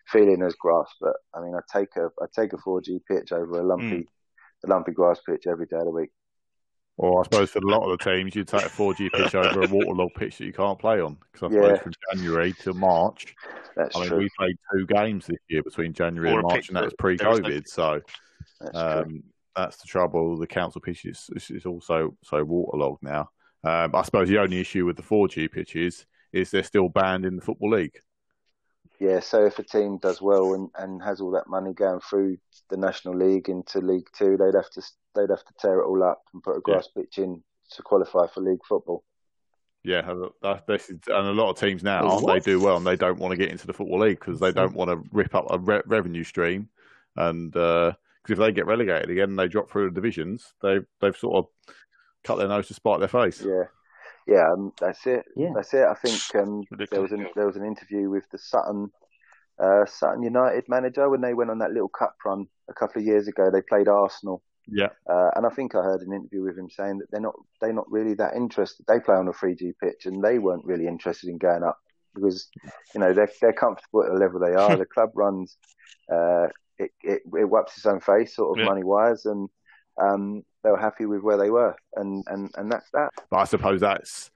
feeling 0.07 0.43
as 0.43 0.55
grass. 0.55 0.87
But 1.01 1.13
I 1.33 1.41
mean, 1.41 1.55
I 1.55 1.61
take 1.71 1.95
a 1.95 2.09
I 2.21 2.25
take 2.33 2.53
a 2.53 2.57
4G 2.57 3.01
pitch 3.07 3.31
over 3.31 3.59
a 3.59 3.63
lumpy 3.63 3.85
mm. 3.85 4.05
a 4.65 4.69
lumpy 4.69 4.91
grass 4.91 5.19
pitch 5.25 5.45
every 5.47 5.65
day 5.65 5.77
of 5.77 5.85
the 5.85 5.91
week. 5.91 6.11
Or 7.01 7.21
I 7.21 7.23
suppose 7.23 7.49
for 7.49 7.59
a 7.59 7.61
lot 7.61 7.89
of 7.89 7.97
the 7.97 8.03
teams, 8.03 8.35
you'd 8.35 8.49
take 8.49 8.65
a 8.65 8.69
4G 8.69 9.09
pitch 9.13 9.33
over 9.33 9.61
a 9.61 9.67
waterlogged 9.69 10.15
pitch 10.15 10.37
that 10.37 10.45
you 10.45 10.51
can't 10.51 10.77
play 10.77 10.99
on. 10.99 11.17
Because 11.31 11.49
I 11.49 11.55
suppose 11.55 11.71
yeah. 11.71 11.81
from 11.81 11.93
January 12.11 12.53
to 12.61 12.73
March, 12.73 13.35
That's 13.77 13.95
I 13.95 14.01
mean, 14.01 14.09
true. 14.09 14.17
we 14.17 14.29
played 14.37 14.57
two 14.73 14.85
games 14.85 15.25
this 15.25 15.39
year 15.47 15.63
between 15.63 15.93
January 15.93 16.29
or 16.29 16.39
and 16.39 16.47
March, 16.49 16.67
and 16.67 16.75
that 16.75 16.83
was 16.83 16.93
pre-COVID. 16.99 17.69
So 17.69 18.01
that's, 18.59 18.77
um, 18.77 19.23
that's, 19.55 19.77
the 19.77 19.87
trouble. 19.87 20.37
The 20.37 20.45
council 20.45 20.81
pitch 20.81 21.05
is, 21.05 21.29
is 21.49 21.65
also 21.65 22.17
so 22.21 22.43
waterlogged 22.43 23.01
now. 23.01 23.29
Um, 23.63 23.95
I 23.95 24.01
suppose 24.01 24.27
the 24.27 24.39
only 24.39 24.59
issue 24.59 24.85
with 24.85 24.97
the 24.97 25.03
4G 25.03 25.49
pitches 25.49 26.05
is 26.33 26.51
they're 26.51 26.63
still 26.63 26.89
banned 26.89 27.25
in 27.25 27.37
the 27.37 27.41
Football 27.41 27.71
League 27.71 27.97
yeah, 28.99 29.21
so 29.21 29.45
if 29.45 29.59
a 29.59 29.63
team 29.63 29.97
does 29.97 30.21
well 30.21 30.53
and, 30.53 30.69
and 30.77 31.01
has 31.01 31.21
all 31.21 31.31
that 31.31 31.47
money 31.47 31.73
going 31.73 32.01
through 32.01 32.37
the 32.69 32.75
National 32.75 33.15
League 33.15 33.47
into 33.47 33.79
League 33.79 34.09
Two, 34.13 34.35
they'd 34.35 34.55
have 34.55 34.69
to 34.71 34.81
they'd 35.15 35.29
have 35.29 35.45
to 35.45 35.53
tear 35.59 35.79
it 35.79 35.85
all 35.85 36.03
up 36.03 36.21
and 36.33 36.43
put 36.43 36.57
a 36.57 36.61
grass 36.61 36.89
yeah. 36.95 37.03
pitch 37.03 37.17
in 37.17 37.43
to 37.71 37.81
qualify 37.83 38.27
for 38.27 38.41
league 38.41 38.65
football. 38.67 39.03
Yeah, 39.83 40.01
this 40.67 40.89
is, 40.89 40.99
and 41.07 41.27
a 41.27 41.31
lot 41.31 41.51
of 41.51 41.57
teams 41.57 41.83
now 41.83 42.19
they 42.19 42.41
do 42.41 42.59
well 42.59 42.75
and 42.75 42.85
they 42.85 42.97
don't 42.97 43.17
want 43.17 43.31
to 43.31 43.37
get 43.37 43.49
into 43.49 43.65
the 43.65 43.73
football 43.73 43.99
league 43.99 44.19
because 44.19 44.39
they 44.39 44.51
don't 44.51 44.73
want 44.73 44.89
to 44.89 45.09
rip 45.13 45.33
up 45.33 45.45
a 45.49 45.57
re- 45.57 45.81
revenue 45.85 46.25
stream, 46.25 46.67
and 47.15 47.53
because 47.53 47.93
uh, 47.93 48.33
if 48.33 48.37
they 48.37 48.51
get 48.51 48.65
relegated 48.65 49.09
again 49.09 49.29
and 49.29 49.39
they 49.39 49.47
drop 49.47 49.69
through 49.71 49.85
the 49.89 49.95
divisions, 49.95 50.53
they 50.61 50.79
they've 50.99 51.15
sort 51.15 51.37
of 51.37 51.75
cut 52.25 52.37
their 52.37 52.49
nose 52.49 52.67
to 52.67 52.73
spite 52.73 52.99
their 52.99 53.07
face. 53.07 53.41
Yeah, 53.41 53.63
yeah, 54.27 54.51
um, 54.51 54.73
that's 54.79 55.07
it. 55.07 55.25
Yeah. 55.37 55.51
That's 55.55 55.73
it. 55.73 55.85
I 55.85 55.93
think 55.93 56.35
um, 56.35 56.63
there 56.91 57.01
was 57.01 57.13
an 57.13 57.27
there 57.35 57.47
was 57.47 57.55
an 57.55 57.65
interview 57.65 58.09
with 58.09 58.29
the 58.31 58.37
Sutton 58.37 58.91
uh, 59.59 59.85
Sutton 59.85 60.23
United 60.23 60.65
manager 60.67 61.09
when 61.09 61.21
they 61.21 61.33
went 61.33 61.51
on 61.51 61.59
that 61.59 61.71
little 61.71 61.89
cup 61.89 62.15
run 62.25 62.47
a 62.69 62.73
couple 62.73 63.01
of 63.01 63.07
years 63.07 63.27
ago. 63.27 63.49
They 63.51 63.61
played 63.61 63.87
Arsenal. 63.87 64.43
Yeah. 64.71 64.89
Uh, 65.09 65.29
and 65.35 65.45
I 65.45 65.49
think 65.49 65.75
I 65.75 65.81
heard 65.81 66.01
an 66.01 66.13
interview 66.13 66.43
with 66.43 66.57
him 66.57 66.69
saying 66.69 66.99
that 66.99 67.11
they're 67.11 67.21
not 67.21 67.35
they're 67.61 67.73
not 67.73 67.91
really 67.91 68.13
that 68.15 68.35
interested. 68.35 68.85
They 68.87 68.99
play 68.99 69.15
on 69.15 69.27
a 69.27 69.31
3G 69.31 69.73
pitch 69.81 70.05
and 70.05 70.23
they 70.23 70.39
weren't 70.39 70.65
really 70.65 70.87
interested 70.87 71.29
in 71.29 71.37
going 71.37 71.63
up 71.63 71.77
because 72.15 72.49
you 72.93 72.99
know 72.99 73.13
they're 73.13 73.29
they're 73.41 73.53
comfortable 73.53 74.03
at 74.03 74.11
the 74.11 74.19
level 74.19 74.39
they 74.39 74.55
are. 74.55 74.75
the 74.77 74.85
club 74.85 75.11
runs 75.15 75.57
uh, 76.11 76.47
it, 76.77 76.91
it 77.01 77.21
it 77.37 77.49
wipes 77.49 77.77
its 77.77 77.85
own 77.85 77.99
face 77.99 78.35
sort 78.35 78.57
of 78.57 78.63
yeah. 78.63 78.69
money 78.69 78.83
wise 78.83 79.25
and 79.25 79.49
um, 80.01 80.43
they 80.63 80.71
were 80.71 80.79
happy 80.79 81.05
with 81.05 81.21
where 81.21 81.37
they 81.37 81.49
were, 81.49 81.75
and, 81.95 82.23
and, 82.27 82.49
and 82.55 82.71
that's 82.71 82.89
that. 82.93 83.11
But 83.29 83.37
I 83.37 83.43
suppose 83.45 83.81
that's 83.81 84.31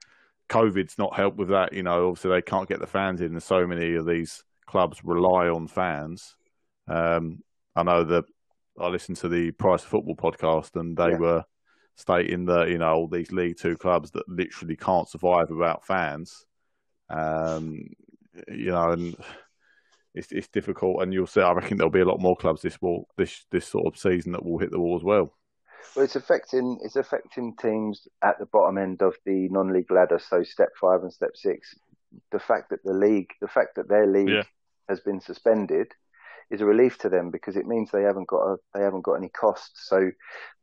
COVID's 0.48 0.98
not 0.98 1.14
helped 1.14 1.36
with 1.36 1.48
that. 1.48 1.72
You 1.72 1.82
know, 1.82 2.08
obviously 2.08 2.30
they 2.30 2.42
can't 2.42 2.68
get 2.68 2.80
the 2.80 2.86
fans 2.86 3.20
in, 3.20 3.32
and 3.32 3.42
so 3.42 3.66
many 3.66 3.94
of 3.94 4.06
these 4.06 4.42
clubs 4.66 5.00
rely 5.04 5.48
on 5.48 5.68
fans. 5.68 6.36
Um, 6.88 7.42
I 7.76 7.82
know 7.82 8.04
that 8.04 8.24
I 8.78 8.88
listened 8.88 9.18
to 9.18 9.28
the 9.28 9.52
Price 9.52 9.82
of 9.82 9.88
Football 9.88 10.16
podcast, 10.16 10.76
and 10.76 10.96
they 10.96 11.10
yeah. 11.10 11.18
were 11.18 11.44
stating 11.96 12.46
that 12.46 12.68
you 12.68 12.78
know 12.78 12.92
all 12.92 13.08
these 13.08 13.32
League 13.32 13.58
Two 13.58 13.76
clubs 13.76 14.10
that 14.12 14.28
literally 14.28 14.76
can't 14.76 15.08
survive 15.08 15.50
without 15.50 15.86
fans. 15.86 16.44
Um, 17.08 17.88
you 18.48 18.72
know, 18.72 18.90
and 18.90 19.16
it's 20.14 20.32
it's 20.32 20.48
difficult. 20.48 21.02
And 21.02 21.12
you'll 21.12 21.26
see, 21.26 21.40
I 21.40 21.52
reckon 21.52 21.76
there'll 21.76 21.90
be 21.90 22.00
a 22.00 22.04
lot 22.04 22.20
more 22.20 22.36
clubs 22.36 22.62
this 22.62 22.80
will 22.80 23.08
this 23.16 23.44
this 23.50 23.66
sort 23.66 23.86
of 23.86 23.98
season 23.98 24.32
that 24.32 24.44
will 24.44 24.58
hit 24.58 24.70
the 24.70 24.80
wall 24.80 24.96
as 24.96 25.04
well. 25.04 25.32
Well, 25.94 26.04
it's 26.04 26.16
affecting 26.16 26.78
it's 26.82 26.96
affecting 26.96 27.54
teams 27.56 28.08
at 28.22 28.38
the 28.38 28.46
bottom 28.46 28.78
end 28.78 29.02
of 29.02 29.14
the 29.24 29.48
non-league 29.50 29.90
ladder. 29.90 30.18
So 30.18 30.42
step 30.42 30.70
five 30.80 31.02
and 31.02 31.12
step 31.12 31.36
six. 31.36 31.74
The 32.32 32.38
fact 32.38 32.70
that 32.70 32.82
the 32.84 32.92
league, 32.92 33.30
the 33.40 33.48
fact 33.48 33.76
that 33.76 33.88
their 33.88 34.06
league 34.06 34.28
yeah. 34.28 34.44
has 34.88 35.00
been 35.00 35.20
suspended, 35.20 35.92
is 36.50 36.60
a 36.60 36.66
relief 36.66 36.98
to 36.98 37.08
them 37.08 37.30
because 37.30 37.56
it 37.56 37.66
means 37.66 37.90
they 37.90 38.02
haven't 38.02 38.28
got 38.28 38.42
a, 38.42 38.56
they 38.74 38.82
haven't 38.82 39.02
got 39.02 39.14
any 39.14 39.28
costs. 39.28 39.88
So 39.88 40.10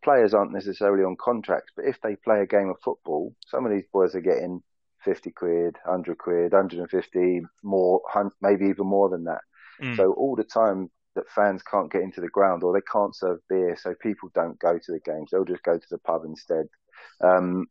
players 0.04 0.34
aren't 0.34 0.54
necessarily 0.54 1.04
on 1.04 1.16
contracts, 1.18 1.72
but 1.76 1.86
if 1.86 2.00
they 2.02 2.16
play 2.16 2.42
a 2.42 2.48
game 2.48 2.70
of 2.70 2.78
football, 2.84 3.34
some 3.48 3.66
of 3.66 3.72
these 3.72 3.86
boys 3.92 4.16
are 4.16 4.22
getting 4.22 4.62
fifty 5.04 5.32
quid, 5.32 5.78
hundred 5.86 6.18
quid, 6.18 6.54
hundred 6.54 6.80
and 6.80 6.90
fifty 6.90 7.42
more, 7.64 8.02
maybe 8.42 8.66
even 8.66 8.88
more 8.88 9.10
than 9.10 9.24
that. 9.26 9.42
Mm. 9.82 9.98
So 9.98 10.14
all 10.14 10.36
the 10.36 10.44
time 10.44 10.90
that 11.16 11.30
fans 11.30 11.62
can't 11.64 11.92
get 11.92 12.02
into 12.02 12.22
the 12.22 12.30
ground 12.30 12.64
or 12.64 12.74
they 12.74 12.86
can't 12.92 13.16
serve 13.16 13.40
beer, 13.50 13.76
so 13.76 13.94
people 14.02 14.30
don't 14.34 14.60
go 14.60 14.78
to 14.78 14.92
the 14.92 15.00
games. 15.00 15.30
They'll 15.32 15.44
just 15.44 15.64
go 15.64 15.78
to 15.78 15.88
the 15.90 15.98
pub 16.00 16.24
instead. 16.26 16.68
Um, 17.22 17.68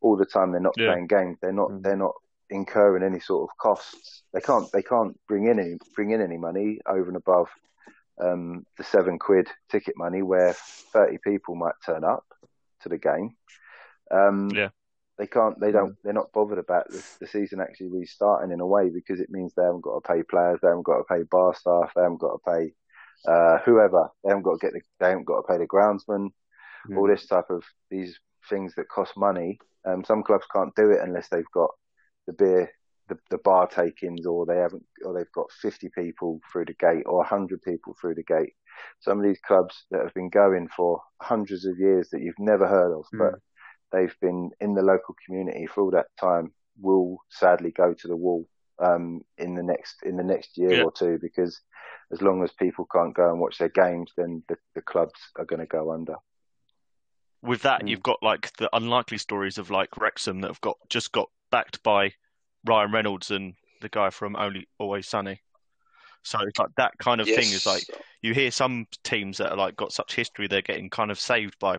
all 0.00 0.16
the 0.16 0.26
time 0.26 0.52
they're 0.52 0.60
not 0.60 0.74
yeah. 0.76 0.92
playing 0.92 1.06
games. 1.06 1.38
They're 1.40 1.52
not. 1.52 1.70
Mm. 1.70 1.82
They're 1.82 1.96
not 1.96 2.14
incurring 2.50 3.02
any 3.02 3.20
sort 3.20 3.50
of 3.50 3.56
costs. 3.56 4.22
They 4.32 4.40
can't. 4.40 4.70
They 4.72 4.82
can't 4.82 5.18
bring 5.26 5.46
in 5.46 5.58
any 5.58 5.76
bring 5.94 6.10
in 6.10 6.20
any 6.20 6.36
money 6.36 6.80
over 6.86 7.08
and 7.08 7.16
above 7.16 7.48
um, 8.22 8.66
the 8.78 8.84
seven 8.84 9.18
quid 9.18 9.48
ticket 9.70 9.94
money, 9.96 10.22
where 10.22 10.54
thirty 10.92 11.18
people 11.18 11.54
might 11.54 11.74
turn 11.84 12.04
up 12.04 12.24
to 12.82 12.88
the 12.88 12.98
game. 12.98 13.36
Um, 14.10 14.50
yeah. 14.50 14.68
They 15.16 15.28
can't. 15.28 15.58
They 15.60 15.70
don't. 15.70 15.96
They're 16.02 16.12
not 16.12 16.32
bothered 16.32 16.58
about 16.58 16.88
the, 16.90 17.02
the 17.20 17.26
season 17.28 17.60
actually 17.60 17.88
restarting 17.88 18.50
in 18.50 18.60
a 18.60 18.66
way 18.66 18.90
because 18.90 19.20
it 19.20 19.30
means 19.30 19.54
they 19.54 19.62
haven't 19.62 19.84
got 19.84 20.02
to 20.02 20.12
pay 20.12 20.22
players. 20.24 20.58
They 20.60 20.68
haven't 20.68 20.86
got 20.86 20.98
to 20.98 21.04
pay 21.04 21.22
bar 21.30 21.54
staff. 21.54 21.92
They 21.94 22.02
haven't 22.02 22.20
got 22.20 22.32
to 22.32 22.50
pay 22.50 22.74
uh, 23.30 23.58
whoever. 23.64 24.08
They 24.22 24.30
haven't 24.30 24.42
got 24.42 24.58
to 24.58 24.66
get 24.66 24.72
the, 24.72 24.80
they 24.98 25.10
haven't 25.10 25.26
got 25.26 25.42
to 25.42 25.46
pay 25.46 25.58
the 25.58 25.68
groundsman. 25.68 26.30
Mm. 26.90 26.98
All 26.98 27.06
this 27.06 27.26
type 27.26 27.48
of 27.50 27.62
these 27.90 28.18
things 28.50 28.74
that 28.74 28.88
cost 28.88 29.16
money. 29.16 29.58
Um, 29.86 30.02
some 30.04 30.24
clubs 30.24 30.46
can't 30.52 30.74
do 30.74 30.90
it 30.90 31.00
unless 31.00 31.28
they've 31.28 31.44
got 31.52 31.70
the 32.26 32.32
beer, 32.32 32.70
the, 33.08 33.18
the 33.30 33.38
bar 33.38 33.66
takings, 33.66 34.26
or 34.26 34.46
they 34.46 34.56
haven't, 34.56 34.84
or 35.04 35.14
they've 35.14 35.32
got 35.32 35.50
50 35.62 35.90
people 35.94 36.40
through 36.50 36.66
the 36.66 36.74
gate 36.74 37.04
or 37.06 37.18
100 37.18 37.62
people 37.62 37.96
through 38.00 38.14
the 38.14 38.22
gate. 38.22 38.54
Some 39.00 39.18
of 39.18 39.24
these 39.24 39.40
clubs 39.46 39.84
that 39.90 40.02
have 40.02 40.14
been 40.14 40.30
going 40.30 40.68
for 40.68 41.00
hundreds 41.20 41.64
of 41.64 41.78
years 41.78 42.08
that 42.10 42.22
you've 42.22 42.38
never 42.38 42.66
heard 42.66 42.92
of, 42.92 43.04
mm. 43.14 43.18
but 43.18 43.40
they've 43.92 44.16
been 44.20 44.50
in 44.60 44.74
the 44.74 44.82
local 44.82 45.14
community 45.24 45.66
for 45.66 45.82
all 45.82 45.90
that 45.92 46.06
time 46.18 46.52
will 46.80 47.18
sadly 47.30 47.70
go 47.70 47.94
to 47.94 48.08
the 48.08 48.16
wall 48.16 48.48
um, 48.82 49.20
in 49.38 49.54
the 49.54 49.62
next 49.62 50.02
in 50.02 50.16
the 50.16 50.24
next 50.24 50.58
year 50.58 50.72
yeah. 50.72 50.82
or 50.82 50.90
two 50.90 51.18
because 51.22 51.60
as 52.12 52.20
long 52.20 52.42
as 52.42 52.52
people 52.52 52.86
can't 52.92 53.14
go 53.14 53.30
and 53.30 53.40
watch 53.40 53.58
their 53.58 53.68
games, 53.68 54.12
then 54.16 54.42
the, 54.48 54.56
the 54.74 54.82
clubs 54.82 55.18
are 55.36 55.44
going 55.44 55.60
to 55.60 55.66
go 55.66 55.92
under. 55.92 56.16
With 57.42 57.62
that, 57.62 57.82
mm. 57.82 57.88
you've 57.88 58.02
got 58.02 58.22
like 58.22 58.52
the 58.56 58.68
unlikely 58.74 59.18
stories 59.18 59.58
of 59.58 59.70
like 59.70 59.96
Wrexham 59.96 60.40
that 60.40 60.48
have 60.48 60.60
got 60.60 60.76
just 60.88 61.12
got 61.12 61.30
backed 61.50 61.82
by 61.82 62.12
Ryan 62.64 62.92
Reynolds 62.92 63.30
and 63.30 63.54
the 63.80 63.88
guy 63.88 64.10
from 64.10 64.36
Only 64.36 64.68
Always 64.78 65.08
Sunny. 65.08 65.40
So 66.22 66.38
it's 66.40 66.58
like 66.58 66.70
that 66.76 66.92
kind 66.98 67.20
of 67.20 67.28
yes. 67.28 67.36
thing 67.36 67.52
is 67.54 67.66
like 67.66 67.84
you 68.22 68.32
hear 68.32 68.50
some 68.50 68.86
teams 69.04 69.38
that 69.38 69.52
are 69.52 69.58
like 69.58 69.76
got 69.76 69.92
such 69.92 70.14
history 70.14 70.48
they're 70.48 70.62
getting 70.62 70.88
kind 70.88 71.10
of 71.10 71.20
saved 71.20 71.58
by 71.58 71.76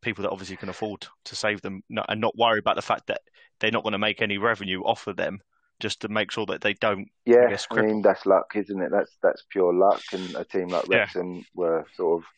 people 0.00 0.22
that 0.22 0.30
obviously 0.30 0.56
can 0.56 0.70
afford 0.70 1.06
to 1.26 1.36
save 1.36 1.60
them 1.60 1.82
and 2.08 2.20
not 2.20 2.36
worry 2.36 2.58
about 2.58 2.76
the 2.76 2.82
fact 2.82 3.06
that 3.08 3.20
they're 3.60 3.70
not 3.70 3.84
going 3.84 3.92
to 3.92 3.98
make 3.98 4.22
any 4.22 4.38
revenue 4.38 4.80
off 4.80 5.06
of 5.06 5.16
them 5.16 5.40
just 5.80 6.00
to 6.00 6.08
make 6.08 6.30
sure 6.30 6.46
that 6.46 6.60
they 6.62 6.74
don't. 6.74 7.08
Yeah, 7.26 7.44
I, 7.46 7.50
guess, 7.50 7.66
I 7.70 7.82
mean 7.82 8.02
that's 8.02 8.24
luck, 8.24 8.52
isn't 8.54 8.80
it? 8.80 8.90
That's 8.90 9.16
that's 9.22 9.42
pure 9.50 9.74
luck. 9.74 10.00
And 10.12 10.34
a 10.34 10.44
team 10.44 10.68
like 10.68 10.88
Wrexham 10.88 11.36
yeah. 11.36 11.42
were 11.54 11.86
sort 11.94 12.22
of 12.22 12.28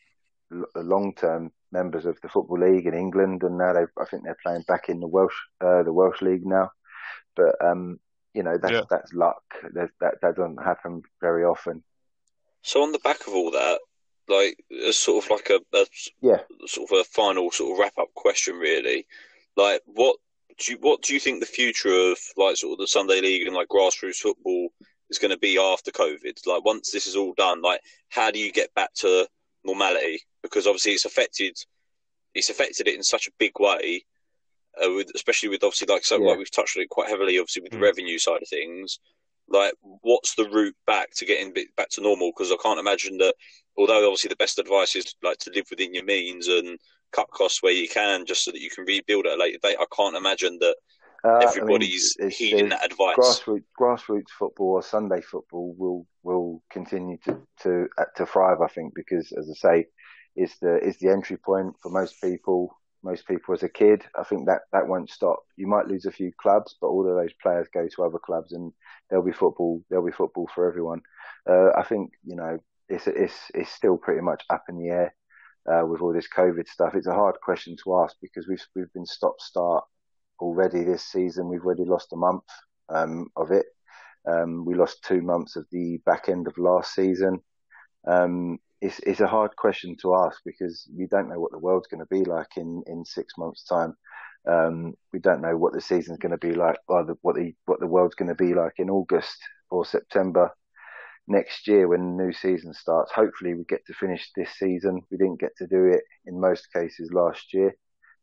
long 0.51 1.15
term 1.15 1.53
members 1.73 2.07
of 2.07 2.21
the 2.21 2.29
football 2.29 2.59
league 2.59 2.87
in 2.87 2.95
England, 2.95 3.43
and 3.43 3.59
now 3.59 3.73
they 3.73 3.85
I 3.99 4.05
think 4.07 4.25
they're 4.25 4.37
playing 4.43 4.65
back 4.69 4.89
in 4.89 5.01
the 5.01 5.09
Welsh 5.09 5.35
uh, 5.61 5.83
the 5.83 5.93
Welsh 5.93 6.23
league 6.23 6.47
now. 6.47 6.71
But 7.37 7.55
um, 7.65 7.99
you 8.33 8.43
know 8.43 8.59
that's 8.59 8.73
yeah. 8.73 8.83
that's 8.91 9.13
luck. 9.13 9.43
That, 9.75 9.91
that 10.01 10.15
that 10.23 10.37
doesn't 10.37 10.63
happen 10.63 11.03
very 11.21 11.45
often. 11.45 11.83
So 12.63 12.83
on 12.83 12.93
the 12.93 12.99
back 13.01 13.27
of 13.27 13.35
all 13.35 13.51
that, 13.51 13.81
like 14.29 14.59
as 14.87 14.97
sort 14.97 15.25
of 15.25 15.31
like 15.31 15.51
a, 15.51 15.61
a 15.77 15.87
yeah 16.23 16.41
sort 16.67 16.91
of 16.91 16.99
a 16.99 17.05
final 17.05 17.51
sort 17.51 17.73
of 17.73 17.79
wrap 17.79 17.99
up 17.99 18.13
question, 18.15 18.57
really. 18.57 19.07
Like 19.57 19.83
what 19.87 20.17
do 20.59 20.73
you 20.73 20.79
what 20.81 21.03
do 21.03 21.15
you 21.15 21.21
think 21.21 21.41
the 21.41 21.47
future 21.47 22.11
of 22.13 22.19
like 22.37 22.57
sort 22.57 22.73
of 22.73 22.79
the 22.79 22.87
Sunday 22.87 23.21
League 23.21 23.47
and 23.47 23.57
like 23.57 23.69
grassroots 23.69 24.17
football 24.17 24.69
is 25.11 25.19
going 25.19 25.31
to 25.31 25.39
be 25.39 25.59
after 25.59 25.91
COVID? 25.91 26.47
Like 26.47 26.65
once 26.65 26.91
this 26.91 27.07
is 27.07 27.17
all 27.17 27.35
done, 27.37 27.63
like 27.63 27.81
how 28.09 28.31
do 28.31 28.39
you 28.39 28.53
get 28.53 28.75
back 28.75 28.93
to 28.95 29.29
normality? 29.65 30.21
Because 30.43 30.67
obviously 30.67 30.93
it's 30.93 31.05
affected 31.05 31.57
it's 32.35 32.51
affected 32.51 32.89
it 32.89 32.97
in 32.97 33.03
such 33.03 33.29
a 33.29 33.33
big 33.39 33.53
way. 33.59 34.05
Uh, 34.85 34.93
with, 34.93 35.09
especially 35.15 35.49
with 35.49 35.63
obviously 35.63 35.87
like 35.87 36.05
so 36.05 36.19
yeah. 36.19 36.31
like 36.31 36.39
we've 36.39 36.51
touched 36.51 36.77
on 36.77 36.83
it 36.83 36.89
quite 36.89 37.09
heavily 37.09 37.39
obviously 37.39 37.63
with 37.63 37.71
mm. 37.71 37.77
the 37.77 37.81
revenue 37.81 38.19
side 38.19 38.43
of 38.43 38.49
things 38.49 38.99
like 39.49 39.73
what's 40.01 40.35
the 40.35 40.49
route 40.49 40.75
back 40.85 41.11
to 41.15 41.25
getting 41.25 41.55
back 41.77 41.89
to 41.91 42.01
normal 42.01 42.33
because 42.33 42.51
i 42.51 42.57
can't 42.61 42.81
imagine 42.81 43.17
that 43.19 43.35
although 43.77 44.05
obviously 44.05 44.29
the 44.29 44.37
best 44.37 44.59
advice 44.59 44.97
is 44.97 45.15
like 45.23 45.39
to 45.39 45.53
live 45.55 45.67
within 45.71 45.95
your 45.95 46.05
means 46.05 46.49
and 46.49 46.77
cut 47.13 47.31
costs 47.31 47.63
where 47.63 47.73
you 47.73 47.89
can 47.89 48.27
just 48.27 48.45
so 48.45 48.51
that 48.51 48.61
you 48.61 48.69
can 48.69 48.85
rebuild 48.85 49.27
at 49.27 49.39
a 49.39 49.41
later 49.41 49.59
date 49.63 49.77
i 49.79 49.87
can't 49.95 50.17
imagine 50.17 50.59
that 50.59 50.75
uh, 51.25 51.39
everybody's 51.39 52.17
I 52.21 52.25
mean, 52.25 52.31
heeding 52.31 52.69
that 52.71 52.85
advice 52.85 53.17
grassroots, 53.17 53.65
grassroots 53.79 54.31
football 54.39 54.73
or 54.73 54.83
sunday 54.83 55.21
football 55.21 55.75
will 55.79 56.07
will 56.23 56.63
continue 56.71 57.19
to 57.25 57.39
to 57.63 57.89
uh, 57.99 58.05
to 58.17 58.27
thrive 58.27 58.61
i 58.61 58.69
think 58.69 58.95
because 58.95 59.33
as 59.33 59.51
i 59.51 59.55
say 59.55 59.87
it's 60.37 60.59
the 60.59 60.75
it's 60.77 60.99
the 60.99 61.09
entry 61.09 61.37
point 61.37 61.75
for 61.83 61.91
most 61.91 62.21
people 62.21 62.77
most 63.05 63.29
people 63.29 63.55
as 63.55 63.63
a 63.63 63.69
kid. 63.69 64.03
I 64.19 64.25
think 64.25 64.47
that 64.47 64.63
that 64.73 64.89
won't 64.89 65.11
stop. 65.11 65.45
You 65.57 65.67
might 65.67 65.87
lose 65.87 66.07
a 66.07 66.11
few 66.11 66.33
clubs, 66.41 66.75
but 66.81 66.89
all 66.89 67.07
of 67.09 67.15
those 67.15 67.35
players 67.41 67.69
go 67.73 67.87
to 67.87 68.03
other 68.03 68.19
clubs, 68.19 68.53
and 68.53 68.73
there'll 69.09 69.25
be 69.25 69.33
football. 69.33 69.83
There'll 69.89 70.07
be 70.07 70.13
football 70.13 70.49
for 70.55 70.67
everyone. 70.67 71.03
Uh, 71.49 71.71
I 71.77 71.85
think 71.85 72.13
you 72.25 72.35
know 72.35 72.59
it's 72.89 73.07
it's 73.07 73.39
it's 73.55 73.71
still 73.71 73.99
pretty 73.99 74.23
much 74.23 74.43
up 74.51 74.65
in 74.69 74.79
the 74.79 74.89
air 74.89 75.15
uh, 75.71 75.87
with 75.87 76.01
all 76.01 76.13
this 76.13 76.29
COVID 76.35 76.67
stuff. 76.67 76.95
It's 76.95 77.07
a 77.07 77.15
hard 77.15 77.37
question 77.43 77.77
to 77.85 78.01
ask 78.01 78.17
because 78.21 78.49
we've 78.49 78.65
we've 78.75 78.93
been 78.95 79.07
stop 79.07 79.41
start 79.41 79.85
already 80.41 80.85
this 80.85 81.05
season. 81.05 81.49
We've 81.49 81.65
already 81.65 81.85
lost 81.85 82.13
a 82.13 82.17
month 82.17 82.45
um, 82.89 83.29
of 83.37 83.51
it. 83.51 83.67
Um, 84.27 84.65
we 84.65 84.75
lost 84.75 85.05
two 85.05 85.23
months 85.23 85.57
of 85.57 85.67
the 85.71 85.99
back 86.07 86.29
end 86.29 86.47
of 86.47 86.57
last 86.59 86.95
season. 86.95 87.41
Um, 88.07 88.59
it's, 88.81 88.99
it's 89.01 89.21
a 89.21 89.27
hard 89.27 89.57
question 89.57 89.97
to 90.03 90.15
ask 90.15 90.41
because 90.45 90.89
we 90.97 91.07
don't 91.07 91.29
know 91.29 91.41
what 91.41 91.53
the 91.53 91.59
world's 91.59 91.89
going 91.89 92.05
to 92.05 92.07
be 92.07 92.25
like 92.25 92.57
in, 92.57 92.83
in 92.87 93.05
six 93.05 93.35
months' 93.39 93.65
time. 93.65 93.95
Um, 94.47 94.95
we 95.13 95.21
don't 95.21 95.41
know 95.41 95.57
what 95.57 95.73
the 95.73 95.81
season's 95.81 96.19
going 96.19 96.33
to 96.33 96.47
be 96.47 96.53
like, 96.53 96.77
or 96.87 97.05
the, 97.05 97.17
what 97.23 97.35
the 97.35 97.55
what 97.65 97.81
the 97.81 97.87
world's 97.87 98.15
going 98.15 98.29
to 98.29 98.35
be 98.35 98.53
like 98.55 98.75
in 98.77 98.91
August 98.91 99.39
or 99.71 99.87
September 99.87 100.51
next 101.27 101.67
year 101.67 101.89
when 101.89 102.17
the 102.17 102.25
new 102.25 102.33
season 102.33 102.75
starts. 102.75 103.11
Hopefully, 103.13 103.55
we 103.55 103.65
get 103.65 103.87
to 103.87 103.95
finish 103.95 104.31
this 104.37 104.51
season. 104.59 105.01
We 105.11 105.17
didn't 105.17 105.41
get 105.41 105.57
to 105.59 105.67
do 105.67 105.87
it 105.87 106.03
in 106.27 106.41
most 106.41 106.71
cases 106.73 107.11
last 107.11 107.55
year 107.55 107.75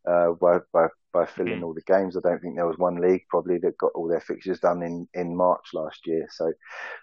uh, 0.08 0.32
by, 0.40 0.58
by 0.72 0.86
by 1.12 1.26
filling 1.26 1.60
mm. 1.60 1.64
all 1.64 1.74
the 1.74 1.82
games. 1.82 2.16
I 2.16 2.20
don't 2.20 2.40
think 2.40 2.56
there 2.56 2.66
was 2.66 2.78
one 2.78 3.00
league 3.00 3.24
probably 3.28 3.58
that 3.58 3.78
got 3.78 3.92
all 3.94 4.08
their 4.08 4.20
fixtures 4.20 4.60
done 4.60 4.82
in 4.82 5.08
in 5.14 5.36
March 5.36 5.66
last 5.74 6.06
year. 6.06 6.26
So 6.30 6.52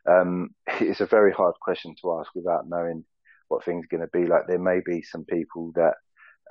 um, 0.10 0.50
it's 0.80 1.02
a 1.02 1.06
very 1.06 1.32
hard 1.32 1.56
question 1.62 1.96
to 2.02 2.20
ask 2.20 2.34
without 2.36 2.68
knowing 2.68 3.06
what 3.48 3.64
things 3.64 3.86
are 3.86 3.98
going 3.98 4.08
to 4.08 4.18
be 4.18 4.28
like. 4.28 4.48
There 4.48 4.60
may 4.60 4.80
be 4.86 5.02
some 5.02 5.26
people 5.26 5.72
that, 5.76 5.96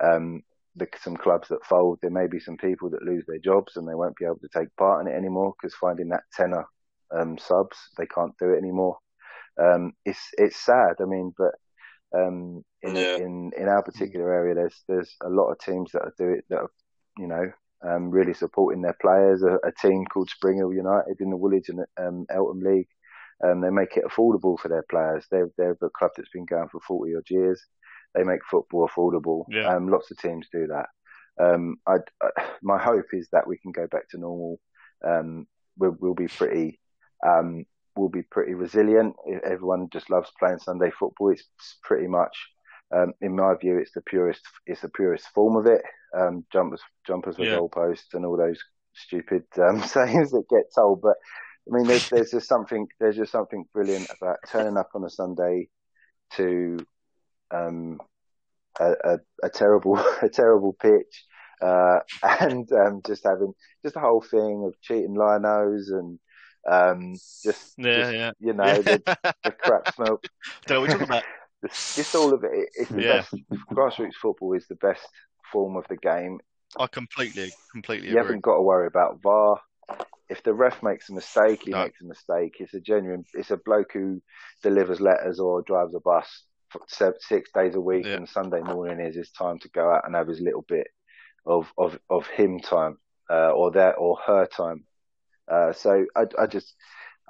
um, 0.03 0.43
the, 0.75 0.87
some 1.01 1.17
clubs 1.17 1.47
that 1.49 1.65
fold. 1.65 1.99
There 2.01 2.11
may 2.11 2.27
be 2.27 2.39
some 2.39 2.57
people 2.57 2.89
that 2.91 3.03
lose 3.03 3.23
their 3.27 3.39
jobs 3.39 3.75
and 3.75 3.87
they 3.87 3.95
won't 3.95 4.17
be 4.17 4.25
able 4.25 4.39
to 4.39 4.49
take 4.53 4.75
part 4.77 5.05
in 5.05 5.11
it 5.11 5.17
anymore 5.17 5.53
because 5.59 5.75
finding 5.75 6.09
that 6.09 6.23
tenner 6.33 6.65
um, 7.17 7.37
subs, 7.37 7.77
they 7.97 8.05
can't 8.05 8.37
do 8.37 8.53
it 8.53 8.57
anymore. 8.57 8.97
Um, 9.61 9.93
it's 10.05 10.29
it's 10.37 10.57
sad. 10.57 10.95
I 11.01 11.05
mean, 11.05 11.33
but 11.37 11.55
um, 12.15 12.63
in, 12.81 12.95
yeah. 12.95 13.17
in 13.17 13.51
in 13.57 13.67
our 13.67 13.83
particular 13.83 14.31
area, 14.31 14.55
there's 14.55 14.83
there's 14.87 15.15
a 15.23 15.29
lot 15.29 15.51
of 15.51 15.59
teams 15.59 15.91
that 15.91 16.01
are 16.01 16.13
do 16.17 16.29
it 16.29 16.45
that 16.49 16.59
are, 16.59 16.71
you 17.19 17.27
know 17.27 17.51
um, 17.81 18.09
really 18.09 18.33
supporting 18.33 18.81
their 18.81 18.97
players. 19.01 19.43
A, 19.43 19.59
a, 19.63 19.71
team 19.71 20.05
called 20.05 20.29
Spring 20.29 20.57
Hill 20.57 20.73
United 20.73 21.21
in 21.21 21.29
the 21.29 21.37
Woolwich 21.37 21.69
and 21.69 21.85
um, 21.97 22.25
Eltham 22.29 22.61
League 22.61 22.89
um, 23.43 23.61
they 23.61 23.69
make 23.69 23.95
it 23.95 24.03
affordable 24.05 24.59
for 24.59 24.67
their 24.67 24.83
players. 24.89 25.25
They're, 25.31 25.49
they're 25.57 25.77
a 25.81 25.89
club 25.89 26.11
that's 26.15 26.29
been 26.29 26.45
going 26.45 26.67
for 26.69 26.81
40 26.81 27.15
odd 27.15 27.29
years. 27.29 27.61
They 28.13 28.23
make 28.23 28.41
football 28.49 28.89
affordable. 28.89 29.45
Yeah. 29.49 29.73
Um, 29.75 29.87
lots 29.87 30.11
of 30.11 30.17
teams 30.17 30.47
do 30.51 30.67
that. 30.67 30.87
Um, 31.39 31.77
I, 31.87 31.97
my 32.61 32.77
hope 32.77 33.05
is 33.13 33.29
that 33.31 33.47
we 33.47 33.57
can 33.57 33.71
go 33.71 33.87
back 33.87 34.09
to 34.09 34.17
normal. 34.17 34.59
Um, 35.05 35.47
we'll, 35.77 35.95
we'll, 35.99 36.15
be 36.15 36.27
pretty, 36.27 36.79
um, 37.25 37.65
we'll 37.95 38.09
be 38.09 38.23
pretty 38.23 38.55
resilient. 38.55 39.15
Everyone 39.45 39.87
just 39.91 40.09
loves 40.09 40.31
playing 40.37 40.59
Sunday 40.59 40.91
football. 40.91 41.29
It's 41.29 41.77
pretty 41.83 42.07
much, 42.07 42.35
um, 42.95 43.13
in 43.21 43.35
my 43.35 43.55
view, 43.55 43.77
it's 43.77 43.93
the 43.93 44.01
purest, 44.01 44.41
it's 44.65 44.81
the 44.81 44.89
purest 44.89 45.27
form 45.29 45.55
of 45.55 45.65
it. 45.65 45.81
Um, 46.17 46.45
jumpers, 46.51 46.81
jumpers 47.05 47.37
with 47.37 47.49
yeah. 47.49 47.57
goalposts 47.57 48.13
and 48.13 48.25
all 48.25 48.37
those 48.37 48.59
stupid 48.95 49.43
sayings 49.53 50.31
that 50.31 50.49
get 50.49 50.73
told, 50.75 51.01
but 51.01 51.15
I 51.69 51.77
mean, 51.77 51.87
there's 51.87 52.09
there's 52.09 52.31
just 52.31 52.47
something 52.47 52.87
there's 52.99 53.17
just 53.17 53.31
something 53.31 53.65
brilliant 53.73 54.09
about 54.19 54.37
turning 54.47 54.77
up 54.77 54.89
on 54.95 55.03
a 55.03 55.09
Sunday 55.09 55.69
to 56.33 56.79
um, 57.51 57.99
a, 58.79 58.91
a, 59.03 59.17
a 59.43 59.49
terrible 59.49 59.97
a 60.21 60.29
terrible 60.29 60.73
pitch 60.73 61.25
uh, 61.61 61.99
and 62.23 62.71
um, 62.71 63.01
just 63.05 63.23
having 63.23 63.53
just 63.83 63.95
the 63.95 64.01
whole 64.01 64.21
thing 64.21 64.63
of 64.65 64.79
cheating 64.81 65.15
linos 65.15 65.89
and 65.89 66.19
um, 66.69 67.13
just, 67.43 67.73
yeah, 67.77 67.97
just, 67.97 68.13
yeah. 68.13 68.31
you 68.39 68.53
know 68.53 68.81
the, 68.81 69.01
the 69.43 69.51
crap 69.51 69.93
smell. 69.95 70.19
Don't 70.65 70.83
we 70.83 70.89
talk 70.89 71.01
about 71.01 71.23
just 71.63 72.15
all 72.15 72.33
of 72.33 72.43
it. 72.43 72.69
It's 72.73 72.89
the 72.89 73.01
yeah. 73.01 73.13
best. 73.17 73.35
Grassroots 73.71 74.15
football 74.21 74.53
is 74.53 74.67
the 74.67 74.75
best 74.75 75.07
form 75.51 75.75
of 75.75 75.85
the 75.89 75.97
game. 75.97 76.39
I 76.79 76.87
completely, 76.87 77.51
completely. 77.71 78.09
You 78.09 78.13
agree. 78.13 78.23
haven't 78.23 78.43
got 78.43 78.55
to 78.55 78.61
worry 78.61 78.87
about 78.87 79.21
VAR 79.21 79.59
if 80.29 80.43
the 80.43 80.53
ref 80.53 80.81
makes 80.83 81.09
a 81.09 81.13
mistake, 81.13 81.63
he 81.63 81.71
no. 81.71 81.83
makes 81.83 82.01
a 82.01 82.05
mistake. 82.05 82.57
It's 82.59 82.73
a 82.73 82.79
genuine. 82.79 83.25
It's 83.33 83.51
a 83.51 83.57
bloke 83.57 83.93
who 83.93 84.21
delivers 84.61 85.01
letters 85.01 85.39
or 85.39 85.63
drives 85.63 85.95
a 85.95 85.99
bus 85.99 86.43
six 87.19 87.49
days 87.51 87.73
a 87.73 87.81
week, 87.81 88.05
yeah. 88.05 88.13
and 88.13 88.29
Sunday 88.29 88.61
morning 88.61 88.99
is 89.05 89.15
his 89.15 89.31
time 89.31 89.57
to 89.59 89.69
go 89.69 89.91
out 89.91 90.05
and 90.05 90.15
have 90.15 90.27
his 90.27 90.39
little 90.39 90.63
bit 90.67 90.87
of 91.45 91.71
of 91.77 91.97
of 92.09 92.27
him 92.27 92.59
time 92.59 92.99
uh, 93.29 93.49
or 93.51 93.71
their 93.71 93.95
or 93.95 94.17
her 94.25 94.45
time. 94.45 94.85
Uh, 95.51 95.73
so 95.73 96.05
I, 96.15 96.25
I 96.37 96.45
just 96.45 96.75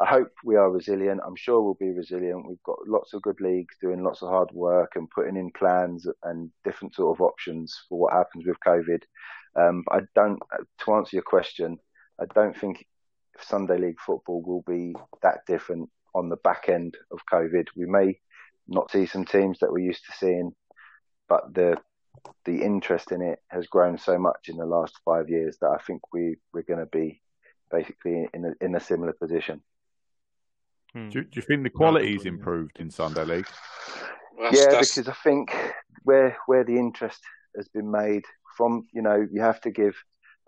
I 0.01 0.05
hope 0.05 0.31
we 0.45 0.55
are 0.55 0.71
resilient. 0.71 1.19
I'm 1.25 1.35
sure 1.35 1.61
we'll 1.61 1.73
be 1.73 1.91
resilient. 1.91 2.47
We've 2.47 2.63
got 2.63 2.87
lots 2.87 3.13
of 3.13 3.21
good 3.21 3.41
leagues 3.41 3.75
doing 3.81 4.01
lots 4.01 4.21
of 4.21 4.29
hard 4.29 4.49
work 4.53 4.93
and 4.95 5.09
putting 5.09 5.35
in 5.35 5.51
plans 5.51 6.07
and 6.23 6.49
different 6.63 6.95
sort 6.95 7.17
of 7.17 7.21
options 7.21 7.77
for 7.89 7.99
what 7.99 8.13
happens 8.13 8.45
with 8.47 8.55
COVID. 8.65 9.01
Um, 9.57 9.83
I 9.91 9.99
don't, 10.15 10.39
to 10.85 10.93
answer 10.93 11.17
your 11.17 11.23
question, 11.23 11.79
I 12.19 12.25
don't 12.33 12.57
think 12.57 12.85
Sunday 13.41 13.77
League 13.77 13.99
football 13.99 14.41
will 14.41 14.63
be 14.65 14.95
that 15.21 15.39
different 15.47 15.89
on 16.15 16.29
the 16.29 16.37
back 16.37 16.69
end 16.69 16.95
of 17.11 17.19
COVID. 17.31 17.67
We 17.75 17.85
may 17.85 18.19
not 18.69 18.91
see 18.91 19.05
some 19.05 19.25
teams 19.25 19.59
that 19.59 19.71
we're 19.71 19.79
used 19.79 20.05
to 20.05 20.17
seeing, 20.17 20.53
but 21.27 21.53
the 21.53 21.77
the 22.43 22.61
interest 22.61 23.13
in 23.13 23.21
it 23.21 23.39
has 23.47 23.67
grown 23.67 23.97
so 23.97 24.17
much 24.17 24.49
in 24.49 24.57
the 24.57 24.65
last 24.65 24.93
five 25.05 25.29
years 25.29 25.57
that 25.61 25.69
I 25.69 25.77
think 25.85 26.01
we 26.13 26.35
we're 26.53 26.63
going 26.63 26.79
to 26.79 26.85
be 26.85 27.21
basically 27.71 28.27
in 28.33 28.45
a, 28.45 28.65
in 28.65 28.75
a 28.75 28.79
similar 28.79 29.13
position. 29.13 29.61
Hmm. 30.93 31.09
Do, 31.09 31.23
do, 31.23 31.29
you 31.33 31.41
think 31.41 31.63
the 31.63 31.69
quality's 31.69 32.25
improved 32.25 32.79
in 32.79 32.89
Sunday 32.89 33.23
League? 33.23 33.47
Well, 34.37 34.51
yeah, 34.53 34.67
that's... 34.71 34.95
because 34.95 35.09
I 35.09 35.13
think 35.23 35.55
where 36.03 36.37
where 36.47 36.63
the 36.63 36.77
interest 36.77 37.21
has 37.55 37.67
been 37.67 37.91
made 37.91 38.23
from, 38.57 38.87
you 38.93 39.01
know, 39.01 39.27
you 39.31 39.41
have 39.41 39.61
to 39.61 39.71
give 39.71 39.95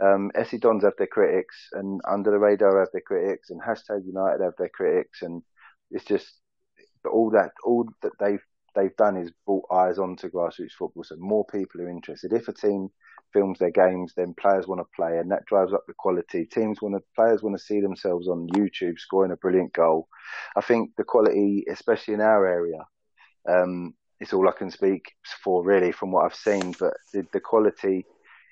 um, 0.01 0.31
SE 0.35 0.57
Dons 0.57 0.83
have 0.83 0.93
their 0.97 1.07
critics, 1.07 1.55
and 1.73 2.01
Under 2.09 2.31
the 2.31 2.39
Radar 2.39 2.79
have 2.79 2.89
their 2.91 3.01
critics, 3.01 3.49
and 3.49 3.61
Hashtag 3.61 4.05
United 4.05 4.43
have 4.43 4.55
their 4.57 4.69
critics, 4.69 5.21
and 5.21 5.43
it's 5.91 6.05
just 6.05 6.33
all 7.09 7.29
that 7.31 7.51
all 7.63 7.87
that 8.01 8.13
they've 8.19 8.43
they've 8.75 8.95
done 8.95 9.17
is 9.17 9.31
brought 9.45 9.65
eyes 9.71 9.99
onto 9.99 10.29
grassroots 10.29 10.71
football, 10.77 11.03
so 11.03 11.15
more 11.17 11.45
people 11.45 11.81
are 11.81 11.89
interested. 11.89 12.33
If 12.33 12.47
a 12.47 12.53
team 12.53 12.89
films 13.33 13.59
their 13.59 13.71
games, 13.71 14.13
then 14.15 14.33
players 14.39 14.67
want 14.67 14.79
to 14.79 14.95
play, 14.95 15.17
and 15.17 15.31
that 15.31 15.45
drives 15.45 15.73
up 15.73 15.83
the 15.87 15.93
quality. 15.97 16.45
Teams 16.45 16.81
want 16.81 16.95
to 16.95 17.01
players 17.15 17.41
want 17.41 17.57
to 17.57 17.63
see 17.63 17.81
themselves 17.81 18.27
on 18.27 18.47
YouTube 18.49 18.99
scoring 18.99 19.31
a 19.31 19.37
brilliant 19.37 19.73
goal. 19.73 20.07
I 20.55 20.61
think 20.61 20.91
the 20.97 21.03
quality, 21.03 21.65
especially 21.69 22.13
in 22.13 22.21
our 22.21 22.45
area, 22.45 22.85
um, 23.49 23.93
it's 24.19 24.33
all 24.33 24.47
I 24.47 24.53
can 24.53 24.69
speak 24.69 25.13
for 25.43 25.63
really 25.63 25.91
from 25.91 26.11
what 26.11 26.25
I've 26.25 26.35
seen, 26.35 26.75
but 26.79 26.93
the, 27.13 27.25
the 27.33 27.39
quality 27.39 28.05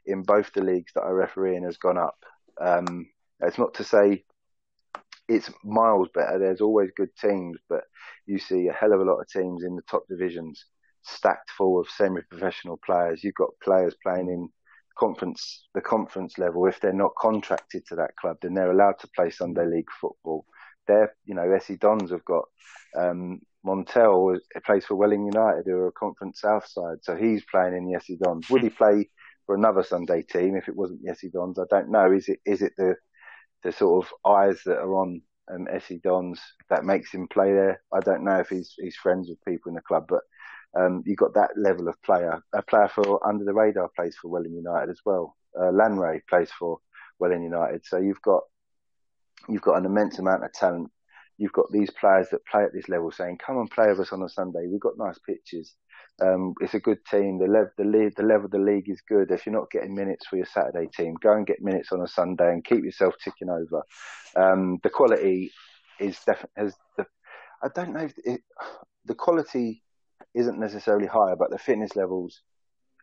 in 0.05 0.23
both 0.23 0.51
the 0.53 0.63
leagues 0.63 0.91
that 0.95 1.03
I 1.03 1.09
referee 1.09 1.55
in 1.55 1.63
has 1.63 1.77
gone 1.77 1.97
up. 1.97 2.17
Um, 2.59 3.07
it's 3.41 3.59
not 3.59 3.75
to 3.75 3.84
say 3.84 4.23
it's 5.27 5.51
miles 5.63 6.09
better. 6.13 6.39
There's 6.39 6.61
always 6.61 6.89
good 6.97 7.15
teams, 7.21 7.59
but 7.69 7.84
you 8.25 8.39
see 8.39 8.67
a 8.67 8.73
hell 8.73 8.93
of 8.93 8.99
a 8.99 9.03
lot 9.03 9.19
of 9.19 9.27
teams 9.27 9.63
in 9.63 9.75
the 9.75 9.84
top 9.84 10.03
divisions 10.09 10.65
stacked 11.03 11.51
full 11.51 11.80
of 11.80 11.88
semi-professional 11.89 12.80
players. 12.86 13.23
You've 13.23 13.36
got 13.36 13.49
players 13.63 13.95
playing 14.03 14.27
in 14.27 14.49
conference, 15.00 15.68
the 15.74 15.82
conference 15.82 16.38
level. 16.38 16.66
If 16.68 16.80
they're 16.80 16.93
not 16.93 17.16
contracted 17.16 17.86
to 17.88 17.95
that 17.95 18.16
club, 18.20 18.38
then 18.41 18.54
they're 18.54 18.72
allowed 18.72 19.00
to 19.00 19.10
play 19.16 19.30
Sunday 19.30 19.66
League 19.66 19.89
football. 20.00 20.45
They're, 20.88 21.16
you 21.26 21.36
know, 21.36 21.52
SE 21.54 21.76
Dons 21.78 22.12
have 22.12 22.26
got 22.26 22.45
um, 22.97 23.39
Montel 23.66 24.38
plays 24.66 24.86
for 24.86 24.95
Welling 24.95 25.26
United, 25.26 25.64
who 25.66 25.78
are 25.78 25.88
a 25.88 25.91
Conference 25.91 26.41
South 26.41 26.68
side, 26.68 26.97
so 27.02 27.16
he's 27.16 27.43
playing 27.50 27.76
in 27.76 27.86
the 27.86 27.95
SE 27.95 28.18
Dons. 28.22 28.50
Would 28.50 28.64
he 28.64 28.70
play 28.70 29.10
for 29.45 29.56
another 29.56 29.84
Sunday 29.84 30.22
team 30.24 30.56
if 30.56 30.68
it 30.68 30.76
wasn't 30.76 31.02
the 31.04 31.12
SE 31.12 31.30
Dons? 31.30 31.60
I 31.60 31.66
don't 31.70 31.91
know. 31.91 32.12
Is 32.12 32.30
it 32.30 32.39
is 32.45 32.62
it 32.62 32.74
the 32.78 32.95
the 33.64 33.72
sort 33.72 34.06
of 34.06 34.32
eyes 34.32 34.62
that 34.66 34.78
are 34.78 34.95
on 34.95 35.22
um, 35.54 35.68
SE 35.80 36.00
Dons 36.04 36.39
that 36.70 36.86
makes 36.86 37.14
him 37.14 37.28
play 37.28 37.52
there? 37.54 37.82
I 37.93 38.00
don't 38.00 38.24
know 38.24 38.39
if 38.39 38.50
he's 38.50 38.74
he's 38.78 38.95
friends 38.95 39.30
with 39.30 39.43
people 39.45 39.70
in 39.70 39.76
the 39.76 39.82
club, 39.82 40.06
but 40.08 40.22
um, 40.78 41.03
you've 41.05 41.17
got 41.17 41.34
that 41.34 41.51
level 41.57 41.88
of 41.88 42.01
player. 42.03 42.41
A 42.53 42.61
player 42.61 42.89
for 42.93 43.26
under 43.28 43.45
the 43.45 43.53
radar 43.53 43.89
plays 43.95 44.15
for 44.22 44.30
Welling 44.30 44.53
United 44.53 44.89
as 44.89 44.99
well. 45.05 45.36
Uh, 45.57 45.72
Lanray 45.72 46.22
plays 46.30 46.51
for 46.57 46.80
Welling 47.20 47.43
United. 47.43 47.86
So 47.86 47.97
you've 47.97 48.22
got 48.22 48.43
you've 49.47 49.61
got 49.61 49.78
an 49.78 49.86
immense 49.86 50.20
amount 50.20 50.43
of 50.43 50.53
talent. 50.53 50.91
You've 51.38 51.53
got 51.53 51.72
these 51.72 51.89
players 51.89 52.28
that 52.32 52.45
play 52.45 52.63
at 52.63 52.74
this 52.74 52.89
level 52.89 53.11
saying, 53.11 53.39
"Come 53.45 53.57
and 53.57 53.72
play 53.72 53.88
with 53.88 54.01
us 54.01 54.13
on 54.13 54.22
a 54.22 54.30
Sunday. 54.30 54.67
We've 54.67 54.80
got 54.80 54.97
nice 54.97 55.17
pitches. 55.20 55.74
Um, 56.22 56.53
it's 56.59 56.74
a 56.74 56.80
good 56.80 57.03
team. 57.05 57.39
The, 57.39 57.47
level, 57.47 57.72
the, 57.78 57.86
league, 57.86 58.15
the 58.15 58.24
level 58.24 58.45
of 58.45 58.51
the 58.51 58.59
league 58.59 58.89
is 58.89 59.01
good. 59.07 59.32
If 59.32 59.45
you're 59.45 59.55
not 59.55 59.72
getting 59.72 59.95
minutes 59.95 60.28
for 60.28 60.36
your 60.36 60.45
Saturday 60.45 60.88
team, 60.93 61.15
go 61.22 61.34
and 61.34 61.47
get 61.47 61.61
minutes 61.61 61.93
on 61.93 62.01
a 62.01 62.07
Sunday 62.07 62.49
and 62.49 62.63
keep 62.63 62.84
yourself 62.84 63.15
ticking 63.24 63.49
over. 63.49 63.84
Um, 64.36 64.80
the 64.84 64.89
quality 64.89 65.51
is 65.99 66.20
definitely. 66.26 66.74
I 67.63 67.67
don't 67.74 67.93
know 67.93 68.01
if 68.01 68.13
it, 68.24 68.41
the 69.05 69.15
quality 69.15 69.82
isn't 70.34 70.59
necessarily 70.59 71.07
higher, 71.07 71.36
but 71.36 71.49
the 71.49 71.57
fitness 71.57 71.95
levels 71.95 72.41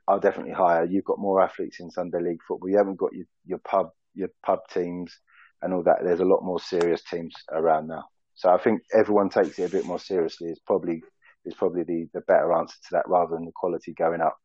are 0.09 0.21
definitely 0.21 0.53
higher. 0.53 0.85
You've 0.85 1.05
got 1.05 1.19
more 1.19 1.43
athletes 1.43 1.81
in 1.81 1.91
Sunday 1.91 2.21
League 2.21 2.41
football. 2.47 2.69
You 2.69 2.79
haven't 2.79 2.97
got 2.97 3.13
your, 3.13 3.27
your 3.45 3.59
pub 3.59 3.91
your 4.15 4.29
pub 4.45 4.61
teams 4.73 5.15
and 5.63 5.75
all 5.75 5.83
that. 5.83 5.99
There's 6.03 6.21
a 6.21 6.25
lot 6.25 6.43
more 6.43 6.61
serious 6.61 7.03
teams 7.03 7.35
around 7.53 7.89
now. 7.89 8.05
So 8.35 8.51
I 8.51 8.59
think 8.59 8.83
everyone 8.93 9.29
takes 9.29 9.59
it 9.59 9.65
a 9.65 9.69
bit 9.69 9.85
more 9.85 9.99
seriously. 9.99 10.49
Is 10.49 10.61
probably 10.61 11.03
is 11.45 11.55
probably 11.55 11.85
the, 11.85 12.09
the 12.15 12.21
better 12.23 12.53
answer 12.53 12.77
to 12.83 12.89
that 12.93 13.09
rather 13.09 13.35
than 13.35 13.45
the 13.45 13.53
quality 13.55 13.93
going 13.93 14.21
up. 14.21 14.37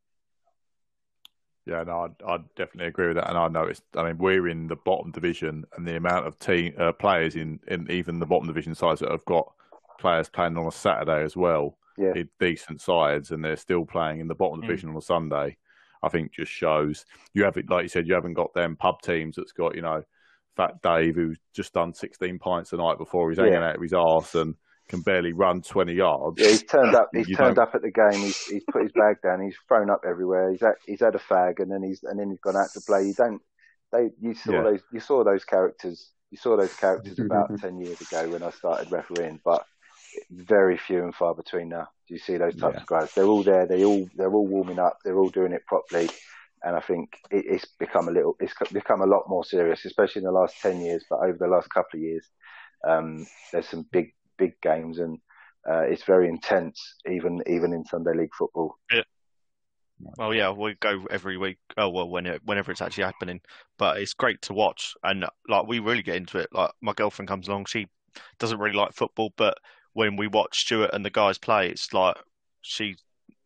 Yeah, 1.65 1.84
no, 1.84 2.09
I, 2.27 2.34
I 2.34 2.38
definitely 2.55 2.88
agree 2.88 3.07
with 3.07 3.17
that. 3.17 3.29
And 3.29 3.38
I 3.38 3.47
noticed, 3.47 3.84
I 3.95 4.03
mean, 4.03 4.17
we're 4.17 4.47
in 4.47 4.67
the 4.67 4.75
bottom 4.75 5.11
division, 5.11 5.65
and 5.75 5.88
the 5.88 5.95
amount 5.95 6.25
of 6.25 6.39
team 6.39 6.73
uh, 6.77 6.91
players 6.91 7.36
in, 7.36 7.59
in 7.67 7.89
even 7.89 8.19
the 8.19 8.25
bottom 8.25 8.47
division 8.47 8.73
sides 8.73 8.99
that 9.01 9.11
have 9.11 9.25
got 9.25 9.51
players 9.99 10.27
playing 10.27 10.57
on 10.57 10.65
a 10.65 10.71
Saturday 10.71 11.23
as 11.23 11.36
well 11.36 11.77
yeah. 12.02 12.24
decent 12.39 12.82
sides 12.82 13.32
and 13.32 13.43
they're 13.43 13.56
still 13.56 13.86
playing 13.86 14.20
in 14.20 14.28
the 14.28 14.36
bottom 14.36 14.60
mm. 14.60 14.64
division 14.64 14.89
on 14.89 14.97
a 14.97 15.02
Sunday, 15.02 15.58
I 16.04 16.10
think 16.10 16.34
just 16.34 16.52
shows 16.52 17.06
you 17.34 17.43
haven't, 17.43 17.70
like 17.70 17.84
you 17.84 17.89
said, 17.89 18.08
you 18.08 18.14
haven't 18.14 18.34
got 18.34 18.54
them 18.54 18.76
pub 18.76 19.02
teams 19.02 19.36
that's 19.36 19.52
got, 19.52 19.76
you 19.76 19.82
know, 19.82 20.04
Fat 20.58 20.82
Dave 20.82 21.16
who's 21.16 21.38
just 21.54 21.74
done 21.74 21.93
16 21.93 22.39
pints 22.39 22.72
the 22.72 22.78
night 22.78 22.97
before, 22.97 23.30
he's 23.30 23.39
hanging 23.39 23.54
yeah. 23.54 23.70
out 23.70 23.76
of 23.76 23.82
his 23.82 23.93
arse 23.93 24.36
and 24.36 24.56
can 24.91 25.02
barely 25.02 25.32
run 25.32 25.62
20 25.62 25.93
yards. 25.93 26.39
Yeah, 26.39 26.49
he's 26.49 26.64
turned 26.64 26.93
up. 26.93 27.10
He's 27.14 27.28
turned 27.28 27.56
don't... 27.56 27.68
up 27.68 27.76
at 27.76 27.82
the 27.82 27.91
game. 27.91 28.20
He's, 28.20 28.45
he's 28.45 28.64
put 28.70 28.84
his 28.84 28.91
bag 28.91 29.18
down. 29.24 29.41
He's 29.41 29.56
thrown 29.68 29.89
up 29.89 30.02
everywhere. 30.08 30.52
He's 30.52 30.60
had, 30.60 30.74
he's 30.86 30.99
had 30.99 31.16
a 31.16 31.20
fag, 31.20 31.60
and 31.60 31.72
then 31.72 31.82
he's 31.82 32.04
and 32.04 32.20
then 32.20 32.30
he's 32.30 32.41
gone 32.41 32.58
out 32.58 32.70
to 32.74 32.82
play. 32.82 33.06
You 33.06 33.14
don't. 33.14 33.41
They 33.91 34.10
you 34.20 34.34
saw 34.36 34.52
yeah. 34.52 34.64
those 34.64 34.82
you 34.91 34.99
saw 34.99 35.24
those 35.24 35.45
characters. 35.45 36.12
You 36.30 36.38
saw 36.38 36.58
those 36.58 36.74
characters 36.76 37.20
about 37.26 37.58
10 37.60 37.80
years 37.80 37.99
ago 38.02 38.30
when 38.30 38.43
I 38.43 38.52
started 38.52 38.91
refereeing, 38.91 39.39
but 39.43 39.66
very 40.30 40.78
few 40.78 41.03
and 41.03 41.16
far 41.16 41.34
between 41.36 41.70
now. 41.70 41.88
Do 42.07 42.14
you 42.14 42.20
see 42.20 42.38
those 42.38 42.55
types 42.55 42.76
yeah. 42.76 42.82
of 42.82 42.88
guys? 42.88 43.14
They're 43.14 43.26
all 43.26 43.43
there. 43.43 43.66
They 43.66 43.86
all 43.86 44.09
they're 44.16 44.34
all 44.34 44.47
warming 44.47 44.80
up. 44.80 44.97
They're 45.03 45.18
all 45.18 45.30
doing 45.30 45.53
it 45.53 45.66
properly, 45.66 46.09
and 46.64 46.76
I 46.76 46.82
think 46.82 47.14
it, 47.30 47.45
it's 47.47 47.66
become 47.80 48.07
a 48.07 48.12
little. 48.12 48.36
It's 48.39 48.53
become 48.72 49.01
a 49.01 49.05
lot 49.05 49.24
more 49.28 49.43
serious, 49.43 49.86
especially 49.86 50.20
in 50.20 50.26
the 50.26 50.32
last 50.32 50.59
ten 50.62 50.82
years. 50.82 51.03
But 51.09 51.20
over 51.20 51.38
the 51.39 51.47
last 51.47 51.70
couple 51.70 51.99
of 51.99 52.03
years, 52.03 52.28
um, 52.88 53.26
there's 53.51 53.68
some 53.68 53.86
big 53.91 54.14
big 54.38 54.59
games, 54.62 54.99
and 54.99 55.20
uh, 55.70 55.82
it's 55.82 56.03
very 56.03 56.28
intense, 56.28 56.95
even 57.09 57.41
even 57.47 57.74
in 57.74 57.86
Sunday 57.86 58.14
league 58.16 58.36
football. 58.38 58.78
Yeah. 58.91 59.03
Well, 60.18 60.34
yeah, 60.34 60.51
we 60.51 60.74
go 60.80 61.05
every 61.12 61.38
week. 61.38 61.59
Oh 61.78 61.89
well, 61.89 62.09
when 62.09 62.26
it, 62.26 62.41
whenever 62.43 62.72
it's 62.72 62.82
actually 62.82 63.03
happening, 63.03 63.39
but 63.78 63.97
it's 63.97 64.14
great 64.14 64.41
to 64.43 64.53
watch, 64.53 64.95
and 65.03 65.26
like 65.47 65.68
we 65.68 65.80
really 65.80 66.01
get 66.01 66.16
into 66.16 66.39
it. 66.39 66.49
Like 66.51 66.72
my 66.82 66.93
girlfriend 66.93 67.30
comes 67.30 67.47
along, 67.47 67.66
she 67.66 67.88
doesn't 68.39 68.59
really 68.59 68.76
like 68.76 68.93
football, 68.93 69.32
but 69.38 69.57
when 69.94 70.16
we 70.16 70.28
watch 70.28 70.60
Stuart 70.60 70.92
and 70.94 71.06
the 71.06 71.10
guys 71.10 71.38
play, 71.38 71.70
it's 71.70 71.94
like 71.94 72.18
she's 72.62 72.98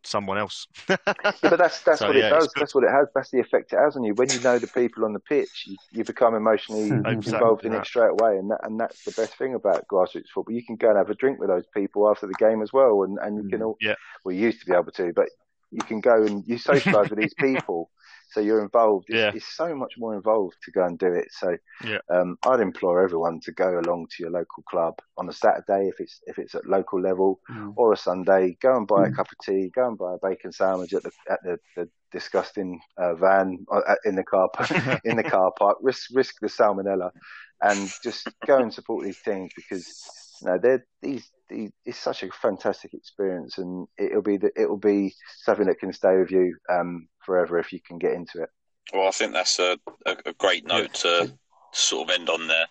someone 0.03 0.37
else. 0.37 0.67
yeah, 0.89 0.97
but 1.05 1.57
that's 1.57 1.81
that's 1.81 1.99
so, 1.99 2.07
what 2.07 2.15
yeah, 2.15 2.27
it 2.27 2.29
does. 2.29 2.49
That's 2.55 2.75
what 2.75 2.83
it 2.83 2.91
has. 2.91 3.07
That's 3.15 3.31
the 3.31 3.39
effect 3.39 3.73
it 3.73 3.77
has 3.77 3.95
on 3.95 4.03
you. 4.03 4.13
When 4.13 4.29
you 4.29 4.39
know 4.39 4.59
the 4.59 4.67
people 4.67 5.05
on 5.05 5.13
the 5.13 5.19
pitch, 5.19 5.63
you, 5.65 5.77
you 5.91 6.03
become 6.03 6.35
emotionally 6.35 6.89
involved 7.05 7.65
in 7.65 7.73
it 7.73 7.85
straight 7.85 8.11
away, 8.11 8.37
and 8.37 8.51
that, 8.51 8.59
and 8.63 8.79
that's 8.79 9.03
the 9.03 9.11
best 9.11 9.37
thing 9.37 9.55
about 9.55 9.87
grassroots 9.87 10.29
football. 10.33 10.55
You 10.55 10.63
can 10.63 10.75
go 10.75 10.89
and 10.89 10.97
have 10.97 11.09
a 11.09 11.15
drink 11.15 11.39
with 11.39 11.49
those 11.49 11.65
people 11.73 12.09
after 12.09 12.27
the 12.27 12.35
game 12.35 12.61
as 12.61 12.71
well, 12.71 13.03
and 13.03 13.17
and 13.19 13.43
you 13.43 13.49
can 13.49 13.59
mm, 13.59 13.67
all. 13.67 13.77
Yeah. 13.81 13.95
Well, 14.23 14.35
you 14.35 14.41
used 14.41 14.61
to 14.61 14.65
be 14.65 14.73
able 14.73 14.91
to, 14.91 15.13
but 15.13 15.29
you 15.71 15.81
can 15.81 15.99
go 15.99 16.23
and 16.23 16.43
you 16.47 16.57
socialise 16.57 17.09
with 17.09 17.19
these 17.19 17.33
people 17.39 17.89
so 18.35 18.41
you're 18.41 18.61
involved. 18.61 19.05
It's, 19.07 19.15
yeah. 19.15 19.31
it's, 19.33 19.55
so 19.55 19.73
much 19.73 19.93
more 19.97 20.13
involved 20.13 20.57
to 20.63 20.71
go 20.71 20.83
and 20.83 20.99
do 20.99 21.13
it. 21.13 21.29
So 21.31 21.57
yeah. 21.85 21.99
um, 22.09 22.37
I'd 22.45 22.59
implore 22.59 23.01
everyone 23.01 23.39
to 23.45 23.53
go 23.53 23.79
along 23.79 24.07
to 24.11 24.23
your 24.23 24.31
local 24.31 24.61
club 24.63 24.95
on 25.17 25.29
a 25.29 25.33
Saturday 25.33 25.87
if 25.87 26.01
it's 26.01 26.19
if 26.27 26.37
it's 26.37 26.53
at 26.53 26.67
local 26.67 26.99
level, 26.99 27.39
mm. 27.49 27.71
or 27.77 27.93
a 27.93 27.97
Sunday. 27.97 28.57
Go 28.61 28.75
and 28.75 28.85
buy 28.85 29.07
mm. 29.07 29.13
a 29.13 29.15
cup 29.15 29.31
of 29.31 29.37
tea. 29.45 29.71
Go 29.73 29.87
and 29.87 29.97
buy 29.97 30.15
a 30.15 30.27
bacon 30.29 30.51
sandwich 30.51 30.93
at 30.93 31.03
the 31.03 31.11
at 31.29 31.39
the, 31.43 31.57
the 31.77 31.89
disgusting 32.11 32.81
uh, 32.97 33.15
van 33.15 33.65
uh, 33.71 33.95
in 34.03 34.15
the 34.15 34.23
car 34.23 34.49
in 35.05 35.15
the 35.15 35.23
car 35.23 35.53
park. 35.57 35.77
Risk 35.81 36.09
risk 36.13 36.35
the 36.41 36.47
salmonella, 36.47 37.11
and 37.61 37.89
just 38.03 38.27
go 38.45 38.57
and 38.57 38.73
support 38.73 39.05
these 39.05 39.21
teams 39.21 39.51
because 39.55 39.87
know 40.41 40.57
they're 40.61 40.85
these 41.01 41.29
it's 41.49 41.99
such 41.99 42.23
a 42.23 42.31
fantastic 42.31 42.93
experience, 42.93 43.57
and 43.57 43.87
it'll 43.97 44.21
be 44.21 44.37
the, 44.37 44.51
it'll 44.55 44.77
be 44.77 45.13
something 45.43 45.67
that 45.67 45.79
can 45.79 45.93
stay 45.93 46.17
with 46.17 46.31
you 46.31 46.55
um, 46.69 47.07
forever 47.23 47.59
if 47.59 47.71
you 47.71 47.79
can 47.79 47.97
get 47.97 48.13
into 48.13 48.41
it. 48.41 48.49
Well, 48.93 49.07
I 49.07 49.11
think 49.11 49.33
that's 49.33 49.59
a, 49.59 49.77
a, 50.05 50.15
a 50.27 50.33
great 50.33 50.65
note 50.65 50.93
to, 50.95 51.31
sort 51.73 52.09
of 52.09 52.15
end 52.15 52.29
on 52.29 52.47
there. 52.47 52.65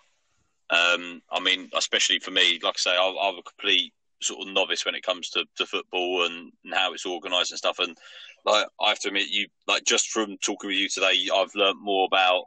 Um, 0.71 1.21
I 1.31 1.39
mean, 1.39 1.69
especially 1.75 2.19
for 2.19 2.31
me, 2.31 2.59
like 2.63 2.75
I 2.75 2.79
say, 2.79 2.97
I'm, 2.97 3.15
I'm, 3.21 3.37
a 3.37 3.43
complete 3.43 3.93
sort 4.21 4.47
of 4.47 4.53
novice 4.53 4.83
when 4.83 4.95
it 4.95 5.03
comes 5.03 5.29
to, 5.29 5.45
to 5.57 5.65
football 5.65 6.25
and, 6.25 6.51
and 6.63 6.73
how 6.73 6.93
it's 6.93 7.05
organised 7.05 7.51
and 7.51 7.57
stuff. 7.59 7.77
And 7.79 7.95
like 8.45 8.65
I 8.81 8.89
have 8.89 8.99
to 9.01 9.09
admit, 9.09 9.29
you 9.29 9.47
like 9.67 9.83
just 9.83 10.09
from 10.09 10.37
talking 10.37 10.69
with 10.69 10.77
you 10.77 10.89
today, 10.89 11.27
I've 11.33 11.53
learnt 11.53 11.77
more 11.81 12.05
about 12.05 12.45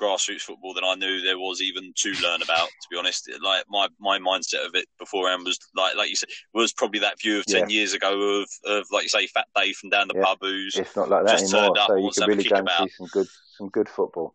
grassroots 0.00 0.42
football 0.42 0.74
than 0.74 0.84
I 0.84 0.94
knew 0.94 1.20
there 1.20 1.38
was 1.38 1.62
even 1.62 1.92
to 1.94 2.12
learn 2.22 2.42
about. 2.42 2.68
To 2.68 2.88
be 2.90 2.96
honest, 2.96 3.30
like 3.42 3.64
my, 3.68 3.88
my 4.00 4.18
mindset 4.18 4.66
of 4.66 4.74
it 4.74 4.86
beforehand 4.98 5.44
was 5.44 5.58
like 5.74 5.96
like 5.96 6.10
you 6.10 6.16
said 6.16 6.28
was 6.52 6.72
probably 6.72 7.00
that 7.00 7.20
view 7.20 7.38
of 7.38 7.46
ten 7.46 7.68
yeah. 7.68 7.76
years 7.76 7.92
ago 7.94 8.40
of, 8.40 8.48
of 8.66 8.86
like 8.90 9.04
you 9.04 9.08
say 9.08 9.26
Fat 9.26 9.46
Dave 9.56 9.76
from 9.76 9.90
down 9.90 10.08
the 10.08 10.14
yeah. 10.16 10.24
pub 10.24 10.38
who's 10.40 10.76
it's 10.76 10.96
not 10.96 11.08
like 11.08 11.26
that 11.26 11.42
anymore. 11.42 11.74
so 11.86 11.96
you 11.96 12.10
can 12.10 12.28
really 12.28 12.44
go 12.44 12.56
and 12.56 12.68
see 12.78 12.88
some 12.96 13.06
good 13.12 13.26
some 13.56 13.68
good 13.68 13.88
football. 13.88 14.34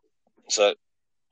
So 0.49 0.73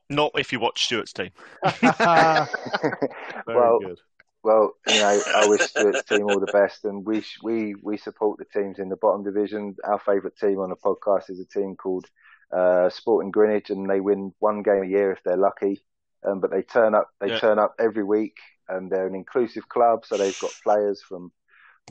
not 0.09 0.31
if 0.35 0.51
you 0.53 0.59
watch 0.59 0.85
Stuart's 0.85 1.13
team. 1.13 1.31
well, 1.81 3.79
good. 3.79 3.99
Well, 4.43 4.73
you 4.87 4.99
know, 4.99 5.21
I 5.35 5.47
wish 5.47 5.61
Stuart's 5.61 6.03
team 6.03 6.23
all 6.23 6.39
the 6.39 6.45
best, 6.47 6.85
and 6.85 7.05
we 7.05 7.23
we 7.43 7.75
we 7.81 7.97
support 7.97 8.39
the 8.39 8.45
teams 8.45 8.79
in 8.79 8.89
the 8.89 8.95
bottom 8.95 9.23
division. 9.23 9.75
Our 9.83 9.99
favourite 9.99 10.37
team 10.37 10.59
on 10.59 10.69
the 10.69 10.75
podcast 10.75 11.29
is 11.29 11.39
a 11.39 11.45
team 11.45 11.75
called 11.75 12.05
uh, 12.51 12.89
Sporting 12.89 13.31
Greenwich, 13.31 13.69
and 13.69 13.89
they 13.89 13.99
win 13.99 14.33
one 14.39 14.63
game 14.63 14.83
a 14.83 14.87
year 14.87 15.11
if 15.11 15.19
they're 15.23 15.37
lucky. 15.37 15.81
Um, 16.25 16.39
but 16.39 16.51
they 16.51 16.61
turn 16.61 16.95
up, 16.95 17.09
they 17.21 17.29
yeah. 17.29 17.39
turn 17.39 17.59
up 17.59 17.75
every 17.79 18.03
week, 18.03 18.35
and 18.67 18.91
they're 18.91 19.07
an 19.07 19.15
inclusive 19.15 19.69
club, 19.69 20.05
so 20.05 20.17
they've 20.17 20.39
got 20.39 20.51
players 20.63 21.01
from 21.01 21.31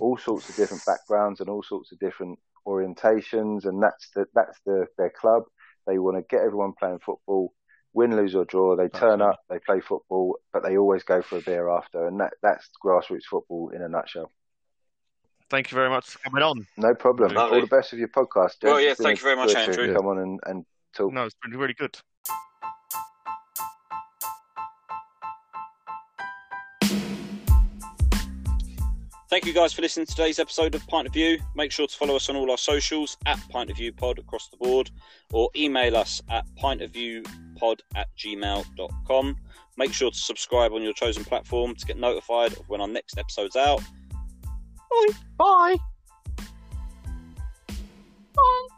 all 0.01 0.19
sorts 0.19 0.49
of 0.49 0.57
different 0.57 0.85
backgrounds 0.85 1.41
and 1.41 1.49
all 1.49 1.63
sorts 1.63 1.93
of 1.93 1.99
different 1.99 2.39
orientations, 2.67 3.65
and 3.65 3.83
that's 3.83 4.11
the 4.11 4.27
that's 4.35 4.59
the 4.67 4.87
their 4.99 5.11
club. 5.11 5.45
They 5.87 5.99
want 5.99 6.17
to 6.17 6.37
get 6.37 6.45
everyone 6.45 6.73
playing 6.79 6.99
football, 6.99 7.53
win, 7.93 8.17
lose 8.17 8.35
or 8.35 8.45
draw. 8.45 8.77
They 8.77 8.89
turn 8.89 9.23
up, 9.23 9.41
they 9.49 9.61
play 9.61 9.81
football, 9.81 10.39
but 10.53 10.63
they 10.65 10.77
always 10.77 11.05
go 11.05 11.23
for 11.23 11.39
a 11.39 11.43
beer 11.43 11.69
after, 11.69 12.07
and 12.07 12.21
that 12.21 12.35
that's 12.43 12.69
grassroots 12.85 13.25
football 13.31 13.71
in 13.71 13.83
a 13.83 13.89
nutshell. 13.89 14.33
Thank 15.49 15.71
you 15.71 15.77
very 15.77 15.89
much 15.89 16.07
for 16.07 16.19
coming 16.19 16.43
on. 16.43 16.67
No 16.77 16.95
problem. 16.95 17.33
Lovely. 17.33 17.57
All 17.57 17.61
the 17.61 17.69
best 17.69 17.93
with 17.93 18.01
your 18.01 18.09
podcast. 18.09 18.57
Well, 18.63 18.81
yeah, 18.81 18.95
thank 18.95 19.19
you 19.19 19.25
very 19.25 19.37
much, 19.37 19.55
Andrew. 19.55 19.95
Come 19.95 20.07
on 20.07 20.19
and, 20.19 20.41
and 20.47 20.67
talk. 20.95 21.13
No, 21.13 21.25
it's 21.25 21.37
been 21.43 21.57
really 21.57 21.75
good. 21.75 21.97
Thank 29.29 29.45
you 29.45 29.53
guys 29.53 29.73
for 29.73 29.83
listening 29.83 30.07
to 30.07 30.15
today's 30.15 30.39
episode 30.39 30.75
of 30.77 30.87
Pint 30.87 31.09
of 31.09 31.13
View. 31.13 31.39
Make 31.57 31.73
sure 31.73 31.87
to 31.87 31.97
follow 31.97 32.15
us 32.15 32.29
on 32.29 32.37
all 32.37 32.51
our 32.51 32.57
socials 32.57 33.17
at 33.27 33.41
Pint 33.51 33.71
of 33.71 33.77
View 33.77 33.93
Pod 33.93 34.21
across 34.21 34.49
the 34.49 34.57
board 34.57 34.91
or 35.33 35.51
email 35.57 35.97
us 35.97 36.23
at 36.31 36.45
pintofviewpod 36.63 37.81
at 37.97 38.07
gmail.com. 38.17 39.37
Make 39.77 39.93
sure 39.93 40.11
to 40.11 40.17
subscribe 40.17 40.73
on 40.73 40.83
your 40.83 40.93
chosen 40.93 41.25
platform 41.25 41.75
to 41.75 41.87
get 41.87 41.99
notified 41.99 42.53
of 42.53 42.69
when 42.69 42.81
our 42.81 42.89
next 42.89 43.19
episode's 43.19 43.57
out. 43.57 43.83
Bye. 44.91 45.13
Bye. 45.39 45.77
Bye. 48.35 48.69